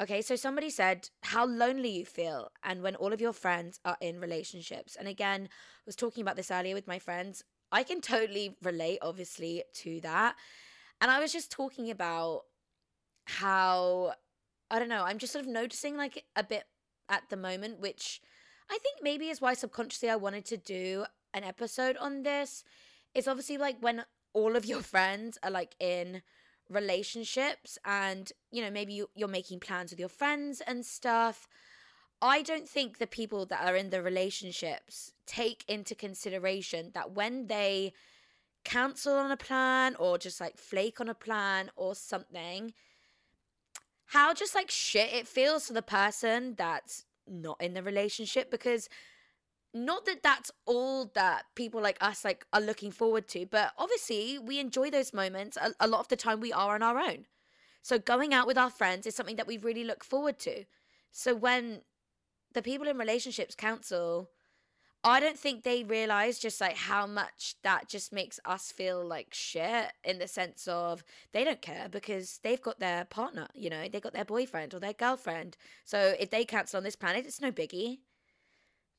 Okay, 0.00 0.22
so 0.22 0.36
somebody 0.36 0.70
said 0.70 1.10
how 1.24 1.44
lonely 1.44 1.90
you 1.90 2.06
feel 2.06 2.52
and 2.62 2.82
when 2.82 2.94
all 2.94 3.12
of 3.12 3.20
your 3.20 3.32
friends 3.32 3.80
are 3.84 3.96
in 4.00 4.20
relationships. 4.20 4.94
And 4.94 5.08
again, 5.08 5.48
I 5.50 5.82
was 5.86 5.96
talking 5.96 6.22
about 6.22 6.36
this 6.36 6.52
earlier 6.52 6.74
with 6.76 6.86
my 6.86 7.00
friends. 7.00 7.42
I 7.70 7.82
can 7.82 8.00
totally 8.00 8.56
relate, 8.62 8.98
obviously, 9.02 9.64
to 9.74 10.00
that. 10.00 10.36
And 11.00 11.10
I 11.10 11.20
was 11.20 11.32
just 11.32 11.50
talking 11.50 11.90
about 11.90 12.42
how 13.26 14.14
I 14.70 14.78
don't 14.78 14.88
know, 14.88 15.04
I'm 15.04 15.18
just 15.18 15.32
sort 15.32 15.44
of 15.44 15.50
noticing 15.50 15.96
like 15.96 16.24
a 16.36 16.44
bit 16.44 16.64
at 17.08 17.28
the 17.30 17.36
moment, 17.36 17.80
which 17.80 18.20
I 18.70 18.78
think 18.78 18.98
maybe 19.02 19.28
is 19.28 19.40
why 19.40 19.54
subconsciously 19.54 20.10
I 20.10 20.16
wanted 20.16 20.44
to 20.46 20.56
do 20.56 21.06
an 21.32 21.44
episode 21.44 21.96
on 21.96 22.22
this. 22.22 22.64
It's 23.14 23.28
obviously 23.28 23.56
like 23.56 23.76
when 23.80 24.04
all 24.34 24.56
of 24.56 24.66
your 24.66 24.82
friends 24.94 25.38
are 25.42 25.50
like 25.50 25.74
in 25.80 26.22
relationships 26.70 27.78
and 27.86 28.30
you 28.50 28.62
know 28.62 28.70
maybe 28.70 28.92
you, 28.92 29.08
you're 29.14 29.26
making 29.26 29.58
plans 29.58 29.90
with 29.90 29.98
your 29.98 30.10
friends 30.10 30.60
and 30.66 30.84
stuff 30.84 31.48
i 32.20 32.42
don't 32.42 32.68
think 32.68 32.98
the 32.98 33.06
people 33.06 33.46
that 33.46 33.64
are 33.64 33.76
in 33.76 33.90
the 33.90 34.02
relationships 34.02 35.12
take 35.26 35.64
into 35.68 35.94
consideration 35.94 36.90
that 36.94 37.12
when 37.12 37.46
they 37.46 37.92
cancel 38.64 39.14
on 39.14 39.30
a 39.30 39.36
plan 39.36 39.94
or 39.98 40.18
just 40.18 40.40
like 40.40 40.58
flake 40.58 41.00
on 41.00 41.08
a 41.08 41.14
plan 41.14 41.70
or 41.76 41.94
something 41.94 42.72
how 44.06 44.34
just 44.34 44.54
like 44.54 44.70
shit 44.70 45.12
it 45.12 45.28
feels 45.28 45.66
for 45.66 45.72
the 45.72 45.82
person 45.82 46.54
that's 46.56 47.04
not 47.26 47.60
in 47.60 47.74
the 47.74 47.82
relationship 47.82 48.50
because 48.50 48.88
not 49.74 50.06
that 50.06 50.22
that's 50.22 50.50
all 50.66 51.10
that 51.14 51.44
people 51.54 51.80
like 51.80 51.98
us 52.00 52.24
like 52.24 52.46
are 52.52 52.60
looking 52.60 52.90
forward 52.90 53.28
to 53.28 53.46
but 53.46 53.72
obviously 53.76 54.38
we 54.38 54.58
enjoy 54.58 54.90
those 54.90 55.12
moments 55.12 55.56
a, 55.60 55.72
a, 55.80 55.86
lot 55.86 56.00
of 56.00 56.08
the 56.08 56.16
time 56.16 56.40
we 56.40 56.52
are 56.52 56.74
on 56.74 56.82
our 56.82 56.98
own. 56.98 57.26
So 57.82 57.98
going 57.98 58.34
out 58.34 58.46
with 58.46 58.58
our 58.58 58.70
friends 58.70 59.06
is 59.06 59.14
something 59.14 59.36
that 59.36 59.46
we 59.46 59.56
really 59.56 59.84
look 59.84 60.04
forward 60.04 60.38
to. 60.40 60.64
So 61.10 61.34
when 61.34 61.82
the 62.54 62.62
people 62.62 62.88
in 62.88 62.98
relationships 62.98 63.54
counsel 63.54 64.30
i 65.04 65.20
don't 65.20 65.38
think 65.38 65.62
they 65.62 65.84
realize 65.84 66.38
just 66.38 66.60
like 66.60 66.76
how 66.76 67.06
much 67.06 67.54
that 67.62 67.88
just 67.88 68.12
makes 68.12 68.40
us 68.44 68.72
feel 68.72 69.04
like 69.06 69.28
shit 69.32 69.92
in 70.04 70.18
the 70.18 70.28
sense 70.28 70.66
of 70.66 71.04
they 71.32 71.44
don't 71.44 71.62
care 71.62 71.88
because 71.90 72.40
they've 72.42 72.62
got 72.62 72.80
their 72.80 73.04
partner 73.04 73.48
you 73.54 73.70
know 73.70 73.88
they 73.88 74.00
got 74.00 74.12
their 74.12 74.24
boyfriend 74.24 74.74
or 74.74 74.80
their 74.80 74.92
girlfriend 74.92 75.56
so 75.84 76.14
if 76.18 76.30
they 76.30 76.44
cancel 76.44 76.78
on 76.78 76.84
this 76.84 76.96
planet 76.96 77.26
it's 77.26 77.40
no 77.40 77.52
biggie 77.52 77.98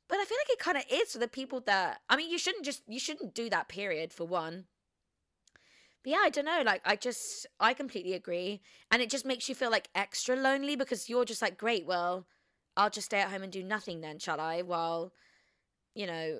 but 0.09 0.17
I 0.17 0.25
feel 0.25 0.37
like 0.39 0.49
it 0.49 0.59
kind 0.59 0.77
of 0.77 0.83
is 0.91 1.11
for 1.13 1.19
the 1.19 1.27
people 1.27 1.61
that 1.61 2.01
I 2.09 2.17
mean, 2.17 2.29
you 2.29 2.39
shouldn't 2.39 2.65
just 2.65 2.81
you 2.87 2.99
shouldn't 2.99 3.35
do 3.35 3.49
that 3.51 3.69
period 3.69 4.11
for 4.11 4.25
one. 4.25 4.65
But 6.03 6.11
yeah, 6.11 6.21
I 6.21 6.29
don't 6.29 6.45
know. 6.45 6.63
Like, 6.65 6.81
I 6.83 6.95
just 6.95 7.45
I 7.59 7.73
completely 7.73 8.13
agree, 8.13 8.61
and 8.91 9.01
it 9.01 9.09
just 9.09 9.25
makes 9.25 9.47
you 9.47 9.55
feel 9.55 9.69
like 9.69 9.89
extra 9.93 10.35
lonely 10.35 10.75
because 10.75 11.09
you're 11.09 11.25
just 11.25 11.41
like, 11.43 11.57
great, 11.57 11.85
well, 11.85 12.25
I'll 12.79 12.89
just 12.89 13.07
stay 13.07 13.19
at 13.19 13.29
home 13.29 13.43
and 13.43 13.51
do 13.51 13.61
nothing 13.61 13.99
then, 13.99 14.19
shall 14.19 14.39
I? 14.39 14.61
While, 14.61 15.11
you 15.93 16.07
know, 16.07 16.39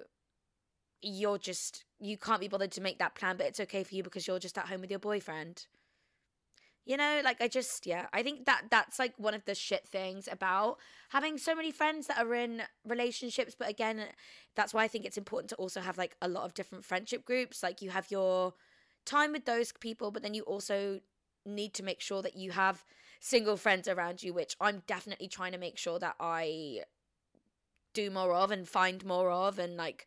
you're 1.02 1.38
just 1.38 1.84
you 2.00 2.18
can't 2.18 2.40
be 2.40 2.48
bothered 2.48 2.72
to 2.72 2.82
make 2.82 3.00
that 3.00 3.16
plan, 3.16 3.36
but 3.36 3.46
it's 3.46 3.60
okay 3.60 3.84
for 3.84 3.94
you 3.94 4.04
because 4.04 4.26
you're 4.26 4.40
just 4.40 4.58
at 4.58 4.68
home 4.68 4.82
with 4.82 4.90
your 4.90 5.00
boyfriend 5.00 5.68
you 6.86 6.98
know 6.98 7.22
like 7.24 7.40
i 7.40 7.48
just 7.48 7.86
yeah 7.86 8.08
i 8.14 8.24
think 8.24 8.46
that 8.46 8.64
that's 8.72 8.98
like 8.98 9.14
one 9.18 9.36
of 9.36 9.46
the 9.46 9.54
shit 9.54 9.88
things 9.88 10.28
about 10.32 10.78
having 11.10 11.38
so 11.38 11.54
many 11.54 11.72
friends 11.72 12.08
that 12.08 12.18
are 12.18 12.34
in 12.34 12.64
relationships 12.84 13.56
but 13.58 13.70
again 13.70 14.02
that's 14.56 14.74
why 14.74 14.84
i 14.84 14.88
think 14.88 15.06
it's 15.06 15.18
important 15.18 15.50
to 15.50 15.56
also 15.58 15.82
have 15.82 16.00
like 16.00 16.16
a 16.22 16.28
lot 16.28 16.46
of 16.46 16.54
different 16.56 16.84
friendship 16.84 17.26
groups 17.26 17.62
like 17.62 17.82
you 17.82 17.92
have 17.92 18.10
your 18.10 18.54
time 19.06 19.32
with 19.32 19.46
those 19.46 19.72
people 19.74 20.10
but 20.10 20.24
then 20.24 20.34
you 20.34 20.42
also 20.44 21.00
need 21.46 21.76
to 21.76 21.84
make 21.84 22.02
sure 22.02 22.24
that 22.24 22.36
you 22.36 22.52
have 22.52 22.84
single 23.20 23.58
friends 23.58 23.88
around 23.88 24.24
you 24.24 24.34
which 24.34 24.56
i'm 24.62 24.82
definitely 24.88 25.28
trying 25.28 25.52
to 25.52 25.58
make 25.58 25.78
sure 25.78 26.00
that 26.00 26.16
i 26.20 26.82
do 27.94 28.10
more 28.10 28.34
of 28.34 28.52
and 28.52 28.68
find 28.68 29.06
more 29.06 29.32
of 29.32 29.60
and 29.60 29.76
like 29.76 30.06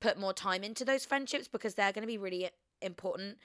put 0.00 0.18
more 0.18 0.32
time 0.34 0.64
into 0.64 0.84
those 0.84 1.04
friendships 1.04 1.48
because 1.48 1.74
they're 1.74 1.92
going 1.92 2.02
to 2.02 2.06
be 2.06 2.18
really 2.18 2.50
important 2.80 3.38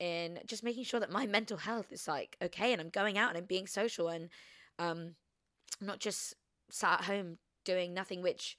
in 0.00 0.38
just 0.46 0.64
making 0.64 0.84
sure 0.84 1.00
that 1.00 1.12
my 1.12 1.26
mental 1.38 1.58
health 1.58 1.92
is 1.92 2.08
like 2.08 2.36
okay 2.42 2.72
and 2.72 2.80
I'm 2.80 2.88
going 2.88 3.18
out 3.18 3.28
and 3.28 3.38
I'm 3.38 3.44
being 3.44 3.66
social 3.66 4.08
and 4.08 4.28
um 4.78 5.14
not 5.80 6.00
just 6.00 6.34
sat 6.70 7.00
at 7.00 7.04
home 7.06 7.38
doing 7.64 7.92
nothing 7.92 8.22
which 8.22 8.56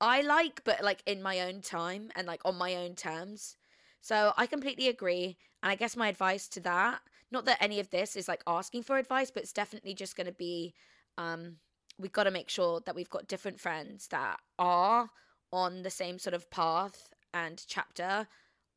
I 0.00 0.20
like 0.20 0.62
but 0.64 0.82
like 0.84 1.02
in 1.06 1.22
my 1.22 1.40
own 1.40 1.62
time 1.62 2.10
and 2.14 2.26
like 2.26 2.40
on 2.44 2.56
my 2.56 2.76
own 2.76 2.94
terms. 2.94 3.56
So 4.02 4.32
I 4.36 4.46
completely 4.46 4.88
agree 4.88 5.36
and 5.62 5.70
I 5.72 5.74
guess 5.74 5.96
my 5.96 6.08
advice 6.08 6.48
to 6.48 6.60
that 6.60 7.00
not 7.30 7.44
that 7.44 7.62
any 7.62 7.80
of 7.80 7.90
this 7.90 8.16
is 8.16 8.28
like 8.28 8.42
asking 8.46 8.82
for 8.82 8.98
advice 8.98 9.30
but 9.30 9.42
it's 9.42 9.52
definitely 9.52 9.94
just 9.94 10.16
going 10.16 10.26
to 10.26 10.32
be 10.32 10.74
um 11.18 11.56
we've 11.98 12.12
got 12.12 12.24
to 12.24 12.30
make 12.30 12.48
sure 12.48 12.80
that 12.86 12.94
we've 12.94 13.10
got 13.10 13.28
different 13.28 13.60
friends 13.60 14.08
that 14.08 14.38
are 14.58 15.10
on 15.52 15.82
the 15.82 15.90
same 15.90 16.18
sort 16.18 16.34
of 16.34 16.50
path 16.50 17.12
and 17.34 17.62
chapter 17.66 18.26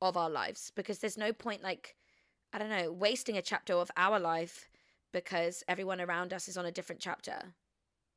of 0.01 0.17
our 0.17 0.29
lives 0.29 0.71
because 0.75 0.99
there's 0.99 1.17
no 1.17 1.31
point 1.31 1.63
like 1.63 1.95
I 2.53 2.59
don't 2.59 2.69
know, 2.69 2.91
wasting 2.91 3.35
a 3.35 3.41
chapter 3.41 3.73
of 3.73 3.89
our 3.97 4.19
life 4.19 4.69
because 5.11 5.63
everyone 5.67 5.99
around 5.99 6.33
us 6.33 6.47
is 6.47 6.55
on 6.55 6.67
a 6.67 6.71
different 6.71 7.01
chapter. 7.01 7.55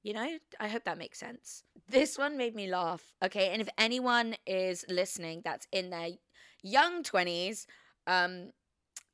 You 0.03 0.13
know, 0.13 0.39
I 0.61 0.69
hope 0.69 0.85
that 0.85 0.99
makes 0.99 1.19
sense. 1.19 1.65
This 1.89 2.19
one 2.19 2.37
made 2.37 2.55
me 2.55 2.69
laugh. 2.69 3.15
Okay, 3.25 3.51
and 3.51 3.63
if 3.63 3.69
anyone 3.79 4.37
is 4.47 4.85
listening 4.89 5.41
that's 5.43 5.67
in 5.73 5.91
their 5.91 6.09
young 6.63 7.03
20s, 7.03 7.67
um 8.07 8.51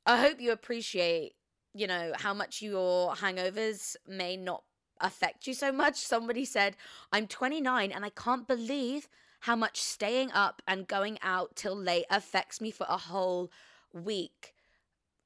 I 0.07 0.21
hope 0.21 0.41
you 0.41 0.53
appreciate, 0.53 1.35
you 1.75 1.87
know, 1.87 2.13
how 2.17 2.35
much 2.35 2.61
your 2.63 3.15
hangovers 3.15 3.97
may 4.07 4.37
not 4.37 4.65
affect 5.01 5.47
you 5.47 5.55
so 5.55 5.73
much. 5.73 5.97
Somebody 5.97 6.45
said, 6.45 6.77
"I'm 7.13 7.27
29 7.27 7.93
and 7.93 8.05
I 8.05 8.11
can't 8.11 8.47
believe 8.49 9.09
how 9.41 9.57
much 9.57 9.81
staying 9.81 10.33
up 10.33 10.63
and 10.67 10.87
going 10.87 11.19
out 11.23 11.57
till 11.57 11.77
late 11.77 12.07
affects 12.11 12.61
me 12.61 12.71
for 12.71 12.87
a 12.89 12.99
whole 12.99 13.51
week." 13.93 14.55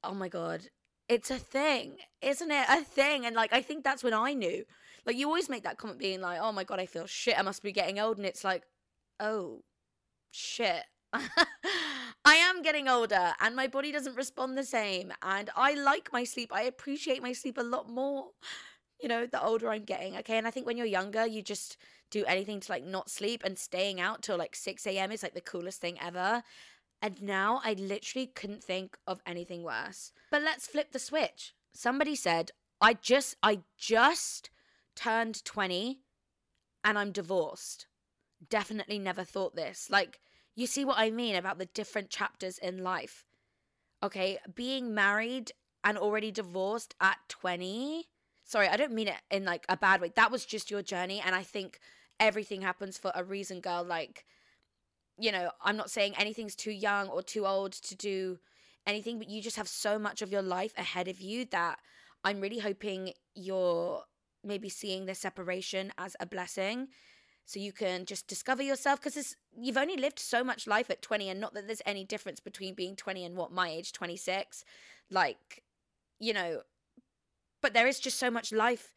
oh 0.06 0.14
my 0.14 0.28
god. 0.28 0.68
It's 1.08 1.30
a 1.30 1.38
thing 1.38 1.96
isn't 2.22 2.50
it? 2.50 2.66
A 2.68 2.82
thing 2.82 3.26
and 3.26 3.36
like 3.36 3.52
i 3.52 3.62
think 3.62 3.84
that's 3.84 4.04
when 4.04 4.14
i 4.14 4.32
knew. 4.32 4.64
Like 5.04 5.16
you 5.16 5.26
always 5.26 5.48
make 5.48 5.64
that 5.64 5.78
comment 5.78 5.98
being 5.98 6.20
like 6.20 6.38
oh 6.40 6.52
my 6.52 6.64
god 6.64 6.80
i 6.80 6.86
feel 6.86 7.06
shit. 7.06 7.38
I 7.38 7.42
must 7.42 7.62
be 7.62 7.72
getting 7.72 7.98
old. 7.98 8.16
And 8.18 8.26
it's 8.26 8.44
like 8.44 8.64
oh 9.20 9.62
shit 10.30 10.84
I 12.24 12.34
am 12.34 12.62
getting 12.62 12.88
older 12.88 13.32
and 13.40 13.54
my 13.54 13.66
body 13.66 13.92
doesn't 13.92 14.16
respond 14.16 14.58
the 14.58 14.64
same. 14.64 15.12
And 15.22 15.50
I 15.56 15.74
like 15.74 16.12
my 16.12 16.24
sleep. 16.24 16.50
I 16.52 16.62
appreciate 16.62 17.22
my 17.22 17.32
sleep 17.32 17.58
a 17.58 17.62
lot 17.62 17.88
more, 17.88 18.26
you 19.00 19.08
know, 19.08 19.26
the 19.26 19.42
older 19.42 19.70
I'm 19.70 19.84
getting. 19.84 20.16
Okay. 20.18 20.36
And 20.36 20.46
I 20.46 20.50
think 20.50 20.66
when 20.66 20.76
you're 20.76 20.86
younger, 20.86 21.26
you 21.26 21.42
just 21.42 21.76
do 22.10 22.24
anything 22.26 22.60
to 22.60 22.72
like 22.72 22.84
not 22.84 23.10
sleep 23.10 23.42
and 23.44 23.58
staying 23.58 24.00
out 24.00 24.22
till 24.22 24.36
like 24.36 24.56
6 24.56 24.86
a.m. 24.86 25.12
is 25.12 25.22
like 25.22 25.34
the 25.34 25.40
coolest 25.40 25.80
thing 25.80 25.98
ever. 26.00 26.42
And 27.02 27.22
now 27.22 27.60
I 27.62 27.74
literally 27.74 28.26
couldn't 28.26 28.64
think 28.64 28.96
of 29.06 29.20
anything 29.26 29.62
worse. 29.62 30.12
But 30.30 30.42
let's 30.42 30.66
flip 30.66 30.92
the 30.92 30.98
switch. 30.98 31.54
Somebody 31.74 32.16
said, 32.16 32.50
I 32.80 32.94
just 32.94 33.36
I 33.42 33.60
just 33.76 34.50
turned 34.94 35.44
20 35.44 36.00
and 36.84 36.98
I'm 36.98 37.12
divorced. 37.12 37.86
Definitely 38.48 38.98
never 38.98 39.24
thought 39.24 39.54
this. 39.56 39.88
Like 39.90 40.18
you 40.56 40.66
see 40.66 40.84
what 40.84 40.98
I 40.98 41.10
mean 41.10 41.36
about 41.36 41.58
the 41.58 41.66
different 41.66 42.10
chapters 42.10 42.58
in 42.58 42.82
life. 42.82 43.24
Okay, 44.02 44.38
being 44.54 44.94
married 44.94 45.52
and 45.84 45.96
already 45.96 46.30
divorced 46.30 46.94
at 47.00 47.18
20. 47.28 48.08
Sorry, 48.44 48.68
I 48.68 48.76
don't 48.76 48.92
mean 48.92 49.08
it 49.08 49.20
in 49.30 49.44
like 49.44 49.64
a 49.68 49.76
bad 49.76 50.00
way. 50.00 50.12
That 50.16 50.32
was 50.32 50.44
just 50.44 50.70
your 50.70 50.82
journey 50.82 51.22
and 51.24 51.34
I 51.34 51.42
think 51.42 51.78
everything 52.18 52.62
happens 52.62 52.98
for 52.98 53.12
a 53.14 53.22
reason, 53.22 53.60
girl. 53.60 53.84
Like 53.84 54.24
you 55.18 55.32
know, 55.32 55.50
I'm 55.62 55.76
not 55.76 55.90
saying 55.90 56.14
anything's 56.18 56.54
too 56.54 56.72
young 56.72 57.08
or 57.08 57.22
too 57.22 57.46
old 57.46 57.72
to 57.72 57.94
do 57.94 58.38
anything, 58.86 59.18
but 59.18 59.28
you 59.28 59.40
just 59.40 59.56
have 59.56 59.68
so 59.68 59.98
much 59.98 60.22
of 60.22 60.30
your 60.30 60.42
life 60.42 60.72
ahead 60.76 61.08
of 61.08 61.20
you 61.20 61.46
that 61.46 61.78
I'm 62.22 62.40
really 62.40 62.58
hoping 62.58 63.12
you're 63.34 64.02
maybe 64.44 64.68
seeing 64.68 65.06
this 65.06 65.18
separation 65.18 65.92
as 65.98 66.16
a 66.20 66.26
blessing 66.26 66.88
so 67.46 67.58
you 67.58 67.72
can 67.72 68.04
just 68.04 68.26
discover 68.26 68.62
yourself 68.62 69.00
because 69.00 69.36
you've 69.56 69.76
only 69.78 69.96
lived 69.96 70.18
so 70.18 70.44
much 70.44 70.66
life 70.66 70.90
at 70.90 71.00
20 71.00 71.28
and 71.30 71.40
not 71.40 71.54
that 71.54 71.66
there's 71.66 71.82
any 71.86 72.04
difference 72.04 72.40
between 72.40 72.74
being 72.74 72.94
20 72.96 73.24
and 73.24 73.36
what 73.36 73.52
my 73.52 73.70
age 73.70 73.92
26 73.92 74.64
like 75.10 75.62
you 76.18 76.32
know 76.32 76.60
but 77.62 77.72
there 77.72 77.86
is 77.86 77.98
just 77.98 78.18
so 78.18 78.30
much 78.30 78.52
life 78.52 78.92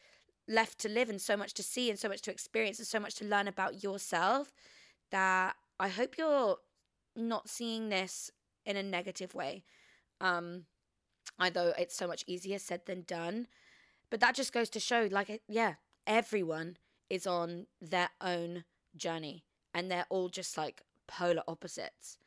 left 0.47 0.79
to 0.79 0.89
live 0.89 1.09
and 1.09 1.21
so 1.21 1.37
much 1.37 1.53
to 1.53 1.63
see 1.63 1.89
and 1.89 1.99
so 1.99 2.09
much 2.09 2.21
to 2.23 2.31
experience 2.31 2.79
and 2.79 2.87
so 2.87 2.99
much 2.99 3.15
to 3.15 3.25
learn 3.25 3.47
about 3.47 3.83
yourself 3.83 4.51
that 5.11 5.55
I 5.79 5.87
hope 5.87 6.17
you're 6.17 6.57
not 7.15 7.49
seeing 7.49 7.89
this 7.89 8.31
in 8.65 8.75
a 8.75 8.83
negative 8.83 9.33
way. 9.33 9.63
Um, 10.19 10.65
although 11.39 11.73
it's 11.77 11.95
so 11.95 12.07
much 12.07 12.23
easier 12.27 12.59
said 12.59 12.81
than 12.85 13.03
done. 13.03 13.47
But 14.09 14.19
that 14.21 14.35
just 14.35 14.51
goes 14.51 14.69
to 14.71 14.79
show, 14.79 15.07
like, 15.11 15.41
yeah, 15.47 15.75
everyone 16.07 16.77
is 17.09 17.27
on 17.27 17.67
their 17.81 18.09
own 18.21 18.63
journey 18.95 19.43
and 19.73 19.89
they're 19.89 20.05
all 20.09 20.29
just 20.29 20.57
like 20.57 20.83
polar 21.07 21.43
opposites. 21.47 22.17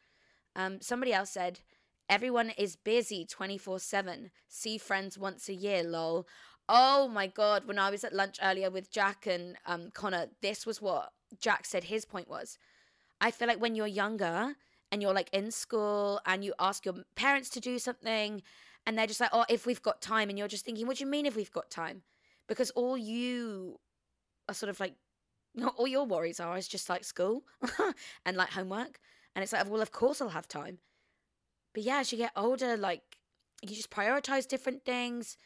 Um, 0.54 0.80
somebody 0.80 1.12
else 1.12 1.30
said, 1.30 1.60
everyone 2.08 2.50
is 2.50 2.76
busy 2.76 3.24
24 3.24 3.78
7. 3.78 4.30
See 4.48 4.78
friends 4.78 5.18
once 5.18 5.48
a 5.48 5.54
year, 5.54 5.82
lol. 5.82 6.26
Oh 6.68 7.08
my 7.08 7.26
God. 7.26 7.66
When 7.66 7.78
I 7.78 7.90
was 7.90 8.04
at 8.04 8.14
lunch 8.14 8.38
earlier 8.42 8.70
with 8.70 8.90
Jack 8.90 9.26
and 9.26 9.56
um, 9.66 9.90
Connor, 9.92 10.28
this 10.40 10.66
was 10.66 10.80
what 10.80 11.12
Jack 11.40 11.64
said 11.64 11.84
his 11.84 12.04
point 12.04 12.28
was. 12.28 12.58
I 13.20 13.30
feel 13.30 13.48
like 13.48 13.60
when 13.60 13.74
you're 13.74 13.86
younger 13.86 14.54
and 14.90 15.00
you're 15.00 15.14
like 15.14 15.30
in 15.32 15.50
school 15.50 16.20
and 16.26 16.44
you 16.44 16.54
ask 16.58 16.84
your 16.84 16.94
parents 17.14 17.48
to 17.50 17.60
do 17.60 17.78
something 17.78 18.42
And 18.86 18.98
they're 18.98 19.06
just 19.06 19.20
like, 19.20 19.30
oh, 19.32 19.44
if 19.48 19.64
we've 19.64 19.82
got 19.82 20.00
time. 20.02 20.28
And 20.28 20.38
you're 20.38 20.48
just 20.48 20.64
thinking, 20.64 20.86
what 20.86 20.96
do 20.98 21.04
you 21.04 21.10
mean 21.10 21.26
if 21.26 21.36
we've 21.36 21.52
got 21.52 21.70
time? 21.70 22.02
Because 22.48 22.70
all 22.72 22.96
you 22.96 23.78
are 24.48 24.54
sort 24.54 24.70
of 24.70 24.80
like, 24.80 24.94
not 25.54 25.74
all 25.76 25.86
your 25.86 26.06
worries 26.06 26.40
are 26.40 26.56
is 26.56 26.68
just 26.68 26.88
like 26.88 27.04
school 27.04 27.44
and 28.24 28.36
like 28.36 28.50
homework. 28.50 28.98
And 29.34 29.42
it's 29.42 29.52
like, 29.52 29.68
well, 29.68 29.82
of 29.82 29.92
course 29.92 30.20
I'll 30.20 30.30
have 30.30 30.48
time. 30.48 30.78
But 31.74 31.84
yeah, 31.84 31.98
as 31.98 32.12
you 32.12 32.18
get 32.18 32.32
older, 32.36 32.76
like 32.76 33.02
you 33.62 33.74
just 33.74 33.90
prioritize 33.90 34.46
different 34.46 34.84
things. 34.84 35.36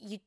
You 0.00 0.18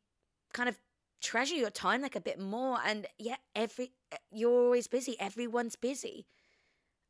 kind 0.53 0.67
of 0.67 0.77
treasure 1.21 1.55
your 1.55 1.69
time 1.69 2.01
like 2.01 2.15
a 2.15 2.21
bit 2.21 2.39
more. 2.39 2.79
And 2.86 3.07
yeah, 3.17 3.38
every 3.55 3.93
you're 4.31 4.51
always 4.51 4.88
busy. 4.88 5.15
Everyone's 5.19 5.75
busy. 5.75 6.25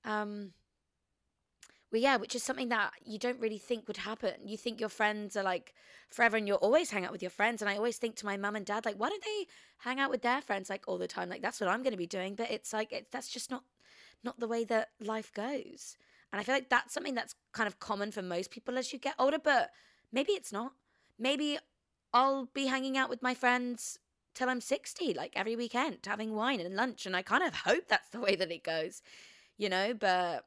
Um, 0.03 0.51
yeah, 2.01 2.17
which 2.17 2.35
is 2.35 2.43
something 2.43 2.69
that 2.69 2.91
you 3.05 3.19
don't 3.19 3.39
really 3.39 3.57
think 3.57 3.87
would 3.87 3.97
happen. 3.97 4.33
You 4.45 4.57
think 4.57 4.79
your 4.79 4.89
friends 4.89 5.37
are 5.37 5.43
like 5.43 5.73
forever 6.09 6.37
and 6.37 6.47
you'll 6.47 6.57
always 6.57 6.89
hang 6.89 7.05
out 7.05 7.11
with 7.11 7.21
your 7.21 7.31
friends. 7.31 7.61
And 7.61 7.69
I 7.69 7.77
always 7.77 7.97
think 7.97 8.15
to 8.17 8.25
my 8.25 8.37
mum 8.37 8.55
and 8.55 8.65
dad, 8.65 8.85
like, 8.85 8.95
why 8.97 9.09
don't 9.09 9.23
they 9.23 9.47
hang 9.79 9.99
out 9.99 10.09
with 10.09 10.21
their 10.21 10.41
friends 10.41 10.69
like 10.69 10.83
all 10.87 10.97
the 10.97 11.07
time? 11.07 11.29
Like, 11.29 11.41
that's 11.41 11.59
what 11.59 11.69
I'm 11.69 11.83
going 11.83 11.91
to 11.91 11.97
be 11.97 12.07
doing. 12.07 12.35
But 12.35 12.51
it's 12.51 12.73
like, 12.73 12.91
it, 12.91 13.07
that's 13.11 13.29
just 13.29 13.51
not, 13.51 13.63
not 14.23 14.39
the 14.39 14.47
way 14.47 14.63
that 14.65 14.89
life 14.99 15.31
goes. 15.33 15.97
And 16.31 16.39
I 16.39 16.43
feel 16.43 16.55
like 16.55 16.69
that's 16.69 16.93
something 16.93 17.15
that's 17.15 17.35
kind 17.53 17.67
of 17.67 17.79
common 17.79 18.11
for 18.11 18.21
most 18.21 18.51
people 18.51 18.77
as 18.77 18.91
you 18.91 18.99
get 18.99 19.15
older, 19.19 19.39
but 19.41 19.71
maybe 20.11 20.33
it's 20.33 20.51
not. 20.51 20.73
Maybe 21.17 21.57
I'll 22.13 22.49
be 22.53 22.65
hanging 22.65 22.97
out 22.97 23.09
with 23.09 23.21
my 23.21 23.33
friends 23.33 23.99
till 24.33 24.49
I'm 24.49 24.59
60, 24.61 25.13
like 25.13 25.33
every 25.35 25.55
weekend, 25.55 25.99
having 26.05 26.35
wine 26.35 26.59
and 26.59 26.75
lunch. 26.75 27.05
And 27.05 27.15
I 27.15 27.21
kind 27.21 27.43
of 27.43 27.53
hope 27.55 27.87
that's 27.87 28.09
the 28.09 28.19
way 28.19 28.35
that 28.35 28.51
it 28.51 28.63
goes, 28.63 29.01
you 29.57 29.69
know? 29.69 29.93
But 29.93 30.45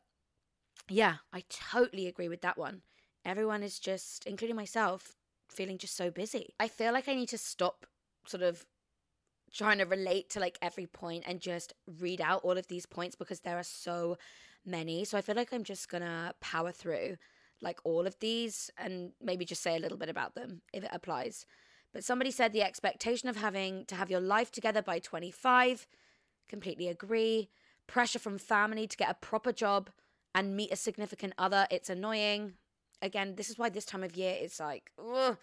yeah, 0.89 1.17
I 1.33 1.45
totally 1.49 2.07
agree 2.07 2.29
with 2.29 2.43
that 2.43 2.59
one. 2.59 2.83
Everyone 3.25 3.63
is 3.63 3.79
just, 3.79 4.27
including 4.27 4.57
myself, 4.57 5.17
feeling 5.51 5.79
just 5.79 5.97
so 5.97 6.11
busy. 6.11 6.55
I 6.61 6.69
feel 6.69 6.93
like 6.93 7.09
I 7.09 7.15
need 7.15 7.29
to 7.31 7.39
stop 7.39 7.87
sort 8.27 8.43
of 8.43 8.65
trying 9.53 9.79
to 9.79 9.85
relate 9.85 10.31
to 10.31 10.41
like 10.41 10.59
every 10.61 10.87
point 10.87 11.25
and 11.27 11.41
just 11.41 11.73
read 12.01 12.21
out 12.21 12.43
all 12.45 12.59
of 12.59 12.67
these 12.69 12.87
points 12.87 13.17
because 13.17 13.41
there 13.41 13.59
are 13.59 13.63
so 13.65 14.17
many. 14.65 15.05
So 15.05 15.17
I 15.17 15.23
feel 15.23 15.37
like 15.37 15.53
I'm 15.53 15.65
just 15.65 15.89
gonna 15.89 16.35
power 16.41 16.71
through 16.71 17.17
like 17.61 17.81
all 17.85 18.07
of 18.07 18.19
these 18.21 18.71
and 18.77 19.13
maybe 19.23 19.45
just 19.45 19.63
say 19.63 19.77
a 19.77 19.81
little 19.81 19.99
bit 19.99 20.09
about 20.09 20.35
them 20.35 20.61
if 20.73 20.85
it 20.85 20.91
applies. 20.93 21.47
But 21.93 22.05
somebody 22.05 22.31
said 22.31 22.53
the 22.53 22.63
expectation 22.63 23.29
of 23.29 23.37
having 23.37 23.87
to 23.87 23.95
have 23.95 24.11
your 24.11 24.21
life 24.21 24.53
together 24.53 24.83
by 24.83 24.99
25, 24.99 25.87
completely 26.49 26.89
agree. 26.89 27.49
Pressure 27.87 28.19
from 28.19 28.39
family 28.39 28.87
to 28.87 28.97
get 28.97 29.11
a 29.11 29.15
proper 29.15 29.53
job 29.53 29.91
and 30.35 30.57
meet 30.57 30.73
a 30.73 30.77
significant 30.77 31.35
other, 31.39 31.67
it's 31.71 31.91
annoying. 31.91 32.55
Again, 33.03 33.35
this 33.37 33.51
is 33.51 33.59
why 33.59 33.69
this 33.69 33.85
time 33.85 34.03
of 34.03 34.17
year 34.17 34.35
it's 34.39 34.61
like, 34.61 34.91
ugh, 34.99 35.37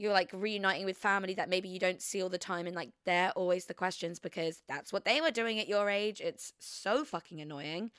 you're 0.00 0.12
like 0.12 0.30
reuniting 0.32 0.86
with 0.86 0.96
family 0.96 1.34
that 1.34 1.50
maybe 1.50 1.68
you 1.68 1.78
don't 1.78 2.00
see 2.00 2.22
all 2.22 2.30
the 2.30 2.38
time 2.38 2.66
and 2.66 2.74
like 2.74 2.90
they're 3.04 3.32
always 3.32 3.66
the 3.66 3.74
questions 3.74 4.18
because 4.18 4.62
that's 4.66 4.92
what 4.92 5.04
they 5.04 5.20
were 5.20 5.30
doing 5.30 5.58
at 5.58 5.68
your 5.68 5.90
age. 5.90 6.20
It's 6.20 6.52
so 6.58 7.04
fucking 7.04 7.40
annoying. 7.40 7.90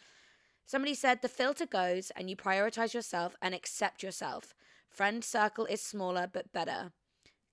Somebody 0.65 0.95
said 0.95 1.21
the 1.21 1.29
filter 1.29 1.65
goes 1.65 2.11
and 2.15 2.29
you 2.29 2.35
prioritize 2.35 2.93
yourself 2.93 3.35
and 3.41 3.53
accept 3.53 4.01
yourself. 4.01 4.55
Friend 4.89 5.23
circle 5.23 5.65
is 5.65 5.81
smaller 5.81 6.27
but 6.31 6.51
better. 6.51 6.91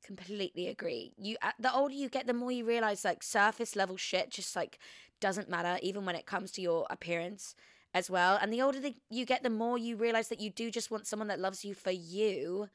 Completely 0.03 0.69
agree. 0.69 1.13
You 1.19 1.37
uh, 1.43 1.53
the 1.59 1.75
older 1.75 1.95
you 1.95 2.09
get, 2.09 2.27
the 2.27 2.33
more 2.33 2.51
you 2.51 2.65
realize 2.65 3.05
like 3.05 3.23
surface 3.23 3.77
level 3.77 3.97
shit 3.97 4.31
just 4.31 4.57
like 4.57 4.79
doesn't 5.21 5.51
matter, 5.51 5.79
even 5.83 6.07
when 6.07 6.17
it 6.17 6.25
comes 6.25 6.53
to 6.53 6.63
your 6.63 6.87
appearance 6.89 7.55
as 7.99 8.11
well. 8.11 8.39
And 8.41 8.53
the 8.53 8.63
older 8.63 8.81
the, 8.81 8.95
you 9.11 9.27
get, 9.27 9.43
the 9.43 9.51
more 9.51 9.77
you 9.77 9.97
realize 9.97 10.29
that 10.29 10.41
you 10.41 10.51
do 10.51 10.71
just 10.71 10.91
want 10.91 11.07
someone 11.07 11.29
that 11.29 11.41
loves 11.41 11.65
you 11.65 11.75
for 11.75 11.91
you, 11.91 12.69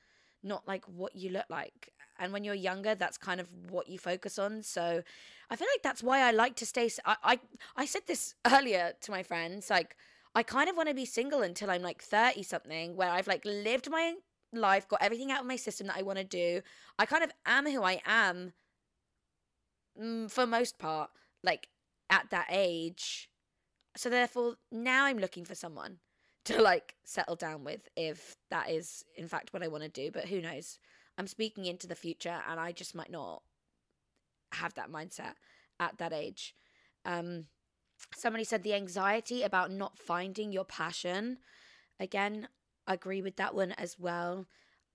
not 0.43 0.67
like 0.67 0.85
what 0.85 1.15
you 1.15 1.29
look 1.31 1.49
like. 1.49 1.91
And 2.19 2.31
when 2.31 2.43
you're 2.43 2.53
younger, 2.53 2.93
that's 2.93 3.17
kind 3.17 3.39
of 3.41 3.49
what 3.69 3.87
you 3.89 3.97
focus 3.97 4.37
on. 4.37 4.61
So 4.61 5.01
I 5.49 5.55
feel 5.55 5.67
like 5.73 5.81
that's 5.81 6.03
why 6.03 6.19
I 6.19 6.31
like 6.31 6.55
to 6.57 6.65
stay. 6.65 6.89
I 7.05 7.15
I, 7.23 7.39
I 7.75 7.85
said 7.85 8.03
this 8.05 8.35
earlier 8.51 8.93
to 9.01 9.11
my 9.11 9.23
friends, 9.23 9.69
like. 9.69 9.95
I 10.35 10.41
kind 10.41 10.67
of 10.67 10.75
want 10.75 10.89
to 10.89 10.95
be 10.95 11.05
single 11.05 11.43
until 11.43 11.69
I'm 11.69 11.83
like 11.83 12.01
30 12.01 12.41
something, 12.41 12.95
where 12.95 13.11
I've 13.11 13.27
like 13.27 13.45
lived 13.45 13.87
my 13.91 14.15
life, 14.51 14.87
got 14.87 15.03
everything 15.03 15.31
out 15.31 15.41
of 15.41 15.45
my 15.45 15.57
system 15.57 15.85
that 15.85 15.97
I 15.97 16.01
want 16.01 16.17
to 16.17 16.23
do. 16.23 16.61
I 16.97 17.05
kind 17.05 17.23
of 17.23 17.31
am 17.45 17.69
who 17.69 17.83
I 17.83 18.01
am 18.03 18.53
mm, 19.99 20.29
for 20.29 20.45
most 20.45 20.79
part, 20.79 21.09
like 21.43 21.67
at 22.09 22.29
that 22.31 22.47
age. 22.49 23.29
So 23.95 24.09
therefore, 24.09 24.55
now 24.71 25.05
I'm 25.05 25.19
looking 25.19 25.45
for 25.45 25.55
someone 25.55 25.97
to 26.45 26.61
like 26.61 26.95
settle 27.03 27.35
down 27.35 27.63
with 27.63 27.87
if 27.95 28.35
that 28.49 28.69
is 28.69 29.03
in 29.15 29.27
fact 29.27 29.53
what 29.53 29.63
I 29.63 29.67
want 29.67 29.83
to 29.83 29.89
do. 29.89 30.11
But 30.11 30.25
who 30.25 30.41
knows? 30.41 30.79
I'm 31.17 31.27
speaking 31.27 31.65
into 31.65 31.87
the 31.87 31.95
future, 31.95 32.41
and 32.49 32.59
I 32.59 32.71
just 32.71 32.95
might 32.95 33.11
not 33.11 33.43
have 34.53 34.73
that 34.75 34.91
mindset 34.91 35.33
at 35.79 35.97
that 35.99 36.13
age. 36.13 36.55
Um, 37.05 37.45
somebody 38.15 38.43
said 38.43 38.63
the 38.63 38.73
anxiety 38.73 39.43
about 39.43 39.71
not 39.71 39.97
finding 39.97 40.51
your 40.51 40.65
passion. 40.65 41.37
Again, 41.99 42.47
I 42.87 42.95
agree 42.95 43.21
with 43.21 43.35
that 43.37 43.55
one 43.55 43.73
as 43.73 43.97
well. 43.99 44.45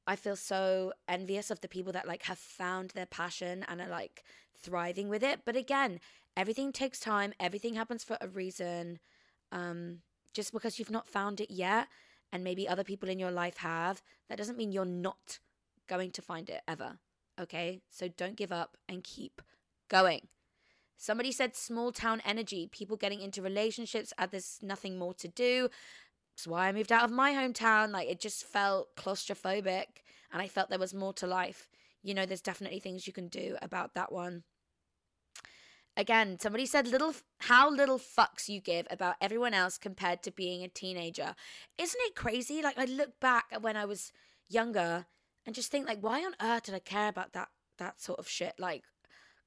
I 0.06 0.16
feel 0.16 0.36
so 0.36 0.92
envious 1.06 1.50
of 1.50 1.60
the 1.60 1.68
people 1.68 1.92
that 1.92 2.08
like 2.08 2.24
have 2.24 2.38
found 2.38 2.90
their 2.90 3.06
passion 3.06 3.64
and 3.68 3.80
are 3.80 3.88
like 3.88 4.24
thriving 4.56 5.08
with 5.08 5.22
it. 5.22 5.40
But 5.44 5.56
again, 5.56 6.00
everything 6.36 6.72
takes 6.72 7.00
time, 7.00 7.32
everything 7.38 7.74
happens 7.74 8.04
for 8.04 8.16
a 8.20 8.28
reason. 8.28 8.98
Um, 9.50 9.98
just 10.34 10.52
because 10.52 10.78
you've 10.78 10.90
not 10.90 11.08
found 11.08 11.40
it 11.40 11.50
yet, 11.50 11.88
and 12.32 12.44
maybe 12.44 12.68
other 12.68 12.84
people 12.84 13.08
in 13.08 13.18
your 13.18 13.30
life 13.30 13.58
have, 13.58 14.02
that 14.28 14.38
doesn't 14.38 14.58
mean 14.58 14.72
you're 14.72 14.84
not 14.84 15.38
going 15.88 16.10
to 16.12 16.22
find 16.22 16.50
it 16.50 16.60
ever. 16.68 16.98
Okay? 17.40 17.80
So 17.90 18.08
don't 18.08 18.36
give 18.36 18.52
up 18.52 18.76
and 18.88 19.02
keep 19.02 19.40
going. 19.88 20.28
Somebody 20.96 21.32
said 21.32 21.56
small 21.56 21.92
town 21.92 22.20
energy, 22.26 22.68
people 22.70 22.96
getting 22.96 23.20
into 23.20 23.40
relationships, 23.40 24.12
and 24.18 24.30
there's 24.30 24.58
nothing 24.62 24.98
more 24.98 25.14
to 25.14 25.28
do. 25.28 25.68
That's 26.34 26.46
why 26.46 26.68
I 26.68 26.72
moved 26.72 26.92
out 26.92 27.04
of 27.04 27.10
my 27.10 27.32
hometown. 27.32 27.90
Like 27.90 28.08
it 28.08 28.20
just 28.20 28.44
felt 28.44 28.94
claustrophobic 28.96 29.86
and 30.32 30.42
I 30.42 30.48
felt 30.48 30.70
there 30.70 30.78
was 30.78 30.94
more 30.94 31.12
to 31.14 31.26
life. 31.26 31.68
You 32.02 32.14
know, 32.14 32.26
there's 32.26 32.40
definitely 32.40 32.80
things 32.80 33.06
you 33.06 33.12
can 33.12 33.28
do 33.28 33.56
about 33.62 33.94
that 33.94 34.12
one. 34.12 34.44
Again, 35.98 36.38
somebody 36.38 36.64
said 36.64 36.86
little 36.86 37.12
how 37.40 37.68
little 37.68 37.98
fucks 37.98 38.48
you 38.48 38.60
give 38.60 38.86
about 38.88 39.16
everyone 39.20 39.52
else 39.52 39.76
compared 39.76 40.22
to 40.22 40.30
being 40.30 40.62
a 40.62 40.68
teenager. 40.68 41.34
Isn't 41.76 42.00
it 42.04 42.14
crazy? 42.14 42.62
Like 42.62 42.78
I 42.78 42.84
look 42.84 43.18
back 43.18 43.46
at 43.50 43.62
when 43.62 43.76
I 43.76 43.84
was 43.84 44.12
younger 44.48 45.06
and 45.44 45.56
just 45.56 45.72
think 45.72 45.88
like 45.88 46.00
why 46.00 46.24
on 46.24 46.36
earth 46.40 46.64
did 46.64 46.76
I 46.76 46.78
care 46.78 47.08
about 47.08 47.32
that 47.32 47.48
that 47.78 48.00
sort 48.00 48.20
of 48.20 48.28
shit? 48.28 48.54
Like 48.60 48.84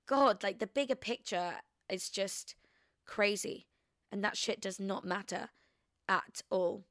god, 0.06 0.44
like 0.44 0.60
the 0.60 0.68
bigger 0.68 0.96
picture 0.96 1.54
is 1.90 2.10
just 2.10 2.56
crazy 3.06 3.68
and 4.12 4.22
that 4.22 4.36
shit 4.36 4.60
does 4.60 4.78
not 4.78 5.06
matter 5.06 5.52
at 6.10 6.42
all. 6.50 6.84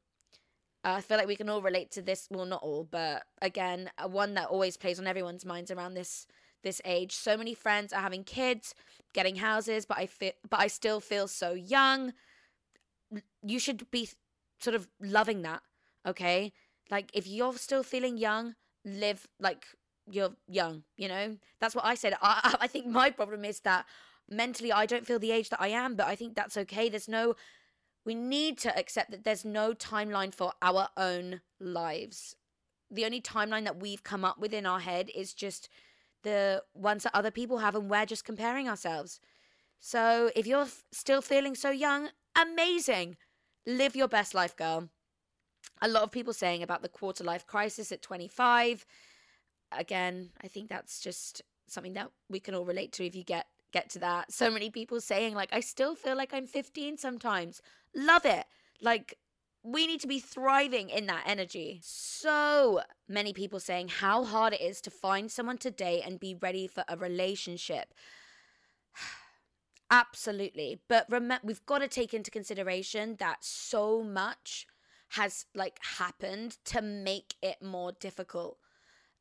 Uh, 0.82 0.94
I 0.96 1.00
feel 1.02 1.18
like 1.18 1.26
we 1.26 1.36
can 1.36 1.50
all 1.50 1.60
relate 1.60 1.90
to 1.90 2.02
this. 2.02 2.28
Well, 2.30 2.46
not 2.46 2.62
all, 2.62 2.88
but 2.90 3.24
again, 3.42 3.90
one 4.06 4.32
that 4.34 4.48
always 4.48 4.78
plays 4.78 4.98
on 4.98 5.06
everyone's 5.06 5.44
minds 5.44 5.70
around 5.70 5.92
this 5.92 6.26
this 6.62 6.80
age. 6.84 7.14
So 7.14 7.36
many 7.36 7.54
friends 7.54 7.92
are 7.92 8.00
having 8.00 8.24
kids, 8.24 8.74
getting 9.12 9.36
houses, 9.36 9.86
but 9.86 9.98
I 9.98 10.06
feel, 10.06 10.32
but 10.48 10.60
I 10.60 10.66
still 10.66 11.00
feel 11.00 11.28
so 11.28 11.52
young. 11.52 12.12
You 13.42 13.58
should 13.58 13.90
be 13.90 14.08
sort 14.60 14.76
of 14.76 14.88
loving 15.00 15.42
that, 15.42 15.62
okay? 16.06 16.52
Like 16.90 17.10
if 17.14 17.26
you're 17.26 17.54
still 17.54 17.82
feeling 17.82 18.18
young, 18.18 18.54
live 18.84 19.26
like 19.38 19.66
you're 20.10 20.32
young. 20.48 20.84
You 20.96 21.08
know, 21.08 21.36
that's 21.60 21.74
what 21.74 21.84
I 21.84 21.94
said. 21.94 22.14
I 22.20 22.56
I 22.60 22.66
think 22.66 22.86
my 22.86 23.10
problem 23.10 23.44
is 23.44 23.60
that 23.60 23.86
mentally 24.28 24.72
I 24.72 24.86
don't 24.86 25.06
feel 25.06 25.18
the 25.18 25.32
age 25.32 25.50
that 25.50 25.60
I 25.60 25.68
am, 25.68 25.94
but 25.96 26.06
I 26.06 26.14
think 26.14 26.34
that's 26.34 26.56
okay. 26.56 26.88
There's 26.88 27.08
no 27.08 27.34
we 28.04 28.14
need 28.14 28.58
to 28.58 28.76
accept 28.78 29.10
that 29.10 29.24
there's 29.24 29.44
no 29.44 29.72
timeline 29.74 30.34
for 30.34 30.52
our 30.62 30.88
own 30.96 31.42
lives. 31.58 32.34
The 32.90 33.04
only 33.04 33.20
timeline 33.20 33.64
that 33.64 33.78
we've 33.80 34.02
come 34.02 34.24
up 34.24 34.38
with 34.38 34.52
in 34.52 34.66
our 34.66 34.80
head 34.80 35.10
is 35.14 35.34
just 35.34 35.68
the 36.22 36.62
ones 36.74 37.04
that 37.04 37.14
other 37.14 37.30
people 37.30 37.58
have, 37.58 37.74
and 37.74 37.90
we're 37.90 38.06
just 38.06 38.24
comparing 38.24 38.68
ourselves. 38.68 39.20
So 39.80 40.30
if 40.36 40.46
you're 40.46 40.62
f- 40.62 40.84
still 40.92 41.22
feeling 41.22 41.54
so 41.54 41.70
young, 41.70 42.10
amazing. 42.36 43.16
Live 43.66 43.96
your 43.96 44.08
best 44.08 44.34
life, 44.34 44.56
girl. 44.56 44.88
A 45.82 45.88
lot 45.88 46.02
of 46.02 46.10
people 46.10 46.32
saying 46.32 46.62
about 46.62 46.82
the 46.82 46.88
quarter 46.88 47.24
life 47.24 47.46
crisis 47.46 47.90
at 47.92 48.02
25. 48.02 48.84
Again, 49.72 50.30
I 50.42 50.48
think 50.48 50.68
that's 50.68 51.00
just 51.00 51.42
something 51.66 51.94
that 51.94 52.10
we 52.28 52.40
can 52.40 52.54
all 52.54 52.64
relate 52.64 52.92
to 52.92 53.06
if 53.06 53.14
you 53.14 53.24
get 53.24 53.46
get 53.72 53.88
to 53.90 54.00
that. 54.00 54.32
So 54.32 54.50
many 54.50 54.68
people 54.68 55.00
saying 55.00 55.34
like 55.34 55.50
I 55.52 55.60
still 55.60 55.94
feel 55.94 56.16
like 56.16 56.34
I'm 56.34 56.46
15 56.46 56.98
sometimes. 56.98 57.62
Love 57.94 58.24
it. 58.24 58.46
Like, 58.80 59.18
we 59.62 59.86
need 59.86 60.00
to 60.00 60.06
be 60.06 60.18
thriving 60.20 60.88
in 60.88 61.06
that 61.06 61.24
energy. 61.26 61.80
So 61.82 62.80
many 63.08 63.32
people 63.32 63.60
saying 63.60 63.88
how 63.88 64.24
hard 64.24 64.54
it 64.54 64.60
is 64.60 64.80
to 64.82 64.90
find 64.90 65.30
someone 65.30 65.58
today 65.58 66.02
and 66.04 66.18
be 66.18 66.34
ready 66.34 66.66
for 66.66 66.84
a 66.88 66.96
relationship. 66.96 67.92
Absolutely. 69.90 70.80
But 70.88 71.06
remember, 71.10 71.46
we've 71.46 71.66
got 71.66 71.78
to 71.80 71.88
take 71.88 72.14
into 72.14 72.30
consideration 72.30 73.16
that 73.18 73.44
so 73.44 74.02
much 74.02 74.66
has 75.10 75.46
like 75.54 75.78
happened 75.98 76.56
to 76.64 76.80
make 76.80 77.34
it 77.42 77.60
more 77.60 77.92
difficult. 77.92 78.56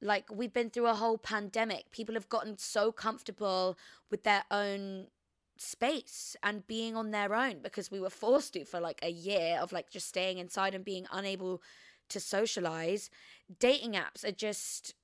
Like, 0.02 0.34
we've 0.34 0.54
been 0.54 0.70
through 0.70 0.88
a 0.88 0.96
whole 0.96 1.18
pandemic. 1.18 1.92
People 1.92 2.16
have 2.16 2.30
gotten 2.30 2.58
so 2.58 2.94
comfortable 2.94 3.78
with 4.10 4.24
their 4.24 4.44
own 4.50 5.08
space 5.60 6.36
and 6.41 6.66
being 6.68 6.95
on 6.95 7.12
their 7.12 7.36
own 7.36 7.57
because 7.62 7.91
we 7.91 7.99
were 7.99 8.10
forced 8.10 8.53
to 8.53 8.64
for 8.64 8.80
like 8.80 8.99
a 9.03 9.12
year 9.12 9.60
of 9.62 9.72
like 9.72 9.89
just 9.89 10.07
staying 10.07 10.38
inside 10.38 10.74
and 10.74 10.86
being 10.86 11.05
unable 11.12 11.62
to 12.10 12.20
socialize. 12.20 13.10
Dating 13.60 13.93
apps 13.93 14.24
are 14.24 14.32
just 14.32 14.95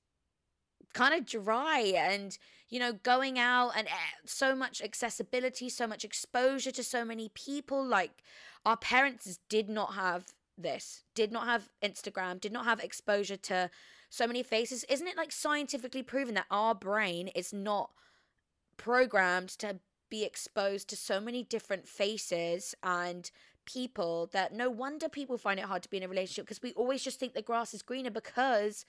kind 0.94 1.14
of 1.14 1.26
dry 1.26 1.92
and 1.94 2.38
you 2.70 2.78
know 2.78 2.92
going 2.92 3.38
out 3.38 3.70
and 3.76 3.86
eh, 3.86 4.14
so 4.24 4.56
much 4.56 4.80
accessibility 4.80 5.68
so 5.68 5.86
much 5.86 6.04
exposure 6.04 6.70
to 6.70 6.82
so 6.82 7.04
many 7.04 7.28
people 7.34 7.84
like 7.84 8.22
our 8.64 8.78
parents 8.78 9.38
did 9.50 9.68
not 9.68 9.92
have 9.92 10.24
this 10.56 11.02
did 11.14 11.30
not 11.30 11.44
have 11.46 11.68
instagram 11.84 12.40
did 12.40 12.52
not 12.52 12.64
have 12.64 12.80
exposure 12.80 13.36
to 13.36 13.68
so 14.08 14.26
many 14.26 14.42
faces 14.42 14.84
isn't 14.88 15.08
it 15.08 15.18
like 15.18 15.32
scientifically 15.32 16.02
proven 16.02 16.34
that 16.34 16.46
our 16.50 16.74
brain 16.74 17.28
is 17.28 17.52
not 17.52 17.90
programmed 18.78 19.50
to 19.50 19.78
be 20.10 20.24
exposed 20.24 20.88
to 20.88 20.96
so 20.96 21.20
many 21.20 21.42
different 21.42 21.88
faces 21.88 22.74
and 22.82 23.30
people 23.64 24.28
that 24.32 24.52
no 24.52 24.70
wonder 24.70 25.08
people 25.08 25.36
find 25.36 25.58
it 25.58 25.66
hard 25.66 25.82
to 25.82 25.90
be 25.90 25.96
in 25.96 26.02
a 26.02 26.08
relationship 26.08 26.44
because 26.46 26.62
we 26.62 26.72
always 26.74 27.02
just 27.02 27.18
think 27.18 27.34
the 27.34 27.42
grass 27.42 27.74
is 27.74 27.82
greener 27.82 28.10
because 28.10 28.86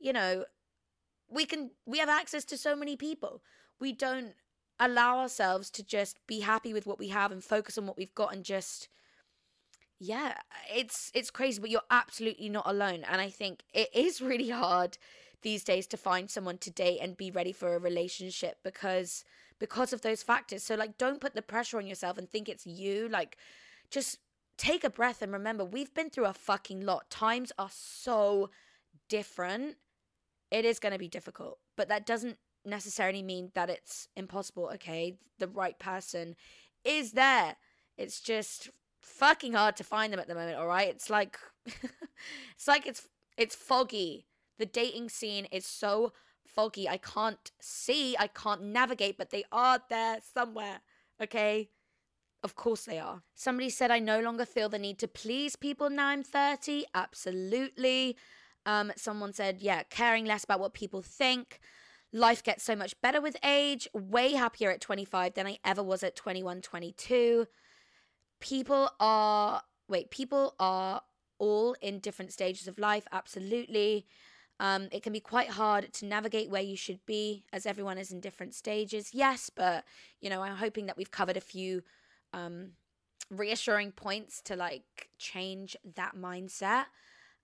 you 0.00 0.12
know 0.12 0.44
we 1.28 1.44
can 1.44 1.70
we 1.86 1.98
have 1.98 2.08
access 2.08 2.44
to 2.46 2.56
so 2.56 2.76
many 2.76 2.96
people. 2.96 3.42
We 3.80 3.92
don't 3.92 4.34
allow 4.78 5.18
ourselves 5.18 5.70
to 5.70 5.82
just 5.82 6.18
be 6.26 6.40
happy 6.40 6.72
with 6.72 6.86
what 6.86 6.98
we 6.98 7.08
have 7.08 7.32
and 7.32 7.42
focus 7.42 7.78
on 7.78 7.86
what 7.86 7.96
we've 7.96 8.14
got 8.14 8.34
and 8.34 8.44
just 8.44 8.88
yeah 9.98 10.34
it's 10.70 11.10
it's 11.14 11.30
crazy 11.30 11.58
but 11.58 11.70
you're 11.70 11.80
absolutely 11.90 12.48
not 12.48 12.68
alone. 12.68 13.04
And 13.10 13.20
i 13.20 13.30
think 13.30 13.62
it 13.72 13.88
is 13.94 14.20
really 14.32 14.50
hard 14.50 14.98
these 15.42 15.64
days 15.64 15.86
to 15.86 15.96
find 15.96 16.30
someone 16.30 16.58
to 16.58 16.70
date 16.70 16.98
and 17.00 17.16
be 17.16 17.30
ready 17.30 17.52
for 17.52 17.74
a 17.74 17.78
relationship 17.78 18.58
because 18.62 19.24
because 19.58 19.92
of 19.92 20.02
those 20.02 20.22
factors 20.22 20.62
so 20.62 20.74
like 20.74 20.98
don't 20.98 21.20
put 21.20 21.34
the 21.34 21.42
pressure 21.42 21.78
on 21.78 21.86
yourself 21.86 22.18
and 22.18 22.28
think 22.28 22.48
it's 22.48 22.66
you 22.66 23.08
like 23.08 23.36
just 23.90 24.18
take 24.58 24.84
a 24.84 24.90
breath 24.90 25.22
and 25.22 25.32
remember 25.32 25.64
we've 25.64 25.94
been 25.94 26.10
through 26.10 26.26
a 26.26 26.32
fucking 26.32 26.80
lot 26.80 27.08
times 27.10 27.52
are 27.58 27.70
so 27.70 28.50
different 29.08 29.76
it 30.50 30.64
is 30.64 30.78
going 30.78 30.92
to 30.92 30.98
be 30.98 31.08
difficult, 31.08 31.58
but 31.76 31.88
that 31.88 32.06
doesn't 32.06 32.38
necessarily 32.64 33.22
mean 33.22 33.50
that 33.54 33.70
it's 33.70 34.08
impossible. 34.16 34.70
Okay, 34.74 35.18
the 35.38 35.48
right 35.48 35.78
person 35.78 36.36
is 36.84 37.12
there. 37.12 37.56
It's 37.96 38.20
just 38.20 38.70
fucking 39.00 39.54
hard 39.54 39.76
to 39.76 39.84
find 39.84 40.12
them 40.12 40.20
at 40.20 40.28
the 40.28 40.34
moment, 40.34 40.58
all 40.58 40.66
right? 40.66 40.88
It's 40.88 41.10
like 41.10 41.38
it's 41.66 42.68
like 42.68 42.86
it's 42.86 43.08
it's 43.36 43.54
foggy. 43.54 44.26
The 44.58 44.66
dating 44.66 45.10
scene 45.10 45.46
is 45.46 45.66
so 45.66 46.12
foggy. 46.48 46.88
I 46.88 46.96
can't 46.96 47.50
see, 47.60 48.16
I 48.18 48.26
can't 48.26 48.62
navigate, 48.62 49.18
but 49.18 49.30
they 49.30 49.44
are 49.52 49.80
there 49.88 50.18
somewhere. 50.34 50.80
Okay? 51.22 51.70
Of 52.42 52.54
course 52.54 52.84
they 52.84 52.98
are. 52.98 53.22
Somebody 53.34 53.70
said 53.70 53.90
I 53.90 53.98
no 53.98 54.20
longer 54.20 54.44
feel 54.44 54.68
the 54.68 54.78
need 54.78 54.98
to 55.00 55.08
please 55.08 55.56
people 55.56 55.90
now 55.90 56.08
I'm 56.08 56.22
30. 56.22 56.84
Absolutely. 56.94 58.16
Um, 58.64 58.92
someone 58.96 59.32
said, 59.32 59.58
yeah, 59.60 59.82
caring 59.84 60.24
less 60.24 60.44
about 60.44 60.60
what 60.60 60.74
people 60.74 61.02
think. 61.02 61.60
Life 62.12 62.42
gets 62.42 62.64
so 62.64 62.76
much 62.76 63.00
better 63.00 63.20
with 63.20 63.36
age. 63.44 63.88
Way 63.92 64.32
happier 64.32 64.70
at 64.70 64.80
25 64.80 65.34
than 65.34 65.46
I 65.46 65.58
ever 65.64 65.82
was 65.82 66.02
at 66.02 66.16
21, 66.16 66.62
22. 66.62 67.46
People 68.40 68.90
are, 69.00 69.62
wait, 69.88 70.10
people 70.10 70.54
are 70.58 71.02
all 71.38 71.76
in 71.80 71.98
different 71.98 72.32
stages 72.32 72.68
of 72.68 72.78
life. 72.78 73.06
Absolutely. 73.12 74.06
Um, 74.58 74.88
it 74.90 75.02
can 75.02 75.12
be 75.12 75.20
quite 75.20 75.50
hard 75.50 75.92
to 75.94 76.06
navigate 76.06 76.48
where 76.48 76.62
you 76.62 76.76
should 76.76 77.04
be 77.04 77.44
as 77.52 77.66
everyone 77.66 77.98
is 77.98 78.10
in 78.10 78.20
different 78.20 78.54
stages. 78.54 79.10
Yes, 79.12 79.50
but, 79.54 79.84
you 80.20 80.30
know, 80.30 80.42
I'm 80.42 80.56
hoping 80.56 80.86
that 80.86 80.96
we've 80.96 81.10
covered 81.10 81.36
a 81.36 81.42
few 81.42 81.82
um, 82.32 82.70
reassuring 83.30 83.92
points 83.92 84.40
to 84.42 84.56
like 84.56 85.10
change 85.18 85.76
that 85.94 86.16
mindset. 86.16 86.86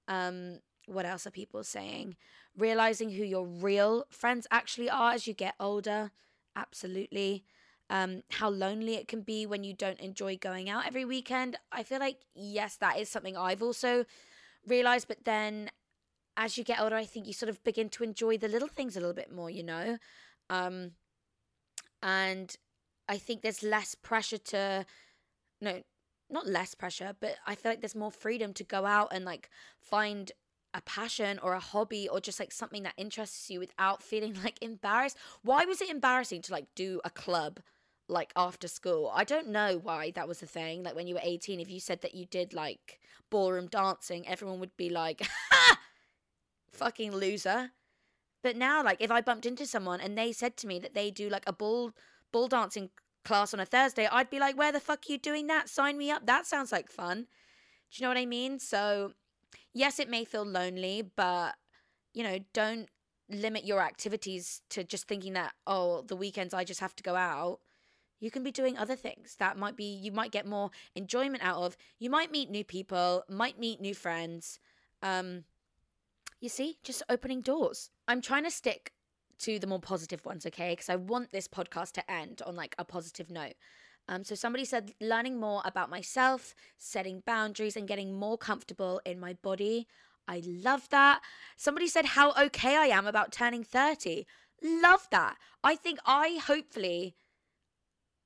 Um, 0.08 0.60
what 0.86 1.04
else 1.04 1.26
are 1.26 1.30
people 1.30 1.62
saying? 1.64 2.16
Realizing 2.56 3.10
who 3.10 3.24
your 3.24 3.46
real 3.46 4.06
friends 4.10 4.46
actually 4.50 4.88
are 4.88 5.12
as 5.12 5.26
you 5.26 5.34
get 5.34 5.54
older. 5.60 6.10
Absolutely. 6.56 7.44
Um, 7.90 8.22
how 8.30 8.48
lonely 8.48 8.94
it 8.94 9.06
can 9.06 9.20
be 9.20 9.44
when 9.44 9.64
you 9.64 9.74
don't 9.74 10.00
enjoy 10.00 10.38
going 10.38 10.70
out 10.70 10.86
every 10.86 11.04
weekend. 11.04 11.58
I 11.70 11.82
feel 11.82 11.98
like, 11.98 12.20
yes, 12.34 12.76
that 12.76 12.98
is 12.98 13.10
something 13.10 13.36
I've 13.36 13.62
also 13.62 14.06
realized. 14.66 15.08
But 15.08 15.24
then 15.24 15.70
as 16.36 16.56
you 16.56 16.64
get 16.64 16.80
older, 16.80 16.96
I 16.96 17.04
think 17.04 17.26
you 17.26 17.32
sort 17.32 17.50
of 17.50 17.62
begin 17.64 17.88
to 17.90 18.04
enjoy 18.04 18.38
the 18.38 18.48
little 18.48 18.68
things 18.68 18.96
a 18.96 19.00
little 19.00 19.14
bit 19.14 19.32
more, 19.32 19.50
you 19.50 19.62
know? 19.62 19.98
Um, 20.48 20.92
and 22.02 22.54
I 23.08 23.18
think 23.18 23.42
there's 23.42 23.62
less 23.62 23.94
pressure 23.94 24.38
to, 24.38 24.86
no, 25.60 25.82
not 26.30 26.46
less 26.46 26.74
pressure, 26.74 27.14
but 27.20 27.36
I 27.46 27.54
feel 27.54 27.72
like 27.72 27.80
there's 27.80 27.94
more 27.94 28.10
freedom 28.10 28.52
to 28.54 28.64
go 28.64 28.86
out 28.86 29.12
and 29.12 29.24
like 29.24 29.50
find 29.80 30.32
a 30.74 30.80
passion 30.80 31.38
or 31.42 31.52
a 31.52 31.60
hobby 31.60 32.08
or 32.08 32.20
just 32.20 32.40
like 32.40 32.50
something 32.50 32.82
that 32.84 32.94
interests 32.96 33.50
you 33.50 33.60
without 33.60 34.02
feeling 34.02 34.36
like 34.42 34.62
embarrassed. 34.62 35.18
Why 35.42 35.64
was 35.64 35.80
it 35.80 35.90
embarrassing 35.90 36.42
to 36.42 36.52
like 36.52 36.66
do 36.74 37.00
a 37.04 37.10
club 37.10 37.60
like 38.08 38.32
after 38.34 38.68
school? 38.68 39.12
I 39.14 39.24
don't 39.24 39.48
know 39.48 39.78
why 39.82 40.10
that 40.12 40.28
was 40.28 40.42
a 40.42 40.46
thing. 40.46 40.82
Like 40.82 40.96
when 40.96 41.06
you 41.06 41.14
were 41.14 41.20
18, 41.22 41.60
if 41.60 41.70
you 41.70 41.80
said 41.80 42.00
that 42.00 42.14
you 42.14 42.24
did 42.24 42.54
like 42.54 43.00
ballroom 43.30 43.66
dancing, 43.66 44.26
everyone 44.26 44.60
would 44.60 44.76
be 44.76 44.88
like, 44.88 45.22
ha! 45.50 45.78
Fucking 46.72 47.12
loser. 47.12 47.70
But 48.42 48.56
now, 48.56 48.82
like, 48.82 49.00
if 49.00 49.10
I 49.10 49.20
bumped 49.20 49.46
into 49.46 49.66
someone 49.66 50.00
and 50.00 50.18
they 50.18 50.32
said 50.32 50.56
to 50.58 50.66
me 50.66 50.78
that 50.80 50.94
they 50.94 51.10
do 51.10 51.28
like 51.28 51.44
a 51.46 51.52
ball 51.52 51.92
ball 52.32 52.48
dancing 52.48 52.90
class 53.24 53.54
on 53.54 53.60
a 53.60 53.66
Thursday, 53.66 54.08
I'd 54.10 54.30
be 54.30 54.40
like, 54.40 54.56
where 54.56 54.72
the 54.72 54.80
fuck 54.80 55.04
are 55.08 55.12
you 55.12 55.18
doing 55.18 55.46
that? 55.46 55.68
Sign 55.68 55.96
me 55.96 56.10
up. 56.10 56.26
That 56.26 56.46
sounds 56.46 56.72
like 56.72 56.90
fun. 56.90 57.26
Do 57.90 57.96
you 57.96 58.02
know 58.02 58.08
what 58.08 58.18
I 58.18 58.26
mean? 58.26 58.58
So 58.58 59.12
yes, 59.72 59.98
it 59.98 60.08
may 60.08 60.24
feel 60.24 60.44
lonely, 60.44 61.02
but 61.14 61.54
you 62.14 62.22
know, 62.24 62.38
don't 62.52 62.88
limit 63.28 63.64
your 63.64 63.80
activities 63.80 64.62
to 64.70 64.84
just 64.84 65.08
thinking 65.08 65.34
that 65.34 65.52
oh, 65.66 66.02
the 66.02 66.16
weekends 66.16 66.52
I 66.52 66.64
just 66.64 66.80
have 66.80 66.96
to 66.96 67.02
go 67.02 67.14
out. 67.14 67.60
You 68.18 68.30
can 68.30 68.42
be 68.44 68.52
doing 68.52 68.78
other 68.78 68.94
things 68.96 69.36
that 69.38 69.58
might 69.58 69.76
be 69.76 69.84
you 69.84 70.12
might 70.12 70.32
get 70.32 70.46
more 70.46 70.70
enjoyment 70.94 71.44
out 71.44 71.62
of. 71.62 71.76
You 71.98 72.10
might 72.10 72.32
meet 72.32 72.50
new 72.50 72.64
people, 72.64 73.24
might 73.28 73.58
meet 73.58 73.80
new 73.80 73.94
friends. 73.94 74.58
Um 75.02 75.44
you 76.42 76.48
see, 76.48 76.76
just 76.82 77.04
opening 77.08 77.40
doors. 77.40 77.88
I'm 78.08 78.20
trying 78.20 78.42
to 78.42 78.50
stick 78.50 78.92
to 79.38 79.60
the 79.60 79.66
more 79.68 79.78
positive 79.78 80.26
ones, 80.26 80.44
okay? 80.44 80.72
Because 80.72 80.88
I 80.88 80.96
want 80.96 81.30
this 81.30 81.46
podcast 81.46 81.92
to 81.92 82.10
end 82.10 82.42
on 82.44 82.56
like 82.56 82.74
a 82.78 82.84
positive 82.84 83.30
note. 83.30 83.54
Um, 84.08 84.24
so 84.24 84.34
somebody 84.34 84.64
said 84.64 84.92
learning 85.00 85.38
more 85.38 85.62
about 85.64 85.88
myself, 85.88 86.56
setting 86.78 87.22
boundaries, 87.24 87.76
and 87.76 87.86
getting 87.86 88.12
more 88.12 88.36
comfortable 88.36 89.00
in 89.06 89.20
my 89.20 89.34
body. 89.34 89.86
I 90.26 90.42
love 90.44 90.88
that. 90.90 91.22
Somebody 91.56 91.86
said 91.86 92.06
how 92.06 92.32
okay 92.32 92.76
I 92.76 92.86
am 92.86 93.06
about 93.06 93.30
turning 93.30 93.62
30. 93.62 94.26
Love 94.62 95.06
that. 95.12 95.36
I 95.62 95.76
think 95.76 96.00
I 96.04 96.40
hopefully 96.44 97.14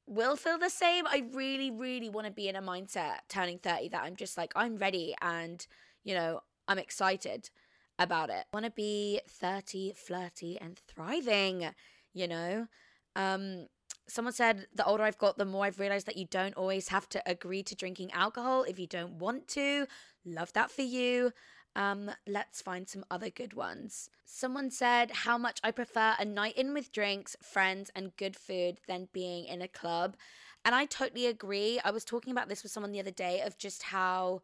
will 0.07 0.37
feel 0.37 0.59
the 0.59 0.71
same. 0.71 1.07
I 1.07 1.25
really, 1.35 1.71
really 1.71 2.09
want 2.09 2.27
to 2.27 2.33
be 2.33 2.49
in 2.49 2.57
a 2.57 2.62
mindset 2.62 3.19
turning 3.29 3.59
30 3.59 3.91
that 3.91 4.05
I'm 4.05 4.17
just 4.17 4.39
like, 4.39 4.53
I'm 4.57 4.77
ready 4.79 5.14
and, 5.21 5.67
you 6.03 6.14
know, 6.14 6.41
I'm 6.67 6.79
excited 6.79 7.51
about 7.99 8.30
it. 8.30 8.44
I 8.53 8.57
want 8.57 8.66
to 8.66 8.72
be 8.72 9.20
30, 9.28 9.92
flirty, 9.92 10.59
and 10.61 10.78
thriving, 10.88 11.68
you 12.12 12.28
know? 12.28 12.66
Um, 13.14 13.66
someone 14.09 14.32
said 14.32 14.66
the 14.74 14.84
older 14.84 15.03
I've 15.03 15.18
got, 15.18 15.38
the 15.38 15.44
more 15.44 15.64
I've 15.64 15.80
realized 15.80 16.07
that 16.07 16.16
you 16.16 16.26
don't 16.26 16.55
always 16.55 16.88
have 16.88 17.09
to 17.11 17.22
agree 17.26 17.62
to 17.64 17.74
drinking 17.74 18.12
alcohol 18.12 18.64
if 18.64 18.78
you 18.78 18.86
don't 18.86 19.18
want 19.18 19.49
to. 19.49 19.86
Love 20.24 20.53
that 20.53 20.70
for 20.70 20.82
you. 20.82 21.32
Um, 21.74 22.11
let's 22.26 22.62
find 22.62 22.88
some 22.88 23.05
other 23.11 23.28
good 23.28 23.53
ones. 23.53 24.09
Someone 24.24 24.70
said 24.70 25.11
how 25.11 25.36
much 25.36 25.61
I 25.62 25.70
prefer 25.70 26.14
a 26.18 26.24
night 26.24 26.57
in 26.57 26.72
with 26.72 26.90
drinks, 26.90 27.36
friends, 27.42 27.90
and 27.94 28.16
good 28.16 28.34
food 28.34 28.80
than 28.88 29.09
being 29.12 29.44
in 29.44 29.61
a 29.61 29.68
club. 29.68 30.16
And 30.64 30.74
I 30.74 30.86
totally 30.86 31.26
agree. 31.26 31.78
I 31.84 31.90
was 31.90 32.05
talking 32.05 32.32
about 32.32 32.49
this 32.49 32.62
with 32.62 32.72
someone 32.72 32.92
the 32.92 33.01
other 33.01 33.11
day 33.11 33.42
of 33.42 33.59
just 33.59 33.84
how, 33.84 34.40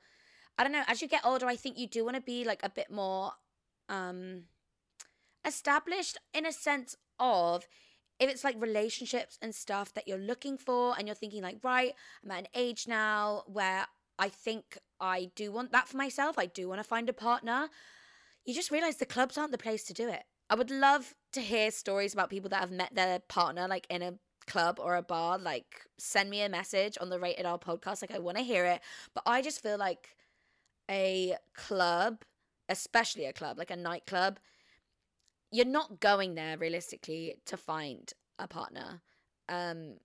I 0.58 0.64
don't 0.64 0.72
know, 0.72 0.84
as 0.86 1.02
you 1.02 1.08
get 1.08 1.24
older, 1.24 1.46
I 1.46 1.56
think 1.56 1.78
you 1.78 1.86
do 1.86 2.04
want 2.04 2.16
to 2.16 2.22
be 2.22 2.44
like 2.44 2.60
a 2.62 2.68
bit 2.68 2.90
more 2.90 3.32
um, 3.88 4.44
established 5.44 6.18
in 6.34 6.46
a 6.46 6.52
sense 6.52 6.96
of 7.18 7.66
if 8.18 8.30
it's 8.30 8.44
like 8.44 8.60
relationships 8.60 9.38
and 9.42 9.54
stuff 9.54 9.92
that 9.94 10.06
you're 10.06 10.18
looking 10.18 10.56
for 10.56 10.94
and 10.96 11.08
you're 11.08 11.14
thinking 11.14 11.42
like 11.42 11.58
right 11.62 11.92
i'm 12.24 12.30
at 12.30 12.40
an 12.40 12.46
age 12.54 12.86
now 12.86 13.42
where 13.46 13.86
i 14.18 14.28
think 14.28 14.78
i 15.00 15.30
do 15.34 15.50
want 15.50 15.72
that 15.72 15.88
for 15.88 15.96
myself 15.96 16.38
i 16.38 16.46
do 16.46 16.68
want 16.68 16.78
to 16.78 16.84
find 16.84 17.08
a 17.08 17.12
partner 17.12 17.68
you 18.44 18.54
just 18.54 18.70
realize 18.70 18.96
the 18.96 19.06
clubs 19.06 19.38
aren't 19.38 19.52
the 19.52 19.58
place 19.58 19.84
to 19.84 19.92
do 19.92 20.08
it. 20.08 20.24
I 20.50 20.54
would 20.54 20.70
love 20.70 21.14
to 21.32 21.40
hear 21.40 21.70
stories 21.70 22.12
about 22.12 22.30
people 22.30 22.50
that 22.50 22.60
have 22.60 22.70
met 22.70 22.94
their 22.94 23.20
partner 23.20 23.68
like 23.68 23.86
in 23.88 24.02
a 24.02 24.14
club 24.46 24.80
or 24.82 24.96
a 24.96 25.02
bar 25.02 25.38
like 25.38 25.86
send 25.98 26.28
me 26.28 26.42
a 26.42 26.48
message 26.48 26.98
on 27.00 27.08
the 27.08 27.18
rated 27.20 27.46
r 27.46 27.56
podcast 27.56 28.02
like 28.02 28.10
i 28.12 28.18
want 28.18 28.36
to 28.36 28.42
hear 28.42 28.64
it 28.64 28.80
but 29.14 29.22
i 29.24 29.40
just 29.40 29.62
feel 29.62 29.78
like 29.78 30.16
a 30.92 31.36
club 31.56 32.22
especially 32.68 33.24
a 33.24 33.32
club 33.32 33.58
like 33.58 33.70
a 33.70 33.76
nightclub 33.76 34.38
you're 35.52 35.66
not 35.66 36.00
going 36.00 36.34
there 36.34 36.56
realistically 36.56 37.36
to 37.44 37.56
find 37.56 38.12
a 38.38 38.48
partner. 38.48 39.02
Um, 39.48 39.98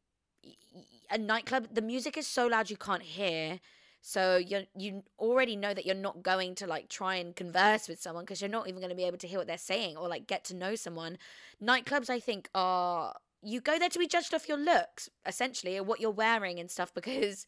a 1.09 1.17
nightclub, 1.17 1.69
the 1.71 1.81
music 1.81 2.17
is 2.17 2.27
so 2.27 2.47
loud 2.47 2.69
you 2.69 2.77
can't 2.77 3.01
hear. 3.01 3.61
So 4.01 4.37
you 4.37 4.65
you 4.75 5.03
already 5.17 5.55
know 5.55 5.73
that 5.73 5.85
you're 5.85 5.95
not 5.95 6.21
going 6.21 6.53
to 6.55 6.67
like 6.67 6.89
try 6.89 7.15
and 7.15 7.35
converse 7.35 7.87
with 7.87 8.01
someone 8.01 8.25
because 8.25 8.41
you're 8.41 8.49
not 8.49 8.67
even 8.67 8.79
going 8.79 8.89
to 8.89 8.95
be 8.95 9.05
able 9.05 9.17
to 9.17 9.27
hear 9.27 9.39
what 9.39 9.47
they're 9.47 9.57
saying 9.57 9.97
or 9.97 10.07
like 10.07 10.27
get 10.27 10.43
to 10.45 10.55
know 10.55 10.75
someone. 10.75 11.17
Nightclubs, 11.63 12.09
I 12.09 12.19
think, 12.19 12.49
are 12.53 13.15
you 13.41 13.61
go 13.61 13.79
there 13.79 13.89
to 13.89 13.99
be 13.99 14.07
judged 14.07 14.33
off 14.33 14.47
your 14.47 14.57
looks 14.57 15.09
essentially 15.25 15.77
or 15.77 15.83
what 15.83 16.01
you're 16.01 16.11
wearing 16.11 16.59
and 16.59 16.69
stuff 16.69 16.93
because 16.99 17.47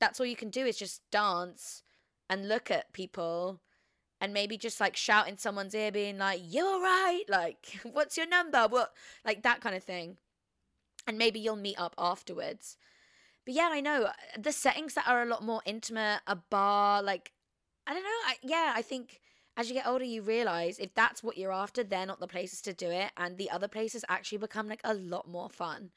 that's 0.00 0.18
all 0.18 0.26
you 0.26 0.36
can 0.36 0.50
do 0.50 0.64
is 0.64 0.78
just 0.78 1.02
dance 1.10 1.82
and 2.28 2.48
look 2.48 2.70
at 2.70 2.92
people 2.92 3.60
and 4.20 4.32
maybe 4.32 4.56
just 4.56 4.80
like 4.80 4.96
shout 4.96 5.28
in 5.28 5.36
someone's 5.36 5.74
ear 5.74 5.90
being 5.90 6.18
like 6.18 6.40
you're 6.44 6.80
right 6.80 7.24
like 7.28 7.80
what's 7.92 8.16
your 8.16 8.26
number? 8.26 8.66
What? 8.68 8.92
Like 9.24 9.42
that 9.42 9.60
kind 9.60 9.74
of 9.74 9.82
thing. 9.82 10.16
And 11.06 11.18
maybe 11.18 11.40
you'll 11.40 11.56
meet 11.56 11.80
up 11.80 11.94
afterwards. 11.98 12.76
But 13.44 13.54
yeah 13.54 13.70
i 13.72 13.80
know 13.80 14.04
uh, 14.04 14.12
the 14.38 14.52
settings 14.52 14.94
that 14.94 15.08
are 15.08 15.22
a 15.22 15.26
lot 15.26 15.42
more 15.42 15.62
intimate 15.66 16.20
a 16.28 16.36
bar 16.36 17.02
like 17.02 17.32
i 17.88 17.92
don't 17.92 18.04
know 18.04 18.08
I, 18.08 18.36
yeah 18.40 18.72
i 18.76 18.82
think 18.82 19.20
as 19.56 19.68
you 19.68 19.74
get 19.74 19.84
older 19.84 20.04
you 20.04 20.22
realize 20.22 20.78
if 20.78 20.94
that's 20.94 21.24
what 21.24 21.36
you're 21.36 21.52
after 21.52 21.82
they're 21.82 22.06
not 22.06 22.20
the 22.20 22.28
places 22.28 22.60
to 22.62 22.72
do 22.72 22.88
it 22.88 23.10
and 23.16 23.36
the 23.36 23.50
other 23.50 23.66
places 23.66 24.04
actually 24.08 24.38
become 24.38 24.68
like 24.68 24.80
a 24.84 24.94
lot 24.94 25.28
more 25.28 25.50
fun. 25.50 25.90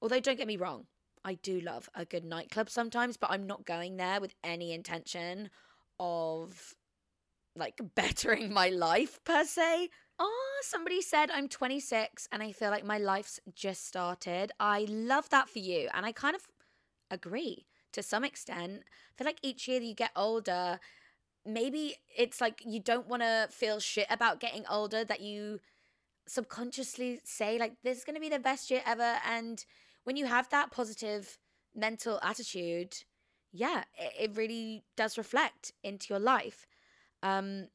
Although 0.00 0.20
don't 0.20 0.38
get 0.38 0.46
me 0.46 0.56
wrong 0.56 0.86
i 1.24 1.34
do 1.34 1.60
love 1.60 1.88
a 1.94 2.04
good 2.04 2.24
nightclub 2.24 2.68
sometimes 2.68 3.16
but 3.16 3.30
i'm 3.30 3.46
not 3.46 3.64
going 3.64 3.96
there 3.96 4.20
with 4.20 4.34
any 4.42 4.72
intention 4.72 5.50
of 6.02 6.74
like 7.56 7.80
bettering 7.94 8.52
my 8.52 8.68
life 8.68 9.20
per 9.24 9.44
se. 9.44 9.88
Oh, 10.18 10.60
somebody 10.62 11.00
said 11.00 11.30
I'm 11.30 11.48
26 11.48 12.28
and 12.30 12.42
I 12.42 12.52
feel 12.52 12.70
like 12.70 12.84
my 12.84 12.98
life's 12.98 13.40
just 13.54 13.86
started. 13.86 14.52
I 14.60 14.86
love 14.88 15.30
that 15.30 15.48
for 15.48 15.58
you. 15.60 15.88
And 15.94 16.04
I 16.04 16.12
kind 16.12 16.36
of 16.36 16.46
agree 17.10 17.66
to 17.92 18.02
some 18.02 18.24
extent. 18.24 18.82
I 18.84 19.12
feel 19.16 19.26
like 19.26 19.40
each 19.42 19.68
year 19.68 19.80
that 19.80 19.86
you 19.86 19.94
get 19.94 20.12
older, 20.16 20.80
maybe 21.46 21.96
it's 22.16 22.40
like 22.40 22.62
you 22.64 22.80
don't 22.80 23.08
want 23.08 23.22
to 23.22 23.48
feel 23.50 23.80
shit 23.80 24.06
about 24.10 24.40
getting 24.40 24.64
older, 24.68 25.04
that 25.04 25.20
you 25.20 25.60
subconsciously 26.26 27.20
say, 27.24 27.58
like, 27.58 27.74
this 27.82 27.98
is 27.98 28.04
going 28.04 28.14
to 28.14 28.20
be 28.20 28.28
the 28.28 28.38
best 28.38 28.70
year 28.70 28.82
ever. 28.86 29.18
And 29.28 29.64
when 30.04 30.16
you 30.16 30.26
have 30.26 30.48
that 30.50 30.70
positive 30.70 31.38
mental 31.74 32.20
attitude, 32.22 32.94
yeah, 33.52 33.84
it, 33.96 34.30
it 34.30 34.36
really 34.36 34.82
does 34.96 35.18
reflect 35.18 35.72
into 35.82 36.06
your 36.10 36.20
life. 36.20 36.66
Um, 37.22 37.68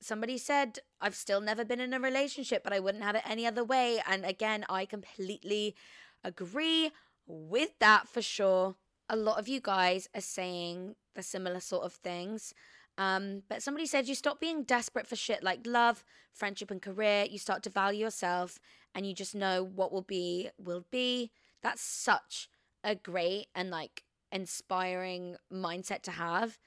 somebody 0.00 0.38
said, 0.38 0.78
I've 1.00 1.14
still 1.14 1.40
never 1.40 1.64
been 1.64 1.80
in 1.80 1.94
a 1.94 2.00
relationship, 2.00 2.62
but 2.64 2.72
I 2.72 2.80
wouldn't 2.80 3.04
have 3.04 3.16
it 3.16 3.22
any 3.28 3.46
other 3.46 3.64
way. 3.64 4.00
And 4.08 4.24
again, 4.24 4.64
I 4.68 4.84
completely 4.84 5.74
agree 6.22 6.90
with 7.26 7.78
that 7.78 8.08
for 8.08 8.20
sure. 8.20 8.76
A 9.08 9.16
lot 9.16 9.38
of 9.38 9.48
you 9.48 9.60
guys 9.60 10.08
are 10.14 10.20
saying 10.20 10.96
the 11.14 11.22
similar 11.22 11.60
sort 11.60 11.84
of 11.84 11.92
things. 11.92 12.54
Um, 12.96 13.42
but 13.48 13.62
somebody 13.62 13.86
said 13.86 14.08
you 14.08 14.14
stop 14.14 14.40
being 14.40 14.62
desperate 14.62 15.06
for 15.06 15.16
shit 15.16 15.42
like 15.42 15.66
love, 15.66 16.04
friendship, 16.32 16.70
and 16.70 16.80
career. 16.80 17.26
You 17.28 17.38
start 17.38 17.62
to 17.64 17.70
value 17.70 18.04
yourself 18.04 18.58
and 18.94 19.06
you 19.06 19.14
just 19.14 19.34
know 19.34 19.64
what 19.64 19.92
will 19.92 20.02
be, 20.02 20.50
will 20.58 20.84
be. 20.90 21.30
That's 21.62 21.82
such 21.82 22.48
a 22.82 22.94
great 22.94 23.46
and 23.54 23.70
like 23.70 24.04
inspiring 24.34 25.36
mindset 25.50 26.02
to 26.02 26.10
have. 26.10 26.58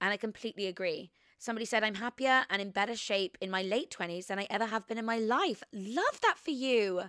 And 0.00 0.10
I 0.10 0.16
completely 0.16 0.66
agree. 0.66 1.10
Somebody 1.38 1.66
said, 1.66 1.84
I'm 1.84 1.94
happier 1.94 2.44
and 2.50 2.60
in 2.60 2.70
better 2.70 2.96
shape 2.96 3.38
in 3.40 3.50
my 3.50 3.62
late 3.62 3.94
20s 3.96 4.26
than 4.26 4.38
I 4.38 4.46
ever 4.50 4.66
have 4.66 4.88
been 4.88 4.98
in 4.98 5.04
my 5.04 5.18
life. 5.18 5.62
Love 5.72 6.20
that 6.22 6.36
for 6.38 6.50
you. 6.50 7.02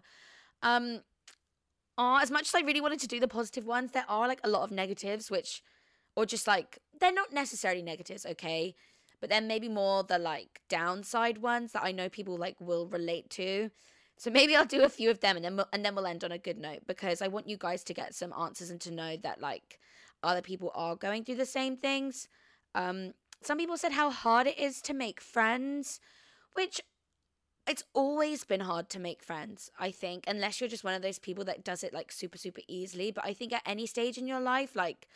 Um, 0.61 1.01
oh, 1.97 2.19
as 2.21 2.31
much 2.31 2.47
as 2.47 2.55
I 2.55 2.61
really 2.61 2.81
wanted 2.81 2.99
to 2.99 3.07
do 3.07 3.19
the 3.19 3.27
positive 3.27 3.65
ones, 3.65 3.91
there 3.91 4.05
are 4.07 4.27
like 4.27 4.41
a 4.43 4.49
lot 4.49 4.63
of 4.63 4.71
negatives, 4.71 5.31
which, 5.31 5.63
or 6.15 6.25
just 6.25 6.47
like, 6.47 6.79
they're 6.99 7.11
not 7.11 7.33
necessarily 7.33 7.81
negatives, 7.81 8.25
okay? 8.25 8.75
But 9.19 9.29
then 9.29 9.47
maybe 9.47 9.69
more 9.69 10.03
the 10.03 10.17
like 10.17 10.61
downside 10.69 11.39
ones 11.39 11.71
that 11.73 11.83
I 11.83 11.91
know 11.91 12.09
people 12.09 12.37
like 12.37 12.59
will 12.59 12.87
relate 12.87 13.29
to. 13.31 13.69
So 14.17 14.29
maybe 14.29 14.55
I'll 14.55 14.65
do 14.65 14.83
a 14.83 14.89
few 14.89 15.09
of 15.09 15.19
them 15.19 15.35
and 15.35 15.43
then 15.43 15.55
we'll, 15.55 15.67
and 15.73 15.83
then 15.83 15.95
we'll 15.95 16.05
end 16.05 16.23
on 16.23 16.31
a 16.31 16.37
good 16.37 16.57
note 16.57 16.81
because 16.87 17.21
I 17.21 17.27
want 17.27 17.49
you 17.49 17.57
guys 17.57 17.83
to 17.85 17.93
get 17.93 18.13
some 18.13 18.33
answers 18.33 18.69
and 18.69 18.79
to 18.81 18.91
know 18.91 19.17
that 19.17 19.41
like 19.41 19.79
other 20.23 20.41
people 20.41 20.71
are 20.75 20.95
going 20.95 21.23
through 21.23 21.35
the 21.35 21.45
same 21.45 21.77
things. 21.77 22.27
Um, 22.75 23.13
some 23.41 23.57
people 23.57 23.77
said 23.77 23.93
how 23.93 24.11
hard 24.11 24.47
it 24.47 24.59
is 24.59 24.81
to 24.83 24.93
make 24.93 25.19
friends, 25.19 25.99
which 26.53 26.81
it's 27.67 27.83
always 27.93 28.43
been 28.43 28.61
hard 28.61 28.89
to 28.89 28.99
make 28.99 29.23
friends, 29.23 29.71
I 29.79 29.91
think, 29.91 30.25
unless 30.27 30.59
you're 30.59 30.69
just 30.69 30.83
one 30.83 30.93
of 30.93 31.01
those 31.01 31.19
people 31.19 31.43
that 31.45 31.63
does 31.63 31.83
it 31.83 31.93
like 31.93 32.11
super, 32.11 32.37
super 32.37 32.61
easily. 32.67 33.11
But 33.11 33.25
I 33.25 33.33
think 33.33 33.53
at 33.53 33.61
any 33.65 33.85
stage 33.85 34.17
in 34.17 34.27
your 34.27 34.39
life, 34.39 34.75
like 34.75 35.07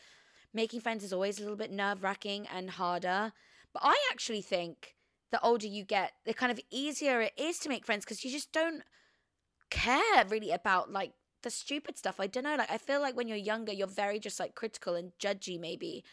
making 0.54 0.82
friends 0.82 1.04
is 1.04 1.14
always 1.14 1.38
a 1.38 1.42
little 1.42 1.58
bit 1.58 1.72
nerve 1.72 2.04
wracking 2.04 2.48
and 2.48 2.72
harder. 2.72 3.34
But 3.74 3.84
I 3.84 3.96
actually 4.12 4.42
think 4.42 4.96
the 5.32 5.42
older 5.42 5.68
you 5.68 5.84
get, 5.84 6.14
the 6.26 6.34
kind 6.34 6.52
of 6.52 6.60
easier 6.72 7.20
it 7.22 7.34
is 7.38 7.60
to 7.60 7.70
make 7.70 7.86
friends 7.86 8.06
because 8.06 8.24
you 8.24 8.32
just 8.32 8.52
don't 8.52 8.84
care 9.70 10.26
really 10.30 10.52
about 10.52 10.92
like 10.92 11.14
the 11.46 11.52
stupid 11.52 11.98
stuff. 11.98 12.20
I 12.20 12.28
don't 12.28 12.44
know. 12.44 12.56
Like, 12.56 12.72
I 12.72 12.78
feel 12.78 13.00
like 13.00 13.16
when 13.16 13.30
you're 13.30 13.38
younger, 13.38 13.72
you're 13.72 13.88
very 13.88 14.20
just 14.20 14.40
like 14.40 14.56
critical 14.56 14.96
and 14.96 15.12
judgy, 15.20 15.58
maybe 15.58 16.04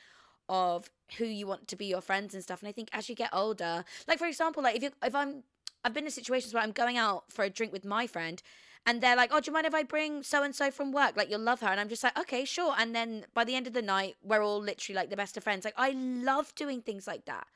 of 0.48 0.90
who 1.16 1.24
you 1.24 1.46
want 1.46 1.66
to 1.68 1.76
be 1.76 1.86
your 1.86 2.02
friends 2.02 2.34
and 2.34 2.42
stuff. 2.42 2.60
And 2.60 2.68
I 2.68 2.72
think 2.72 2.90
as 2.92 3.08
you 3.08 3.14
get 3.14 3.30
older, 3.32 3.84
like 4.06 4.18
for 4.18 4.26
example, 4.26 4.62
like 4.62 4.76
if 4.76 4.82
you 4.82 4.90
if 5.02 5.14
I'm 5.14 5.42
I've 5.82 5.94
been 5.94 6.04
in 6.04 6.10
situations 6.10 6.52
where 6.52 6.62
I'm 6.62 6.72
going 6.72 6.98
out 6.98 7.24
for 7.32 7.44
a 7.44 7.50
drink 7.50 7.72
with 7.72 7.84
my 7.84 8.06
friend 8.06 8.42
and 8.86 9.00
they're 9.00 9.16
like, 9.16 9.30
Oh, 9.32 9.40
do 9.40 9.50
you 9.50 9.54
mind 9.54 9.66
if 9.66 9.74
I 9.74 9.82
bring 9.82 10.22
so 10.22 10.42
and 10.42 10.54
so 10.54 10.70
from 10.70 10.92
work? 10.92 11.16
Like 11.16 11.30
you'll 11.30 11.40
love 11.40 11.60
her 11.60 11.68
and 11.68 11.80
I'm 11.80 11.88
just 11.88 12.04
like, 12.04 12.18
Okay, 12.18 12.44
sure. 12.44 12.74
And 12.78 12.94
then 12.94 13.24
by 13.32 13.44
the 13.44 13.54
end 13.54 13.66
of 13.66 13.72
the 13.72 13.82
night, 13.82 14.16
we're 14.22 14.42
all 14.44 14.60
literally 14.60 14.96
like 14.96 15.10
the 15.10 15.16
best 15.16 15.36
of 15.36 15.44
friends. 15.44 15.64
Like 15.64 15.74
I 15.78 15.90
love 15.92 16.54
doing 16.54 16.82
things 16.82 17.06
like 17.06 17.24
that. 17.24 17.46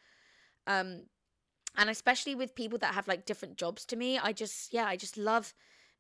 Um 0.67 1.03
and 1.77 1.91
especially 1.91 2.35
with 2.35 2.55
people 2.55 2.79
that 2.79 2.95
have 2.95 3.07
like 3.07 3.27
different 3.27 3.59
jobs 3.59 3.85
to 3.87 3.97
me, 3.97 4.19
I 4.19 4.33
just 4.33 4.73
yeah, 4.73 4.87
I 4.87 4.97
just 4.97 5.19
love 5.19 5.53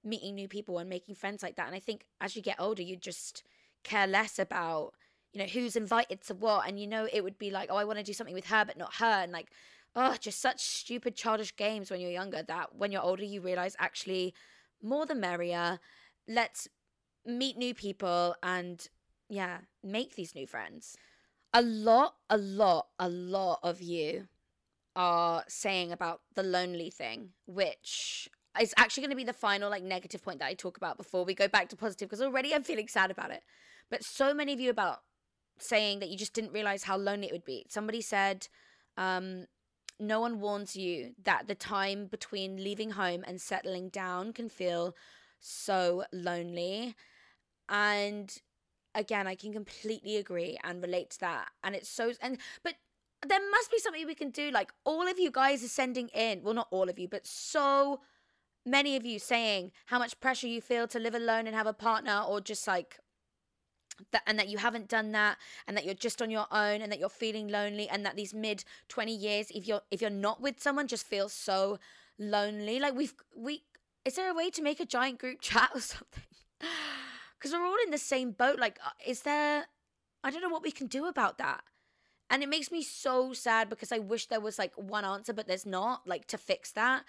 meeting 0.06 0.34
new 0.34 0.48
people 0.48 0.78
and 0.78 0.88
making 0.88 1.16
friends 1.16 1.42
like 1.42 1.56
that. 1.56 1.66
And 1.66 1.76
I 1.76 1.80
think 1.80 2.06
as 2.20 2.36
you 2.36 2.42
get 2.42 2.60
older, 2.60 2.82
you 2.82 2.96
just 2.96 3.42
care 3.82 4.06
less 4.06 4.38
about 4.38 4.94
you 5.36 5.42
know, 5.42 5.48
who's 5.48 5.76
invited 5.76 6.22
to 6.22 6.34
what. 6.34 6.66
And, 6.66 6.80
you 6.80 6.86
know, 6.86 7.06
it 7.12 7.22
would 7.22 7.36
be 7.36 7.50
like, 7.50 7.68
oh, 7.70 7.76
I 7.76 7.84
want 7.84 7.98
to 7.98 8.02
do 8.02 8.14
something 8.14 8.34
with 8.34 8.46
her, 8.46 8.64
but 8.64 8.78
not 8.78 8.94
her. 8.94 9.04
And 9.04 9.32
like, 9.32 9.50
oh, 9.94 10.16
just 10.18 10.40
such 10.40 10.60
stupid, 10.60 11.14
childish 11.14 11.54
games 11.54 11.90
when 11.90 12.00
you're 12.00 12.10
younger 12.10 12.42
that 12.42 12.74
when 12.74 12.90
you're 12.90 13.02
older, 13.02 13.22
you 13.22 13.42
realize 13.42 13.76
actually 13.78 14.32
more 14.82 15.04
the 15.04 15.14
merrier. 15.14 15.78
Let's 16.26 16.68
meet 17.26 17.58
new 17.58 17.74
people 17.74 18.34
and, 18.42 18.88
yeah, 19.28 19.58
make 19.84 20.14
these 20.14 20.34
new 20.34 20.46
friends. 20.46 20.96
A 21.52 21.60
lot, 21.60 22.14
a 22.30 22.38
lot, 22.38 22.86
a 22.98 23.10
lot 23.10 23.58
of 23.62 23.82
you 23.82 24.28
are 24.94 25.44
saying 25.48 25.92
about 25.92 26.22
the 26.34 26.42
lonely 26.42 26.88
thing, 26.88 27.32
which 27.46 28.30
is 28.60 28.74
actually 28.76 29.02
going 29.02 29.10
to 29.10 29.16
be 29.16 29.24
the 29.24 29.32
final 29.32 29.70
like 29.70 29.82
negative 29.82 30.22
point 30.22 30.38
that 30.40 30.46
I 30.46 30.54
talk 30.54 30.76
about 30.76 30.96
before 30.96 31.24
we 31.24 31.34
go 31.34 31.48
back 31.48 31.68
to 31.70 31.76
positive 31.76 32.08
because 32.08 32.22
already 32.22 32.54
I'm 32.54 32.62
feeling 32.62 32.88
sad 32.88 33.10
about 33.10 33.30
it. 33.30 33.42
But 33.90 34.04
so 34.04 34.34
many 34.34 34.52
of 34.52 34.60
you 34.60 34.70
about 34.70 35.00
saying 35.58 36.00
that 36.00 36.08
you 36.08 36.16
just 36.16 36.34
didn't 36.34 36.52
realize 36.52 36.84
how 36.84 36.96
lonely 36.96 37.26
it 37.26 37.32
would 37.32 37.44
be. 37.44 37.64
Somebody 37.68 38.00
said, 38.00 38.48
um, 38.96 39.46
no 39.98 40.20
one 40.20 40.40
warns 40.40 40.76
you 40.76 41.14
that 41.24 41.48
the 41.48 41.54
time 41.54 42.06
between 42.06 42.62
leaving 42.62 42.90
home 42.90 43.24
and 43.26 43.40
settling 43.40 43.88
down 43.88 44.32
can 44.32 44.48
feel 44.48 44.94
so 45.40 46.04
lonely. 46.12 46.94
And 47.68 48.36
again, 48.94 49.26
I 49.26 49.34
can 49.34 49.52
completely 49.52 50.16
agree 50.16 50.58
and 50.62 50.82
relate 50.82 51.10
to 51.10 51.20
that. 51.20 51.48
And 51.64 51.74
it's 51.74 51.88
so, 51.88 52.12
and, 52.20 52.38
but 52.62 52.74
there 53.26 53.40
must 53.50 53.70
be 53.70 53.78
something 53.78 54.06
we 54.06 54.14
can 54.14 54.30
do. 54.30 54.50
Like 54.50 54.72
all 54.84 55.08
of 55.08 55.18
you 55.18 55.30
guys 55.30 55.64
are 55.64 55.68
sending 55.68 56.08
in, 56.08 56.42
well, 56.42 56.54
not 56.54 56.68
all 56.70 56.88
of 56.88 56.98
you, 56.98 57.08
but 57.08 57.26
so 57.26 58.00
many 58.66 58.96
of 58.96 59.06
you 59.06 59.18
saying 59.18 59.70
how 59.86 59.98
much 59.98 60.20
pressure 60.20 60.48
you 60.48 60.60
feel 60.60 60.88
to 60.88 60.98
live 60.98 61.14
alone 61.14 61.46
and 61.46 61.54
have 61.54 61.68
a 61.68 61.72
partner 61.72 62.22
or 62.26 62.40
just 62.40 62.66
like 62.66 62.98
that 64.12 64.22
and 64.26 64.38
that 64.38 64.48
you 64.48 64.58
haven't 64.58 64.88
done 64.88 65.12
that 65.12 65.38
and 65.66 65.76
that 65.76 65.84
you're 65.84 65.94
just 65.94 66.20
on 66.20 66.30
your 66.30 66.46
own 66.50 66.82
and 66.82 66.92
that 66.92 66.98
you're 66.98 67.08
feeling 67.08 67.48
lonely 67.48 67.88
and 67.88 68.04
that 68.04 68.16
these 68.16 68.34
mid 68.34 68.64
20 68.88 69.14
years 69.14 69.50
if 69.54 69.66
you're 69.66 69.80
if 69.90 70.00
you're 70.00 70.10
not 70.10 70.40
with 70.40 70.60
someone 70.60 70.86
just 70.86 71.06
feels 71.06 71.32
so 71.32 71.78
lonely. 72.18 72.78
Like 72.78 72.94
we've 72.94 73.14
we 73.34 73.62
is 74.04 74.14
there 74.16 74.30
a 74.30 74.34
way 74.34 74.50
to 74.50 74.62
make 74.62 74.80
a 74.80 74.84
giant 74.84 75.18
group 75.18 75.40
chat 75.40 75.70
or 75.74 75.80
something? 75.80 76.24
Because 77.38 77.52
we're 77.52 77.64
all 77.64 77.76
in 77.84 77.90
the 77.90 77.98
same 77.98 78.32
boat. 78.32 78.58
Like 78.58 78.78
uh, 78.84 78.90
is 79.06 79.22
there 79.22 79.66
i 80.24 80.30
don't 80.30 80.42
know 80.42 80.48
what 80.48 80.62
we 80.62 80.72
can 80.72 80.88
do 80.88 81.06
about 81.06 81.38
that. 81.38 81.62
And 82.28 82.42
it 82.42 82.48
makes 82.48 82.72
me 82.72 82.82
so 82.82 83.32
sad 83.32 83.70
because 83.70 83.92
i 83.92 83.98
wish 83.98 84.26
there 84.26 84.40
was 84.40 84.58
like 84.58 84.74
one 84.74 85.04
answer 85.04 85.32
but 85.32 85.46
there's 85.46 85.64
not 85.64 86.06
like 86.06 86.26
to 86.26 86.36
fix 86.36 86.72
that 86.72 87.04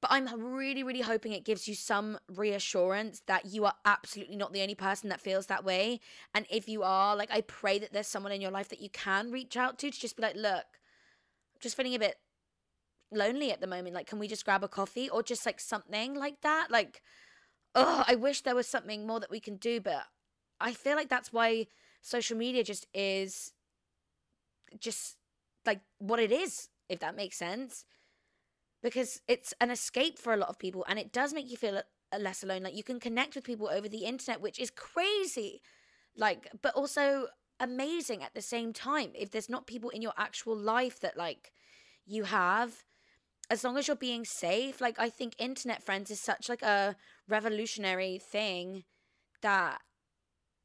but 0.00 0.12
I'm 0.12 0.28
really, 0.40 0.82
really 0.82 1.00
hoping 1.00 1.32
it 1.32 1.44
gives 1.44 1.66
you 1.66 1.74
some 1.74 2.18
reassurance 2.28 3.22
that 3.26 3.46
you 3.46 3.64
are 3.64 3.74
absolutely 3.84 4.36
not 4.36 4.52
the 4.52 4.62
only 4.62 4.74
person 4.74 5.08
that 5.08 5.20
feels 5.20 5.46
that 5.46 5.64
way. 5.64 6.00
And 6.34 6.46
if 6.50 6.68
you 6.68 6.82
are, 6.84 7.16
like, 7.16 7.30
I 7.32 7.40
pray 7.40 7.78
that 7.80 7.92
there's 7.92 8.06
someone 8.06 8.32
in 8.32 8.40
your 8.40 8.50
life 8.50 8.68
that 8.68 8.80
you 8.80 8.90
can 8.90 9.30
reach 9.30 9.56
out 9.56 9.78
to 9.80 9.90
to 9.90 10.00
just 10.00 10.16
be 10.16 10.22
like, 10.22 10.36
look, 10.36 10.64
I'm 10.64 11.60
just 11.60 11.76
feeling 11.76 11.94
a 11.94 11.98
bit 11.98 12.16
lonely 13.10 13.50
at 13.50 13.60
the 13.60 13.66
moment. 13.66 13.94
Like, 13.94 14.06
can 14.06 14.18
we 14.18 14.28
just 14.28 14.44
grab 14.44 14.62
a 14.62 14.68
coffee 14.68 15.08
or 15.08 15.22
just 15.22 15.44
like 15.44 15.58
something 15.58 16.14
like 16.14 16.40
that? 16.42 16.68
Like, 16.70 17.02
oh, 17.74 18.04
I 18.06 18.14
wish 18.14 18.42
there 18.42 18.54
was 18.54 18.68
something 18.68 19.06
more 19.06 19.20
that 19.20 19.30
we 19.30 19.40
can 19.40 19.56
do, 19.56 19.80
but 19.80 20.04
I 20.60 20.72
feel 20.72 20.96
like 20.96 21.08
that's 21.08 21.32
why 21.32 21.66
social 22.02 22.36
media 22.36 22.62
just 22.62 22.86
is 22.94 23.52
just 24.78 25.16
like 25.66 25.80
what 25.98 26.20
it 26.20 26.32
is, 26.32 26.68
if 26.88 27.00
that 27.00 27.16
makes 27.16 27.36
sense. 27.36 27.84
Because 28.82 29.20
it's 29.26 29.52
an 29.60 29.70
escape 29.70 30.18
for 30.18 30.32
a 30.32 30.36
lot 30.36 30.48
of 30.48 30.58
people 30.58 30.84
and 30.88 30.98
it 30.98 31.12
does 31.12 31.34
make 31.34 31.50
you 31.50 31.56
feel 31.56 31.82
less 32.18 32.42
alone. 32.42 32.62
Like, 32.62 32.76
you 32.76 32.84
can 32.84 33.00
connect 33.00 33.34
with 33.34 33.44
people 33.44 33.68
over 33.68 33.88
the 33.88 34.04
internet, 34.04 34.40
which 34.40 34.58
is 34.58 34.70
crazy. 34.70 35.62
Like, 36.16 36.48
but 36.62 36.74
also 36.74 37.26
amazing 37.60 38.22
at 38.22 38.34
the 38.34 38.42
same 38.42 38.72
time. 38.72 39.10
If 39.14 39.30
there's 39.30 39.48
not 39.48 39.66
people 39.66 39.90
in 39.90 40.02
your 40.02 40.12
actual 40.16 40.56
life 40.56 41.00
that 41.00 41.16
like 41.16 41.52
you 42.06 42.24
have, 42.24 42.84
as 43.50 43.64
long 43.64 43.76
as 43.76 43.88
you're 43.88 43.96
being 43.96 44.24
safe, 44.24 44.80
like 44.80 44.98
I 44.98 45.08
think 45.08 45.34
internet 45.38 45.82
friends 45.82 46.10
is 46.10 46.20
such 46.20 46.48
like 46.48 46.62
a 46.62 46.96
revolutionary 47.28 48.18
thing 48.18 48.84
that 49.42 49.80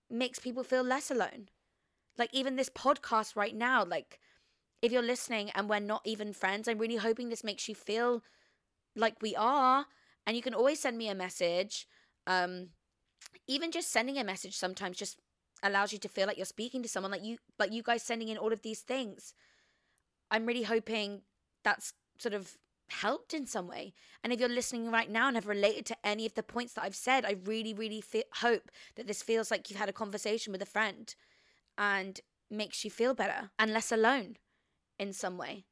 makes 0.09 0.39
people 0.39 0.63
feel 0.63 0.83
less 0.83 1.09
alone. 1.09 1.49
Like 2.17 2.29
even 2.33 2.55
this 2.55 2.69
podcast 2.69 3.35
right 3.35 3.55
now, 3.55 3.83
like 3.83 4.19
if 4.83 4.91
you're 4.91 5.01
listening 5.01 5.49
and 5.55 5.69
we're 5.69 5.79
not 5.79 6.01
even 6.05 6.33
friends, 6.33 6.67
I'm 6.67 6.77
really 6.77 6.97
hoping 6.97 7.29
this 7.29 7.43
makes 7.43 7.69
you 7.69 7.73
feel 7.73 8.21
like 8.95 9.15
we 9.21 9.35
are. 9.35 9.85
And 10.27 10.35
you 10.35 10.43
can 10.43 10.53
always 10.53 10.79
send 10.79 10.97
me 10.97 11.07
a 11.07 11.15
message. 11.15 11.87
Um, 12.27 12.69
even 13.47 13.71
just 13.71 13.91
sending 13.91 14.17
a 14.17 14.23
message 14.23 14.57
sometimes 14.57 14.97
just 14.97 15.19
allows 15.63 15.93
you 15.93 15.99
to 15.99 16.09
feel 16.09 16.27
like 16.27 16.37
you're 16.37 16.45
speaking 16.45 16.83
to 16.83 16.89
someone 16.89 17.11
like 17.11 17.23
you 17.23 17.37
like 17.57 17.71
you 17.71 17.81
guys 17.81 18.03
sending 18.03 18.27
in 18.27 18.37
all 18.37 18.51
of 18.51 18.61
these 18.61 18.81
things 18.81 19.33
i'm 20.29 20.45
really 20.45 20.63
hoping 20.63 21.21
that's 21.63 21.93
sort 22.19 22.33
of 22.33 22.57
helped 22.89 23.33
in 23.33 23.45
some 23.45 23.67
way 23.67 23.93
and 24.23 24.33
if 24.33 24.39
you're 24.39 24.49
listening 24.49 24.91
right 24.91 25.09
now 25.09 25.27
and 25.27 25.37
have 25.37 25.47
related 25.47 25.85
to 25.85 25.95
any 26.03 26.25
of 26.25 26.33
the 26.33 26.43
points 26.43 26.73
that 26.73 26.83
i've 26.83 26.95
said 26.95 27.23
i 27.25 27.37
really 27.45 27.73
really 27.73 28.01
fe- 28.01 28.23
hope 28.35 28.69
that 28.95 29.07
this 29.07 29.23
feels 29.23 29.49
like 29.49 29.69
you've 29.69 29.79
had 29.79 29.89
a 29.89 29.93
conversation 29.93 30.51
with 30.51 30.61
a 30.61 30.65
friend 30.65 31.15
and 31.77 32.19
makes 32.51 32.83
you 32.83 32.91
feel 32.91 33.13
better 33.13 33.49
and 33.57 33.71
less 33.71 33.91
alone 33.91 34.35
in 34.99 35.13
some 35.13 35.37
way 35.37 35.65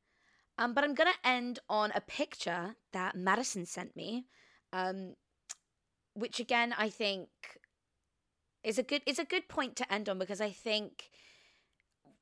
um, 0.58 0.74
but 0.74 0.84
i'm 0.84 0.94
going 0.94 1.12
to 1.12 1.30
end 1.30 1.60
on 1.70 1.92
a 1.96 2.02
picture 2.02 2.76
that 2.94 3.16
madison 3.16 3.66
sent 3.66 3.96
me 3.96 4.26
um, 4.74 5.16
which 6.14 6.40
again 6.40 6.74
i 6.78 6.90
think 6.90 7.30
is 8.64 8.78
a 8.78 8.84
good 8.84 9.02
it's 9.06 9.20
a 9.20 9.26
good 9.26 9.48
point 9.48 9.76
to 9.78 9.94
end 9.94 10.10
on 10.10 10.20
because 10.20 10.42
I 10.42 10.52
think 10.52 11.10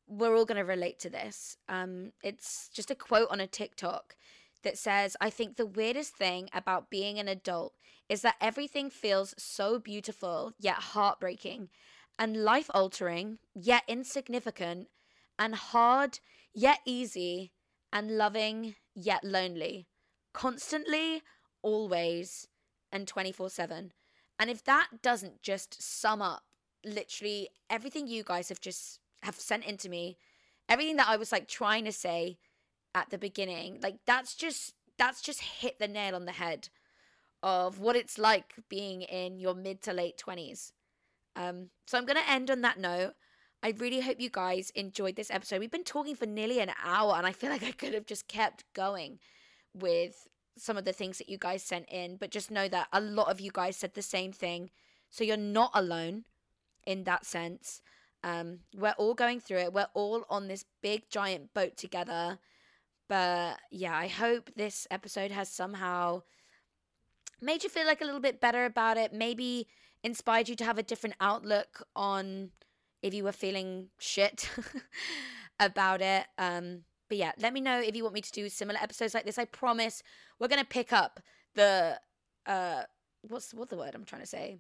we're 0.08 0.36
all 0.36 0.46
going 0.46 0.58
to 0.58 0.64
relate 0.66 1.00
to 1.00 1.10
this. 1.10 1.58
Um, 1.68 2.12
it's 2.24 2.70
just 2.74 2.90
a 2.90 2.96
quote 2.96 3.28
on 3.30 3.40
a 3.40 3.48
TikTok 3.48 4.16
that 4.64 4.78
says, 4.78 5.16
I 5.22 5.30
think 5.30 5.56
the 5.56 5.66
weirdest 5.66 6.16
thing 6.16 6.50
about 6.52 6.90
being 6.90 7.20
an 7.20 7.28
adult 7.28 7.74
is 8.10 8.22
that 8.24 8.36
everything 8.42 8.90
feels 8.90 9.36
so 9.38 9.78
beautiful, 9.78 10.54
yet 10.60 10.78
heartbreaking, 10.78 11.70
and 12.18 12.44
life 12.44 12.72
altering, 12.74 13.38
yet 13.54 13.84
insignificant, 13.88 14.88
and 15.38 15.54
hard, 15.54 16.20
yet 16.54 16.80
easy, 16.86 17.52
and 17.92 18.18
loving, 18.18 18.76
yet 18.96 19.24
lonely. 19.24 19.88
Constantly, 20.34 21.22
always, 21.62 22.48
and 22.92 23.08
24 23.08 23.50
7. 23.50 23.94
And 24.40 24.50
if 24.50 24.64
that 24.64 24.88
doesn't 25.02 25.42
just 25.42 25.82
sum 25.82 26.22
up 26.22 26.44
literally 26.86 27.50
everything 27.70 28.08
you 28.08 28.24
guys 28.24 28.48
have 28.50 28.62
just 28.62 29.00
have 29.24 29.36
sent 29.36 29.66
into 29.66 29.90
me, 29.90 30.18
everything 30.68 30.96
that 30.96 31.10
I 31.10 31.18
was 31.18 31.32
like 31.32 31.48
trying 31.48 31.86
to 31.86 31.92
say 31.92 32.38
at 32.96 33.10
the 33.10 33.18
beginning, 33.18 33.80
like 33.82 33.98
that's 34.06 34.36
just 34.36 34.74
that's 34.98 35.22
just 35.22 35.42
hit 35.42 35.80
the 35.80 35.88
nail 35.88 36.16
on 36.16 36.26
the 36.26 36.34
head 36.34 36.70
of 37.42 37.80
what 37.80 37.96
it's 37.96 38.18
like 38.18 38.54
being 38.70 39.02
in 39.02 39.40
your 39.40 39.56
mid 39.56 39.82
to 39.84 39.94
late 39.94 40.22
20s. 40.24 40.72
Um, 41.36 41.70
so 41.88 41.98
I'm 41.98 42.06
going 42.06 42.22
to 42.22 42.30
end 42.30 42.52
on 42.52 42.62
that 42.62 42.80
note. 42.80 43.14
I 43.62 43.74
really 43.78 44.00
hope 44.00 44.20
you 44.20 44.30
guys 44.30 44.72
enjoyed 44.72 45.16
this 45.16 45.32
episode. 45.32 45.60
We've 45.60 45.72
been 45.72 45.84
talking 45.84 46.16
for 46.16 46.26
nearly 46.26 46.60
an 46.60 46.72
hour, 46.84 47.16
and 47.16 47.28
I 47.28 47.32
feel 47.32 47.50
like 47.56 47.64
I 47.64 47.72
could 47.72 47.94
have 47.94 48.06
just 48.06 48.28
kept 48.28 48.64
going 48.74 49.20
with 49.74 50.28
some 50.58 50.78
of 50.78 50.86
the 50.86 50.94
things 50.94 51.18
that 51.18 51.30
you 51.30 51.38
guys 51.38 51.64
sent 51.64 51.90
in, 51.90 52.18
but 52.18 52.32
just 52.32 52.52
know 52.52 52.68
that 52.68 52.88
a 52.92 53.02
lot 53.02 53.30
of 53.30 53.40
you 53.40 53.52
guys 53.54 53.78
said 53.78 53.94
the 53.94 54.02
same 54.02 54.32
thing. 54.32 54.70
So 55.10 55.24
you're 55.24 55.38
not 55.38 55.72
alone 55.74 56.26
in 56.86 57.04
that 57.06 57.26
sense. 57.26 57.82
Um, 58.24 58.60
we're 58.76 58.96
all 58.98 59.14
going 59.14 59.40
through 59.40 59.60
it. 59.60 59.74
We're 59.74 59.88
all 59.94 60.26
on 60.30 60.48
this 60.48 60.66
big 60.82 61.10
giant 61.10 61.54
boat 61.54 61.78
together. 61.78 62.40
But 63.08 63.58
yeah, 63.72 63.96
I 63.96 64.08
hope 64.08 64.52
this 64.56 64.86
episode 64.92 65.32
has 65.32 65.50
somehow 65.50 66.24
made 67.42 67.64
you 67.64 67.70
feel 67.70 67.86
like 67.86 68.02
a 68.02 68.06
little 68.06 68.20
bit 68.20 68.42
better 68.42 68.66
about 68.66 68.98
it. 68.98 69.14
Maybe 69.14 69.68
inspired 70.04 70.50
you 70.50 70.56
to 70.58 70.66
have 70.66 70.78
a 70.78 70.84
different 70.84 71.16
outlook 71.20 71.88
on 71.96 72.52
if 73.02 73.14
you 73.14 73.24
were 73.24 73.32
feeling 73.32 73.90
shit 74.00 74.50
about 75.60 76.02
it. 76.02 76.26
Um, 76.38 76.84
but 77.08 77.18
yeah, 77.18 77.32
let 77.40 77.54
me 77.54 77.62
know 77.62 77.80
if 77.82 77.96
you 77.96 78.04
want 78.04 78.14
me 78.14 78.22
to 78.22 78.32
do 78.32 78.50
similar 78.50 78.80
episodes 78.82 79.14
like 79.14 79.26
this. 79.26 79.38
I 79.38 79.46
promise 79.46 80.04
we're 80.40 80.48
gonna 80.48 80.66
pick 80.66 80.94
up 80.94 81.20
the 81.56 82.00
uh 82.46 82.84
what's 83.22 83.54
what 83.54 83.70
the 83.70 83.78
word 83.78 83.96
I'm 83.96 84.06
trying 84.06 84.22
to 84.22 84.28
say? 84.28 84.60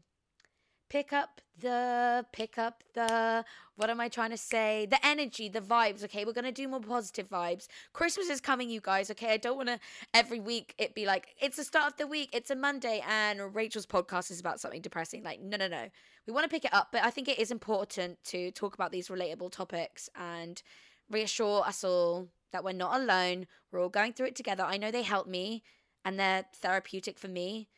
Pick 0.90 1.14
up 1.14 1.42
the 1.62 2.26
pick 2.32 2.58
up 2.58 2.84
the 2.94 3.46
what 3.76 3.90
am 3.90 4.00
I 4.00 4.10
trying 4.10 4.32
to 4.32 4.38
say? 4.38 4.88
The 4.90 5.06
energy, 5.06 5.48
the 5.48 5.62
vibes, 5.62 6.04
okay? 6.04 6.26
We're 6.26 6.34
gonna 6.34 6.52
do 6.52 6.68
more 6.68 6.80
positive 6.80 7.30
vibes. 7.30 7.68
Christmas 7.94 8.30
is 8.30 8.42
coming, 8.42 8.70
you 8.70 8.82
guys, 8.82 9.12
okay? 9.12 9.34
I 9.34 9.38
don't 9.38 9.56
wanna 9.56 9.80
every 10.14 10.40
week 10.40 10.74
it 10.78 10.96
be 10.96 11.06
like, 11.06 11.28
it's 11.40 11.58
the 11.58 11.64
start 11.64 11.92
of 11.92 11.98
the 11.98 12.08
week, 12.08 12.30
it's 12.34 12.50
a 12.50 12.56
Monday, 12.56 13.04
and 13.08 13.54
Rachel's 13.54 13.86
podcast 13.86 14.32
is 14.32 14.40
about 14.40 14.60
something 14.60 14.82
depressing. 14.82 15.24
Like, 15.24 15.42
no, 15.42 15.58
no, 15.58 15.68
no. 15.68 15.90
We 16.26 16.34
wanna 16.34 16.48
pick 16.48 16.66
it 16.66 16.74
up, 16.74 16.90
but 16.92 17.04
I 17.04 17.12
think 17.12 17.28
it 17.28 17.40
is 17.40 17.52
important 17.52 18.18
to 18.26 18.52
talk 18.52 18.74
about 18.74 18.92
these 18.92 19.10
relatable 19.10 19.52
topics 19.52 20.10
and 20.16 20.62
reassure 21.10 21.64
us 21.66 21.84
all 21.84 22.30
that 22.52 22.64
we're 22.64 22.74
not 22.74 23.00
alone. 23.00 23.46
We're 23.72 23.82
all 23.82 23.90
going 23.90 24.14
through 24.14 24.28
it 24.28 24.36
together. 24.36 24.64
I 24.64 24.78
know 24.78 24.90
they 24.90 25.04
help 25.04 25.28
me 25.28 25.64
and 26.04 26.20
they're 26.20 26.46
therapeutic 26.56 27.20
for 27.20 27.28
me. 27.28 27.70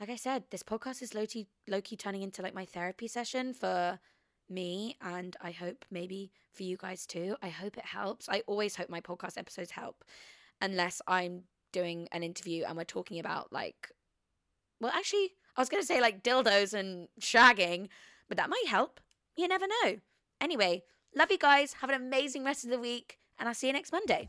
Like 0.00 0.08
I 0.08 0.16
said, 0.16 0.44
this 0.50 0.62
podcast 0.62 1.02
is 1.02 1.14
low 1.14 1.26
key, 1.26 1.46
low 1.68 1.82
key 1.82 1.94
turning 1.94 2.22
into 2.22 2.40
like 2.40 2.54
my 2.54 2.64
therapy 2.64 3.06
session 3.06 3.52
for 3.52 4.00
me 4.48 4.96
and 5.02 5.36
I 5.42 5.50
hope 5.50 5.84
maybe 5.90 6.32
for 6.54 6.62
you 6.62 6.78
guys 6.78 7.04
too. 7.04 7.36
I 7.42 7.50
hope 7.50 7.76
it 7.76 7.84
helps. 7.84 8.26
I 8.26 8.42
always 8.46 8.76
hope 8.76 8.88
my 8.88 9.02
podcast 9.02 9.36
episodes 9.36 9.72
help 9.72 10.02
unless 10.62 11.02
I'm 11.06 11.42
doing 11.72 12.08
an 12.12 12.22
interview 12.22 12.64
and 12.64 12.78
we're 12.78 12.84
talking 12.84 13.20
about 13.20 13.52
like 13.52 13.90
well 14.80 14.90
actually 14.92 15.34
I 15.54 15.60
was 15.60 15.68
going 15.68 15.82
to 15.82 15.86
say 15.86 16.00
like 16.00 16.22
dildos 16.22 16.72
and 16.72 17.08
shagging, 17.20 17.88
but 18.26 18.38
that 18.38 18.48
might 18.48 18.66
help. 18.68 19.00
You 19.36 19.48
never 19.48 19.66
know. 19.66 19.96
Anyway, 20.40 20.82
love 21.14 21.30
you 21.30 21.38
guys. 21.38 21.74
Have 21.74 21.90
an 21.90 21.96
amazing 21.96 22.42
rest 22.42 22.64
of 22.64 22.70
the 22.70 22.78
week 22.78 23.18
and 23.38 23.48
I'll 23.48 23.54
see 23.54 23.66
you 23.66 23.74
next 23.74 23.92
Monday. 23.92 24.28